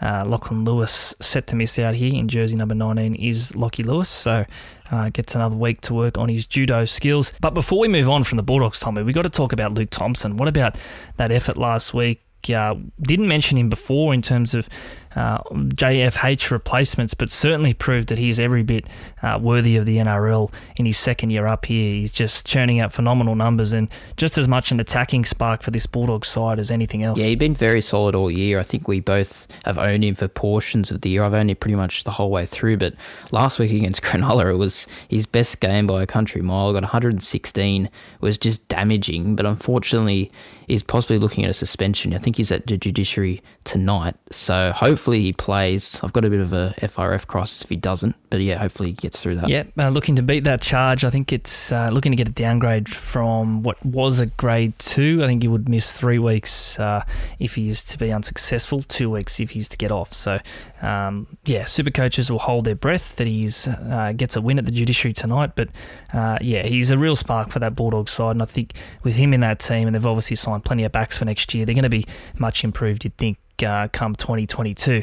uh, 0.00 0.24
Lachlan 0.26 0.64
Lewis 0.64 1.14
set 1.20 1.46
to 1.48 1.56
miss 1.56 1.78
out 1.78 1.94
here 1.94 2.14
in 2.14 2.28
jersey 2.28 2.56
number 2.56 2.74
19 2.74 3.14
is 3.14 3.54
Lockie 3.54 3.82
Lewis, 3.82 4.08
so 4.08 4.44
uh, 4.90 5.10
gets 5.10 5.34
another 5.34 5.56
week 5.56 5.80
to 5.82 5.94
work 5.94 6.18
on 6.18 6.28
his 6.28 6.46
judo 6.46 6.84
skills. 6.84 7.32
But 7.40 7.54
before 7.54 7.78
we 7.78 7.88
move 7.88 8.08
on 8.08 8.24
from 8.24 8.36
the 8.36 8.42
Bulldogs, 8.42 8.80
Tommy, 8.80 9.02
we've 9.02 9.14
got 9.14 9.22
to 9.22 9.30
talk 9.30 9.52
about 9.52 9.74
Luke 9.74 9.90
Thompson. 9.90 10.36
What 10.36 10.48
about 10.48 10.76
that 11.16 11.30
effort 11.32 11.56
last 11.56 11.94
week? 11.94 12.22
Uh, 12.52 12.74
didn't 13.00 13.28
mention 13.28 13.58
him 13.58 13.68
before 13.68 14.14
in 14.14 14.22
terms 14.22 14.54
of 14.54 14.68
uh, 15.16 15.38
JFH 15.42 16.50
replacements, 16.50 17.14
but 17.14 17.30
certainly 17.30 17.74
proved 17.74 18.08
that 18.08 18.18
he's 18.18 18.38
every 18.38 18.62
bit 18.62 18.86
uh, 19.22 19.38
worthy 19.42 19.76
of 19.76 19.86
the 19.86 19.96
NRL 19.96 20.52
in 20.76 20.86
his 20.86 20.96
second 20.96 21.30
year 21.30 21.46
up 21.46 21.66
here. 21.66 21.94
He's 21.94 22.10
just 22.10 22.46
churning 22.46 22.80
out 22.80 22.92
phenomenal 22.92 23.34
numbers 23.34 23.72
and 23.72 23.88
just 24.16 24.38
as 24.38 24.46
much 24.46 24.70
an 24.70 24.78
attacking 24.80 25.24
spark 25.24 25.62
for 25.62 25.70
this 25.70 25.86
Bulldogs 25.86 26.28
side 26.28 26.58
as 26.58 26.70
anything 26.70 27.02
else. 27.02 27.18
Yeah, 27.18 27.26
he's 27.26 27.38
been 27.38 27.54
very 27.54 27.80
solid 27.80 28.14
all 28.14 28.30
year. 28.30 28.58
I 28.60 28.62
think 28.62 28.86
we 28.86 29.00
both 29.00 29.48
have 29.64 29.78
owned 29.78 30.04
him 30.04 30.14
for 30.14 30.28
portions 30.28 30.90
of 30.90 31.00
the 31.00 31.10
year. 31.10 31.24
I've 31.24 31.34
owned 31.34 31.50
him 31.50 31.56
pretty 31.56 31.76
much 31.76 32.04
the 32.04 32.12
whole 32.12 32.30
way 32.30 32.46
through, 32.46 32.76
but 32.76 32.94
last 33.32 33.58
week 33.58 33.72
against 33.72 34.02
Cronulla, 34.10 34.52
it 34.52 34.56
was 34.56 34.86
his 35.08 35.26
best 35.26 35.60
game 35.60 35.86
by 35.86 36.02
a 36.02 36.06
country 36.06 36.40
mile. 36.40 36.72
Got 36.72 36.82
116. 36.82 37.86
It 37.86 37.92
was 38.20 38.38
just 38.38 38.68
damaging, 38.68 39.34
but 39.36 39.44
unfortunately, 39.44 40.30
he's 40.68 40.82
possibly 40.82 41.18
looking 41.18 41.44
at 41.44 41.50
a 41.50 41.54
suspension. 41.54 42.14
I 42.14 42.18
think 42.18 42.36
he's 42.36 42.52
at 42.52 42.66
the 42.66 42.76
judiciary 42.76 43.42
tonight, 43.64 44.14
so 44.30 44.72
hopefully 44.72 44.99
he 45.06 45.32
plays. 45.32 45.98
I've 46.02 46.12
got 46.12 46.24
a 46.24 46.30
bit 46.30 46.40
of 46.40 46.52
a 46.52 46.74
FRF 46.78 47.26
cross 47.26 47.62
if 47.62 47.68
he 47.68 47.76
doesn't, 47.76 48.16
but 48.30 48.40
yeah, 48.40 48.58
hopefully 48.58 48.90
he 48.90 48.94
gets 48.94 49.20
through 49.20 49.36
that. 49.36 49.48
Yeah, 49.48 49.64
uh, 49.78 49.88
looking 49.88 50.16
to 50.16 50.22
beat 50.22 50.44
that 50.44 50.60
charge. 50.60 51.04
I 51.04 51.10
think 51.10 51.32
it's 51.32 51.72
uh, 51.72 51.90
looking 51.92 52.12
to 52.12 52.16
get 52.16 52.28
a 52.28 52.32
downgrade 52.32 52.88
from 52.88 53.62
what 53.62 53.84
was 53.84 54.20
a 54.20 54.26
grade 54.26 54.78
two. 54.78 55.20
I 55.22 55.26
think 55.26 55.42
he 55.42 55.48
would 55.48 55.68
miss 55.68 55.98
three 55.98 56.18
weeks 56.18 56.78
uh, 56.78 57.04
if 57.38 57.54
he 57.54 57.68
is 57.68 57.84
to 57.84 57.98
be 57.98 58.12
unsuccessful, 58.12 58.82
two 58.82 59.10
weeks 59.10 59.40
if 59.40 59.50
he's 59.50 59.68
to 59.70 59.76
get 59.76 59.90
off. 59.90 60.12
So, 60.12 60.38
um, 60.82 61.26
yeah, 61.44 61.64
super 61.64 61.90
coaches 61.90 62.30
will 62.30 62.38
hold 62.38 62.64
their 62.64 62.74
breath 62.74 63.16
that 63.16 63.26
he 63.26 63.48
uh, 63.66 64.12
gets 64.12 64.36
a 64.36 64.40
win 64.40 64.58
at 64.58 64.64
the 64.64 64.72
judiciary 64.72 65.12
tonight. 65.12 65.52
But 65.54 65.70
uh, 66.12 66.38
yeah, 66.40 66.66
he's 66.66 66.90
a 66.90 66.98
real 66.98 67.16
spark 67.16 67.50
for 67.50 67.58
that 67.58 67.74
Bulldog 67.74 68.08
side, 68.08 68.32
and 68.32 68.42
I 68.42 68.46
think 68.46 68.74
with 69.02 69.16
him 69.16 69.32
in 69.32 69.40
that 69.40 69.60
team, 69.60 69.86
and 69.86 69.94
they've 69.94 70.06
obviously 70.06 70.36
signed 70.36 70.64
plenty 70.64 70.84
of 70.84 70.92
backs 70.92 71.18
for 71.18 71.24
next 71.24 71.54
year, 71.54 71.64
they're 71.64 71.74
going 71.74 71.82
to 71.82 71.88
be 71.88 72.06
much 72.38 72.64
improved. 72.64 73.04
You'd 73.04 73.16
think 73.16 73.38
uh, 73.62 73.88
come 73.88 74.14
2022. 74.14 75.02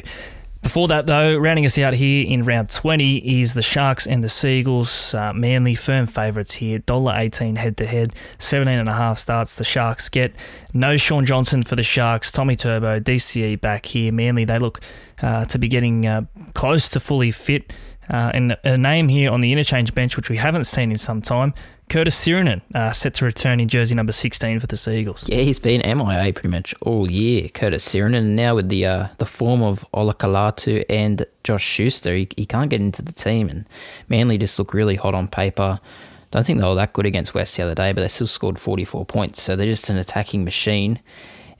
Before 0.62 0.88
that, 0.88 1.06
though, 1.06 1.36
rounding 1.36 1.64
us 1.64 1.78
out 1.78 1.94
here 1.94 2.26
in 2.26 2.44
round 2.44 2.68
20 2.68 3.40
is 3.40 3.54
the 3.54 3.62
Sharks 3.62 4.06
and 4.06 4.24
the 4.24 4.28
Seagulls. 4.28 5.14
Uh, 5.14 5.32
Manly 5.32 5.74
firm 5.74 6.06
favourites 6.06 6.54
here, 6.56 6.80
$1.18 6.80 7.56
head 7.56 7.76
to 7.76 7.86
head, 7.86 8.12
17.5 8.38 9.18
starts 9.18 9.56
the 9.56 9.64
Sharks 9.64 10.08
get. 10.08 10.34
No 10.74 10.96
Shaun 10.96 11.24
Johnson 11.24 11.62
for 11.62 11.76
the 11.76 11.84
Sharks, 11.84 12.32
Tommy 12.32 12.56
Turbo, 12.56 12.98
DCE 12.98 13.60
back 13.60 13.86
here. 13.86 14.12
Manly, 14.12 14.44
they 14.44 14.58
look 14.58 14.80
uh, 15.22 15.44
to 15.46 15.58
be 15.58 15.68
getting 15.68 16.06
uh, 16.06 16.22
close 16.54 16.88
to 16.90 17.00
fully 17.00 17.30
fit. 17.30 17.72
Uh, 18.10 18.30
and 18.34 18.56
a 18.64 18.76
name 18.76 19.08
here 19.08 19.30
on 19.30 19.40
the 19.40 19.52
interchange 19.52 19.94
bench, 19.94 20.16
which 20.16 20.28
we 20.28 20.38
haven't 20.38 20.64
seen 20.64 20.90
in 20.90 20.98
some 20.98 21.22
time, 21.22 21.52
Curtis 21.88 22.14
Sironen 22.22 22.60
uh, 22.74 22.92
set 22.92 23.14
to 23.14 23.24
return 23.24 23.60
in 23.60 23.68
jersey 23.68 23.94
number 23.94 24.12
16 24.12 24.60
for 24.60 24.66
the 24.66 24.76
Seagulls. 24.76 25.26
Yeah, 25.28 25.40
he's 25.40 25.58
been 25.58 25.80
MIA 25.80 26.32
pretty 26.32 26.48
much 26.48 26.74
all 26.82 27.10
year, 27.10 27.48
Curtis 27.48 27.88
Sironen. 27.88 28.34
Now 28.34 28.54
with 28.54 28.68
the 28.68 28.84
uh, 28.84 29.08
the 29.16 29.24
form 29.24 29.62
of 29.62 29.86
Olakau'atu 29.94 30.84
and 30.90 31.24
Josh 31.44 31.64
Schuster, 31.64 32.14
he, 32.14 32.28
he 32.36 32.44
can't 32.44 32.68
get 32.68 32.80
into 32.80 33.00
the 33.00 33.12
team. 33.12 33.48
And 33.48 33.66
Manly 34.08 34.36
just 34.36 34.58
look 34.58 34.74
really 34.74 34.96
hot 34.96 35.14
on 35.14 35.28
paper. 35.28 35.80
Don't 36.30 36.44
think 36.44 36.60
they 36.60 36.66
were 36.66 36.74
that 36.74 36.92
good 36.92 37.06
against 37.06 37.32
West 37.32 37.56
the 37.56 37.62
other 37.62 37.74
day, 37.74 37.92
but 37.92 38.02
they 38.02 38.08
still 38.08 38.26
scored 38.26 38.58
44 38.58 39.06
points. 39.06 39.42
So 39.42 39.56
they're 39.56 39.66
just 39.66 39.88
an 39.88 39.96
attacking 39.96 40.44
machine. 40.44 41.00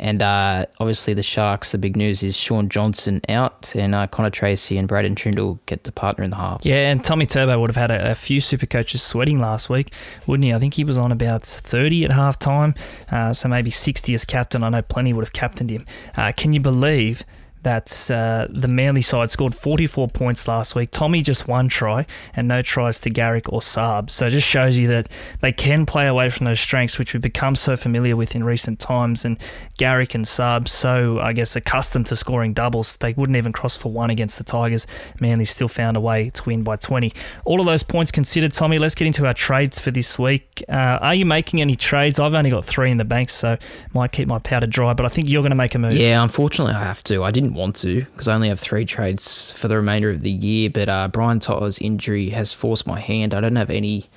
And 0.01 0.23
uh, 0.23 0.67
obviously, 0.79 1.15
the 1.15 1.23
Sharks, 1.23 1.73
the 1.73 1.79
big 1.79 1.97
news 1.97 2.23
is 2.23 2.37
Shaun 2.37 2.69
Johnson 2.69 3.21
out, 3.29 3.75
and 3.75 3.95
uh, 3.95 4.07
Connor 4.07 4.31
Tracey 4.31 4.79
and 4.79 4.87
Braydon 4.87 5.15
Trindall 5.15 5.59
get 5.67 5.85
the 5.85 5.93
partner 5.93 6.25
in 6.25 6.31
the 6.31 6.37
half. 6.37 6.65
Yeah, 6.65 6.91
and 6.91 7.03
Tommy 7.03 7.27
Turbo 7.27 7.59
would 7.61 7.71
have 7.71 7.77
had 7.77 7.91
a, 7.91 8.13
a, 8.13 8.15
few 8.15 8.41
super 8.41 8.67
coaches 8.67 9.03
sweating 9.03 9.41
last 9.41 9.69
week, 9.69 9.93
wouldn't 10.27 10.45
he? 10.45 10.53
I 10.53 10.59
think 10.59 10.75
he 10.75 10.85
was 10.85 10.99
on 10.99 11.11
about 11.11 11.43
30 11.43 12.05
at 12.05 12.13
half 12.13 12.39
time, 12.39 12.75
uh, 13.11 13.33
so 13.33 13.49
maybe 13.49 13.71
60 13.71 14.15
as 14.15 14.25
captain. 14.25 14.63
I 14.63 14.69
know 14.69 14.83
plenty 14.83 15.13
would 15.13 15.25
have 15.25 15.33
captained 15.33 15.71
him. 15.71 15.85
Uh, 16.17 16.33
can 16.37 16.53
you 16.53 16.61
believe 16.61 17.25
that 17.63 18.11
uh, 18.11 18.47
the 18.51 18.69
Manly 18.69 19.03
side 19.03 19.31
scored 19.31 19.55
44 19.55 20.09
points 20.09 20.47
last 20.47 20.75
week. 20.75 20.91
Tommy 20.91 21.23
just 21.23 21.49
one 21.49 21.69
try 21.69 22.07
and 22.35 22.49
no 22.49 22.63
tries 22.63 23.01
to 23.01 23.11
Garrick 23.11 23.53
or 23.53 23.61
Saab. 23.61 24.11
So 24.11 24.27
it 24.27 24.31
just 24.31 24.47
shows 24.47 24.79
you 24.79 24.89
that 24.89 25.09
they 25.41 25.53
can 25.53 25.87
play 25.87 26.07
away 26.07 26.31
from 26.31 26.47
those 26.47 26.61
strengths, 26.61 26.99
which 26.99 27.13
we've 27.13 27.23
become 27.23 27.55
so 27.55 27.77
familiar 27.77 28.17
with 28.17 28.35
in 28.35 28.45
recent 28.45 28.79
times. 28.79 29.25
And 29.25 29.39
Garrick 29.77 30.15
and 30.15 30.25
Saab, 30.25 30.69
so 30.69 31.19
I 31.21 31.33
guess 31.33 31.57
accustomed 31.57 32.07
to 32.09 32.17
scoring 32.17 32.53
doubles, 32.53 32.97
they 32.97 33.13
wouldn't 33.13 33.37
even 33.37 33.53
cross 33.53 33.77
for 33.77 33.91
one 33.91 34.11
against 34.11 34.39
the 34.39 34.45
Tigers. 34.45 34.87
Manly 35.21 35.45
still 35.45 35.69
found 35.69 35.97
a 35.97 36.01
way 36.01 36.31
to 36.31 36.43
win 36.45 36.63
by 36.63 36.77
20. 36.77 37.13
All 37.45 37.61
of 37.61 37.67
those 37.67 37.83
points 37.83 38.11
considered, 38.11 38.53
Tommy, 38.53 38.79
let's 38.79 38.95
get 38.95 39.07
into 39.07 39.27
our 39.27 39.35
trades 39.35 39.81
for 39.81 39.91
this 39.91 40.19
week. 40.19 40.63
Uh, 40.69 40.99
are 41.01 41.15
you 41.15 41.27
making 41.27 41.61
any 41.61 41.77
trades? 41.77 42.19
I've 42.19 42.35
only 42.35 42.51
got 42.51 42.65
three 42.65 42.91
in 42.91 42.99
the 42.99 43.05
bank, 43.05 43.31
so 43.31 43.57
might 43.95 44.13
keep 44.13 44.29
my 44.29 44.39
powder 44.39 44.67
dry, 44.67 44.93
but 44.95 45.07
I 45.07 45.09
think 45.09 45.29
you're 45.29 45.43
going 45.43 45.51
to 45.51 45.57
make 45.57 45.75
a 45.75 45.79
move. 45.79 45.95
Yeah, 45.95 46.23
unfortunately, 46.23 46.75
I 46.75 46.85
have 46.85 47.03
to. 47.05 47.25
I 47.25 47.31
didn't 47.31 47.55
want 47.59 47.77
to 47.77 48.05
because 48.05 48.29
I 48.29 48.35
only 48.35 48.49
have 48.49 48.61
three 48.61 48.85
trades 48.85 49.53
for 49.53 49.69
the 49.69 49.77
remainder 49.77 50.11
of 50.11 50.21
the 50.21 50.31
year. 50.31 50.71
But 50.71 50.89
uh, 50.89 51.09
Brian 51.09 51.41
To'o's 51.41 51.79
injury 51.79 52.31
has 52.31 52.53
forced 52.53 52.87
my 52.87 53.01
hand. 53.01 53.35
I 53.35 53.41
don't 53.41 53.57
have 53.57 53.71
any 53.71 54.09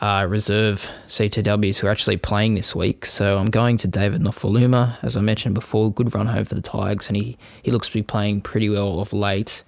uh, 0.00 0.26
reserve 0.28 0.88
CTWs 1.06 1.78
who 1.78 1.86
are 1.86 1.90
actually 1.90 2.16
playing 2.16 2.54
this 2.54 2.74
week. 2.74 3.06
So 3.06 3.38
I'm 3.38 3.50
going 3.50 3.76
to 3.78 3.88
David 3.88 4.20
Nofoaluma, 4.20 4.96
as 5.02 5.16
I 5.16 5.20
mentioned 5.20 5.54
before. 5.54 5.92
Good 5.92 6.14
run 6.14 6.26
home 6.26 6.44
for 6.44 6.54
the 6.54 6.62
Tigers, 6.62 7.08
and 7.08 7.16
he, 7.16 7.36
he 7.62 7.70
looks 7.70 7.88
to 7.88 7.94
be 7.94 8.02
playing 8.02 8.42
pretty 8.42 8.68
well 8.68 9.00
of 9.00 9.12
late. 9.12 9.64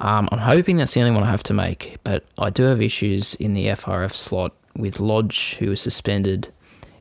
Um, 0.00 0.28
I'm 0.30 0.38
hoping 0.38 0.76
that's 0.76 0.94
the 0.94 1.00
only 1.00 1.12
one 1.12 1.24
I 1.24 1.30
have 1.30 1.42
to 1.44 1.54
make, 1.54 1.96
but 2.04 2.24
I 2.38 2.50
do 2.50 2.64
have 2.64 2.80
issues 2.80 3.34
in 3.36 3.54
the 3.54 3.66
FRF 3.68 4.14
slot 4.14 4.52
with 4.76 5.00
Lodge, 5.00 5.56
who 5.58 5.70
was 5.70 5.80
suspended, 5.80 6.52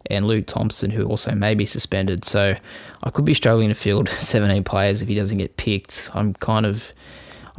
and 0.09 0.27
Luke 0.27 0.47
Thompson, 0.47 0.91
who 0.91 1.05
also 1.05 1.31
may 1.31 1.55
be 1.55 1.65
suspended. 1.65 2.25
So 2.25 2.55
I 3.03 3.09
could 3.09 3.25
be 3.25 3.33
struggling 3.33 3.69
to 3.69 3.75
field 3.75 4.09
17 4.21 4.63
players 4.63 5.01
if 5.01 5.07
he 5.07 5.15
doesn't 5.15 5.37
get 5.37 5.57
picked. 5.57 6.09
I'm 6.13 6.33
kind 6.33 6.65
of. 6.65 6.91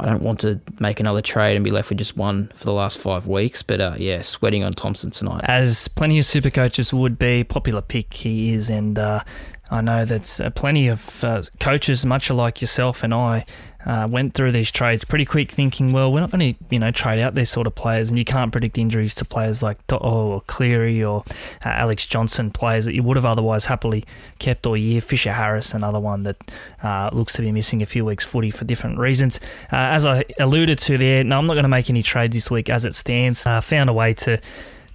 I 0.01 0.05
don't 0.05 0.23
want 0.23 0.39
to 0.39 0.61
make 0.79 1.01
another 1.01 1.21
trade 1.21 1.55
and 1.55 1.65
be 1.65 1.71
left 1.71 1.89
with 1.89 1.97
just 1.97 2.15
one 2.15 2.49
for 2.55 2.63
the 2.63 2.71
last 2.71 2.99
five 2.99 3.27
weeks, 3.27 3.61
but 3.61 3.81
uh, 3.81 3.95
yeah, 3.97 4.21
sweating 4.21 4.63
on 4.63 4.71
Thompson 4.71 5.11
tonight. 5.11 5.41
As 5.43 5.89
plenty 5.89 6.17
of 6.19 6.23
super 6.23 6.49
coaches 6.49 6.93
would 6.93 7.19
be, 7.19 7.43
popular 7.43 7.81
pick 7.81 8.13
he 8.13 8.53
is, 8.53 8.69
and 8.69 8.97
uh, 8.97 9.25
I 9.71 9.81
know 9.81 10.05
that 10.05 10.41
uh, 10.41 10.49
plenty 10.49 10.87
of 10.87 11.23
uh, 11.23 11.43
coaches, 11.59 12.05
much 12.05 12.29
like 12.29 12.61
yourself 12.61 13.03
and 13.03 13.13
I, 13.13 13.45
uh, 13.85 14.07
went 14.09 14.33
through 14.33 14.51
these 14.51 14.71
trades 14.71 15.05
pretty 15.05 15.25
quick, 15.25 15.51
thinking, 15.51 15.93
well, 15.93 16.11
we're 16.11 16.19
not 16.19 16.31
going 16.31 16.53
to, 16.53 16.63
you 16.69 16.79
know, 16.79 16.91
trade 16.91 17.19
out 17.19 17.35
these 17.35 17.49
sort 17.49 17.65
of 17.65 17.75
players, 17.75 18.09
and 18.09 18.17
you 18.17 18.25
can't 18.25 18.51
predict 18.51 18.77
injuries 18.77 19.15
to 19.15 19.25
players 19.25 19.63
like 19.63 19.85
To'o 19.87 19.99
or 20.01 20.41
Cleary 20.41 21.03
or 21.03 21.23
uh, 21.65 21.69
Alex 21.69 22.05
Johnston, 22.05 22.51
players 22.51 22.85
that 22.85 22.93
you 22.93 23.03
would 23.03 23.15
have 23.15 23.25
otherwise 23.25 23.65
happily 23.65 24.03
kept 24.37 24.65
all 24.65 24.75
year. 24.75 24.99
Fisher 25.01 25.31
Harris, 25.31 25.73
another 25.73 25.99
one 25.99 26.23
that 26.23 26.37
uh, 26.83 27.09
looks 27.13 27.33
to 27.33 27.41
be 27.41 27.51
missing 27.51 27.81
a 27.81 27.85
few 27.85 28.03
weeks 28.03 28.25
footy 28.25 28.51
for 28.51 28.65
different 28.65 28.97
reasons. 28.97 29.39
Uh, 29.71 29.77
as 29.77 30.05
I 30.05 30.23
alluded 30.39 30.79
to 30.79 30.97
there, 30.97 31.23
no, 31.23 31.37
I'm 31.37 31.45
not 31.45 31.53
going 31.53 31.63
to 31.63 31.69
make 31.69 31.89
any 31.89 32.03
trades 32.03 32.35
this 32.35 32.51
week 32.51 32.69
as 32.69 32.85
it 32.85 32.95
stands. 32.95 33.45
Uh, 33.45 33.61
found 33.61 33.89
a 33.89 33.93
way 33.93 34.13
to 34.15 34.41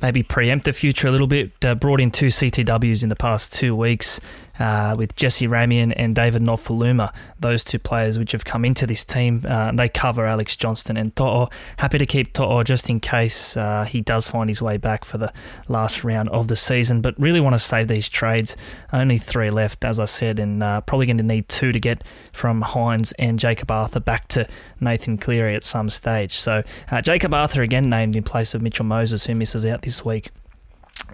maybe 0.03 0.23
preempt 0.23 0.67
the 0.67 0.73
future 0.73 1.09
a 1.09 1.11
little 1.11 1.27
bit. 1.27 1.53
Uh, 1.65 1.75
brought 1.75 2.01
in 2.01 2.11
two 2.11 2.27
CTWs 2.27 3.03
in 3.03 3.09
the 3.09 3.17
past 3.17 3.53
two 3.53 3.75
weeks. 3.75 4.21
Uh, 4.59 4.95
with 4.97 5.17
Jesse 5.17 5.49
Ramien 5.49 5.93
and 5.97 6.15
David 6.15 6.43
Nofoaluma, 6.43 7.13
those 7.41 7.65
two 7.65 7.79
players 7.79 8.19
which 8.19 8.33
have 8.33 8.45
come 8.45 8.65
into 8.65 8.87
this 8.87 9.03
team. 9.05 9.45
Uh, 9.47 9.73
they 9.73 9.89
cover 9.89 10.27
Alex 10.27 10.57
Johnston 10.57 10.97
and 10.97 11.15
To'o. 11.17 11.49
Happy 11.79 11.99
to 11.99 12.07
keep 12.07 12.33
To'o 12.33 12.63
just 12.63 12.89
in 12.89 13.01
case 13.01 13.57
uh, 13.57 13.85
he 13.85 14.01
does 14.01 14.29
find 14.29 14.49
his 14.49 14.63
way 14.63 14.77
back 14.77 15.05
for 15.05 15.19
the 15.19 15.33
last 15.69 16.05
round 16.05 16.29
of 16.29 16.49
the 16.49 16.57
season, 16.57 17.01
but 17.01 17.19
really 17.19 17.41
want 17.41 17.55
to 17.55 17.59
save 17.59 17.89
these 17.89 18.09
trades. 18.09 18.57
Only 18.93 19.19
three 19.19 19.51
left, 19.51 19.85
as 19.85 19.99
I 19.99 20.05
said, 20.05 20.39
and 20.39 20.63
uh, 20.63 20.81
probably 20.83 21.07
going 21.07 21.19
to 21.19 21.25
need 21.25 21.49
two 21.49 21.73
to 21.73 21.81
get 21.81 22.05
from 22.33 22.63
Hynes 22.63 23.13
and 23.19 23.39
Jakob 23.39 23.71
Arthur 23.71 24.01
back 24.01 24.29
to 24.29 24.47
Nathan 24.81 25.19
Cleary 25.19 25.55
at 25.55 25.65
some 25.65 25.91
stage. 25.91 26.33
So 26.33 26.63
uh, 26.91 27.01
Jakob 27.01 27.35
Arthur 27.35 27.63
again 27.63 27.91
named 27.91 28.17
in 28.17 28.23
place 28.23 28.55
of 28.55 28.63
Mitchell 28.63 28.85
Moses, 28.85 29.27
who 29.27 29.35
misses 29.35 29.67
out 29.67 29.83
this 29.83 30.05
week 30.05 30.31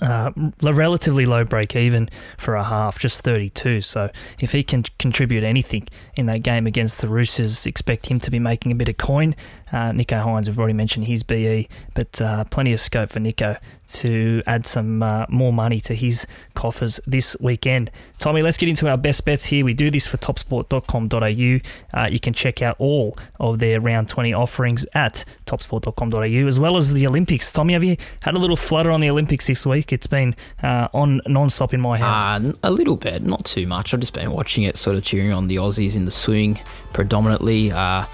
uh, 0.03 0.31
relatively 0.63 1.27
low 1.27 1.45
break 1.45 1.77
even 1.77 2.09
for 2.39 2.55
a 2.55 2.65
half, 2.65 2.99
just 2.99 3.23
32. 3.23 3.81
So 3.83 4.11
if 4.41 4.53
he 4.53 4.63
can 4.63 4.85
contribute 4.99 5.45
anything 5.45 5.89
in 6.17 6.27
that 6.27 6.39
game 6.39 6.67
against 6.67 7.01
the 7.01 7.09
Roosters, 7.09 7.67
expect 7.67 8.07
him 8.07 8.19
to 8.21 8.31
be 8.31 8.39
making 8.39 8.73
a 8.73 8.75
bit 8.75 8.89
of 8.89 8.97
coin. 8.97 9.35
Uh, 9.73 9.93
Nicho 9.93 10.25
Hynes, 10.25 10.47
we've 10.47 10.59
already 10.59 10.75
mentioned 10.75 11.05
his 11.05 11.23
BE, 11.23 11.69
but 11.95 12.21
uh, 12.21 12.45
plenty 12.45 12.73
of 12.73 12.81
scope 12.81 13.11
for 13.11 13.21
Nicho 13.21 13.59
to 13.89 14.43
add 14.47 14.67
some 14.67 15.03
uh, 15.03 15.27
more 15.29 15.53
money 15.53 15.81
to 15.81 15.95
his 15.95 16.27
coffers 16.55 16.99
this 17.07 17.37
weekend. 17.41 17.91
Tommy, 18.19 18.43
let's 18.43 18.57
get 18.57 18.69
into 18.69 18.89
our 18.89 18.97
best 18.97 19.25
bets 19.25 19.47
here. 19.47 19.65
We 19.65 19.75
do 19.75 19.91
this 19.91 20.07
for 20.07 20.17
topsport.com.au. 20.17 22.01
Uh, 22.01 22.09
you 22.09 22.21
can 22.21 22.33
check 22.33 22.63
out 22.63 22.77
all 22.79 23.17
of 23.39 23.59
their 23.59 23.81
round 23.81 24.09
20 24.09 24.33
offerings 24.35 24.87
at 24.93 25.25
topsport.com.au, 25.51 26.47
as 26.47 26.61
well 26.61 26.77
as 26.77 26.93
the 26.93 27.07
Olympics. 27.07 27.53
Tommy, 27.53 27.73
have 27.73 27.85
you 27.85 27.97
had 28.23 28.35
a 28.35 28.39
little 28.39 28.57
flutter 28.57 28.91
on 28.91 29.01
the 29.01 29.11
Olympics 29.11 29.47
this 29.47 29.67
week? 29.67 29.93
It's 29.93 30.07
been 30.07 30.35
uh, 30.63 30.89
on 30.93 31.21
non-stop 31.27 31.75
in 31.75 31.81
my 31.81 31.99
house. 31.99 32.45
Uh, 32.45 32.53
a 32.63 32.71
little 32.71 32.97
bit, 32.97 33.23
not 33.23 33.45
too 33.45 33.67
much. 33.67 33.93
I've 33.93 34.01
just 34.01 34.15
been 34.15 34.33
watching 34.33 34.65
it, 34.65 34.77
sort 34.77 34.97
of 34.97 35.05
cheering 35.05 35.33
on 35.33 35.49
the 35.49 35.57
Aussies 35.57 35.97
in 35.97 36.05
the 36.05 36.11
swing 36.11 36.59
predominantly. 36.93 37.73
Uh, 37.73 38.07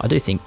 I 0.00 0.08
do 0.08 0.18
think 0.18 0.40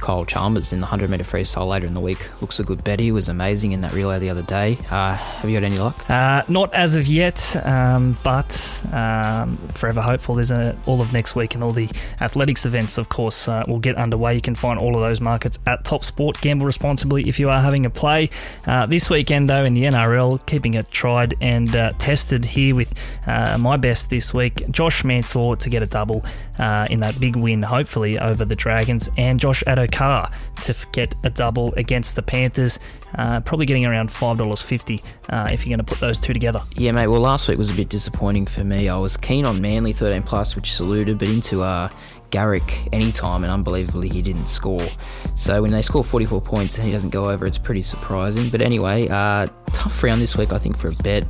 Kyle 0.00 0.24
Chalmers 0.24 0.72
in 0.72 0.80
the 0.80 0.84
100 0.84 1.10
metre 1.10 1.24
freestyle 1.24 1.68
later 1.68 1.86
in 1.86 1.94
the 1.94 2.00
week. 2.00 2.18
Looks 2.40 2.60
a 2.60 2.64
good 2.64 2.84
bet. 2.84 3.00
He 3.00 3.12
was 3.12 3.28
amazing 3.28 3.72
in 3.72 3.80
that 3.82 3.92
relay 3.92 4.18
the 4.18 4.30
other 4.30 4.42
day. 4.42 4.78
Uh, 4.90 5.14
have 5.14 5.48
you 5.48 5.54
had 5.54 5.64
any 5.64 5.78
luck? 5.78 6.08
Uh, 6.08 6.42
not 6.48 6.72
as 6.74 6.94
of 6.94 7.06
yet, 7.06 7.56
um, 7.64 8.18
but 8.22 8.84
um, 8.92 9.56
forever 9.68 10.00
hopeful. 10.00 10.36
There's 10.36 10.50
a, 10.50 10.78
all 10.86 11.00
of 11.00 11.12
next 11.12 11.34
week 11.34 11.54
and 11.54 11.64
all 11.64 11.72
the 11.72 11.88
athletics 12.20 12.66
events, 12.66 12.98
of 12.98 13.08
course, 13.08 13.48
uh, 13.48 13.64
will 13.66 13.78
get 13.78 13.96
underway. 13.96 14.34
You 14.34 14.40
can 14.40 14.54
find 14.54 14.78
all 14.78 14.94
of 14.94 15.02
those 15.02 15.20
markets 15.20 15.58
at 15.66 15.84
Top 15.84 16.04
Sport. 16.04 16.40
Gamble 16.40 16.66
responsibly 16.66 17.28
if 17.28 17.38
you 17.38 17.50
are 17.50 17.60
having 17.60 17.86
a 17.86 17.90
play. 17.90 18.30
Uh, 18.66 18.86
this 18.86 19.10
weekend, 19.10 19.48
though, 19.48 19.64
in 19.64 19.74
the 19.74 19.84
NRL, 19.84 20.44
keeping 20.46 20.74
it 20.74 20.90
tried 20.90 21.34
and 21.40 21.74
uh, 21.74 21.92
tested 21.98 22.44
here 22.44 22.74
with 22.74 22.94
uh, 23.26 23.58
my 23.58 23.76
best 23.76 24.10
this 24.10 24.32
week. 24.32 24.68
Josh 24.70 25.04
Mansour 25.04 25.56
to 25.56 25.70
get 25.70 25.82
a 25.82 25.86
double 25.86 26.24
in 26.58 27.00
that 27.00 27.18
big 27.20 27.36
win, 27.36 27.62
hopefully, 27.62 28.18
over 28.18 28.44
the 28.44 28.56
Dragons, 28.56 29.08
and 29.16 29.40
Josh 29.40 29.62
Addo-Carr 29.66 30.30
to 30.62 30.86
get 30.92 31.14
a 31.24 31.30
double 31.30 31.72
against 31.74 32.16
the 32.16 32.22
Panthers. 32.22 32.78
Uh, 33.14 33.40
probably 33.40 33.66
getting 33.66 33.84
around 33.84 34.08
$5.50 34.08 35.02
uh, 35.28 35.48
if 35.52 35.66
you're 35.66 35.76
going 35.76 35.84
to 35.84 35.90
put 35.90 36.00
those 36.00 36.18
two 36.18 36.32
together. 36.32 36.62
Yeah, 36.76 36.92
mate. 36.92 37.08
Well, 37.08 37.20
last 37.20 37.46
week 37.46 37.58
was 37.58 37.70
a 37.70 37.74
bit 37.74 37.88
disappointing 37.90 38.46
for 38.46 38.64
me. 38.64 38.88
I 38.88 38.96
was 38.96 39.16
keen 39.16 39.44
on 39.44 39.60
Manly 39.60 39.92
13 39.92 40.22
plus, 40.22 40.56
which 40.56 40.72
saluted, 40.72 41.18
but 41.18 41.28
into 41.28 41.62
uh, 41.62 41.90
Garrick 42.30 42.88
anytime, 42.92 43.44
and 43.44 43.52
unbelievably, 43.52 44.08
he 44.08 44.22
didn't 44.22 44.46
score. 44.46 44.86
So 45.36 45.60
when 45.62 45.70
they 45.70 45.82
score 45.82 46.02
44 46.02 46.40
points 46.40 46.78
and 46.78 46.86
he 46.86 46.92
doesn't 46.92 47.10
go 47.10 47.30
over, 47.30 47.46
it's 47.46 47.58
pretty 47.58 47.82
surprising. 47.82 48.48
But 48.48 48.62
anyway, 48.62 49.08
uh, 49.08 49.46
tough 49.72 50.02
round 50.02 50.20
this 50.20 50.36
week, 50.36 50.52
I 50.52 50.58
think, 50.58 50.76
for 50.76 50.88
a 50.88 50.94
bet. 50.94 51.24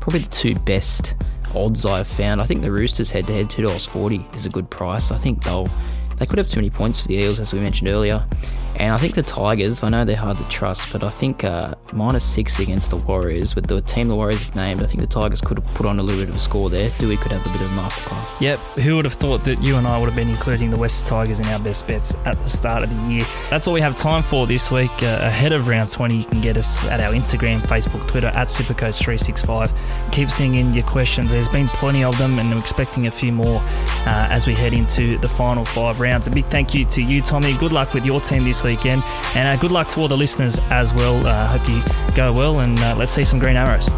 Probably 0.00 0.20
the 0.20 0.30
two 0.30 0.54
best 0.66 1.14
odds 1.54 1.86
I've 1.86 2.06
found. 2.06 2.40
I 2.40 2.46
think 2.46 2.62
the 2.62 2.72
Roosters 2.72 3.10
head 3.10 3.26
to 3.26 3.32
head 3.32 3.48
$2.40 3.48 4.36
is 4.36 4.46
a 4.46 4.50
good 4.50 4.68
price. 4.70 5.10
I 5.10 5.16
think 5.16 5.42
they'll 5.44 5.68
they 6.18 6.26
could 6.26 6.38
have 6.38 6.46
too 6.46 6.58
many 6.58 6.70
points 6.70 7.00
for 7.00 7.08
the 7.08 7.16
Eels, 7.16 7.40
as 7.40 7.52
we 7.52 7.58
mentioned 7.58 7.88
earlier. 7.88 8.24
And 8.76 8.92
I 8.92 8.96
think 8.96 9.14
the 9.14 9.22
Tigers, 9.22 9.82
I 9.82 9.88
know 9.88 10.04
they're 10.04 10.16
hard 10.16 10.38
to 10.38 10.44
trust, 10.44 10.92
but 10.92 11.04
I 11.04 11.10
think 11.10 11.44
uh, 11.44 11.74
minus 11.92 12.24
six 12.24 12.58
against 12.58 12.90
the 12.90 12.96
Warriors, 12.96 13.54
with 13.54 13.66
the 13.66 13.80
team 13.82 14.08
the 14.08 14.16
Warriors 14.16 14.42
have 14.42 14.56
named, 14.56 14.82
I 14.82 14.86
think 14.86 15.00
the 15.00 15.06
Tigers 15.06 15.40
could 15.40 15.58
have 15.58 15.74
put 15.74 15.86
on 15.86 15.98
a 15.98 16.02
little 16.02 16.22
bit 16.22 16.28
of 16.28 16.36
a 16.36 16.38
score 16.38 16.70
there. 16.70 16.90
Dewey 16.98 17.16
could 17.16 17.32
have 17.32 17.46
a 17.46 17.50
bit 17.50 17.60
of 17.60 17.70
a 17.70 17.74
masterclass. 17.74 18.40
Yep, 18.40 18.58
who 18.80 18.96
would 18.96 19.04
have 19.04 19.14
thought 19.14 19.44
that 19.44 19.62
you 19.62 19.76
and 19.76 19.86
I 19.86 19.98
would 19.98 20.06
have 20.06 20.16
been 20.16 20.28
including 20.28 20.70
the 20.70 20.76
West 20.76 21.06
Tigers 21.06 21.40
in 21.40 21.46
our 21.46 21.58
best 21.58 21.86
bets 21.86 22.14
at 22.24 22.40
the 22.42 22.48
start 22.48 22.82
of 22.82 22.90
the 22.90 23.02
year? 23.12 23.24
That's 23.50 23.66
all 23.66 23.74
we 23.74 23.80
have 23.80 23.96
time 23.96 24.22
for 24.22 24.46
this 24.46 24.70
week. 24.70 24.90
Uh, 25.02 25.18
ahead 25.20 25.52
of 25.52 25.68
round 25.68 25.90
20, 25.90 26.16
you 26.16 26.24
can 26.24 26.40
get 26.40 26.56
us 26.56 26.84
at 26.84 27.00
our 27.00 27.12
Instagram, 27.12 27.60
Facebook, 27.60 28.08
Twitter, 28.08 28.28
at 28.28 28.48
Supercoach365. 28.48 30.12
Keep 30.12 30.30
sending 30.30 30.60
in 30.60 30.74
your 30.74 30.84
questions. 30.84 31.30
There's 31.30 31.48
been 31.48 31.68
plenty 31.68 32.04
of 32.04 32.16
them, 32.18 32.38
and 32.38 32.52
I'm 32.52 32.58
expecting 32.58 33.06
a 33.06 33.10
few 33.10 33.32
more 33.32 33.60
uh, 33.60 34.28
as 34.30 34.46
we 34.46 34.54
head 34.54 34.72
into 34.72 35.18
the 35.18 35.28
final 35.28 35.64
five 35.64 36.00
rounds. 36.00 36.26
A 36.26 36.30
big 36.30 36.46
thank 36.46 36.74
you 36.74 36.84
to 36.86 37.02
you, 37.02 37.20
Tommy. 37.20 37.56
Good 37.56 37.72
luck 37.72 37.94
with 37.94 38.06
your 38.06 38.20
team 38.20 38.44
this 38.44 38.61
weekend. 38.64 39.02
And 39.34 39.48
uh, 39.48 39.60
good 39.60 39.72
luck 39.72 39.88
to 39.90 40.00
all 40.00 40.08
the 40.08 40.16
listeners 40.16 40.58
as 40.70 40.94
well. 40.94 41.26
I 41.26 41.42
uh, 41.42 41.58
hope 41.58 41.68
you 41.68 42.14
go 42.14 42.32
well, 42.32 42.60
and 42.60 42.78
uh, 42.78 42.96
let's 42.98 43.12
see 43.12 43.24
some 43.24 43.38
green 43.38 43.56
arrows. 43.56 43.88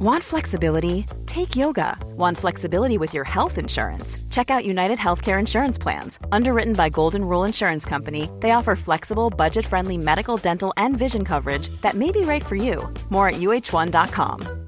Want 0.00 0.22
flexibility? 0.22 1.06
Take 1.26 1.56
yoga. 1.56 1.98
Want 2.16 2.38
flexibility 2.38 2.98
with 2.98 3.12
your 3.12 3.24
health 3.24 3.58
insurance? 3.58 4.16
Check 4.30 4.48
out 4.48 4.64
United 4.64 4.96
Healthcare 4.96 5.40
Insurance 5.40 5.76
Plans. 5.76 6.20
Underwritten 6.30 6.74
by 6.74 6.88
Golden 6.88 7.24
Rule 7.24 7.42
Insurance 7.42 7.84
Company, 7.84 8.30
they 8.38 8.52
offer 8.52 8.76
flexible, 8.76 9.28
budget 9.28 9.66
friendly 9.66 9.96
medical, 9.96 10.36
dental, 10.36 10.72
and 10.76 10.96
vision 10.96 11.24
coverage 11.24 11.68
that 11.80 11.94
may 11.94 12.12
be 12.12 12.20
right 12.20 12.46
for 12.46 12.54
you. 12.54 12.88
More 13.10 13.28
at 13.28 13.40
uh1.com. 13.40 14.67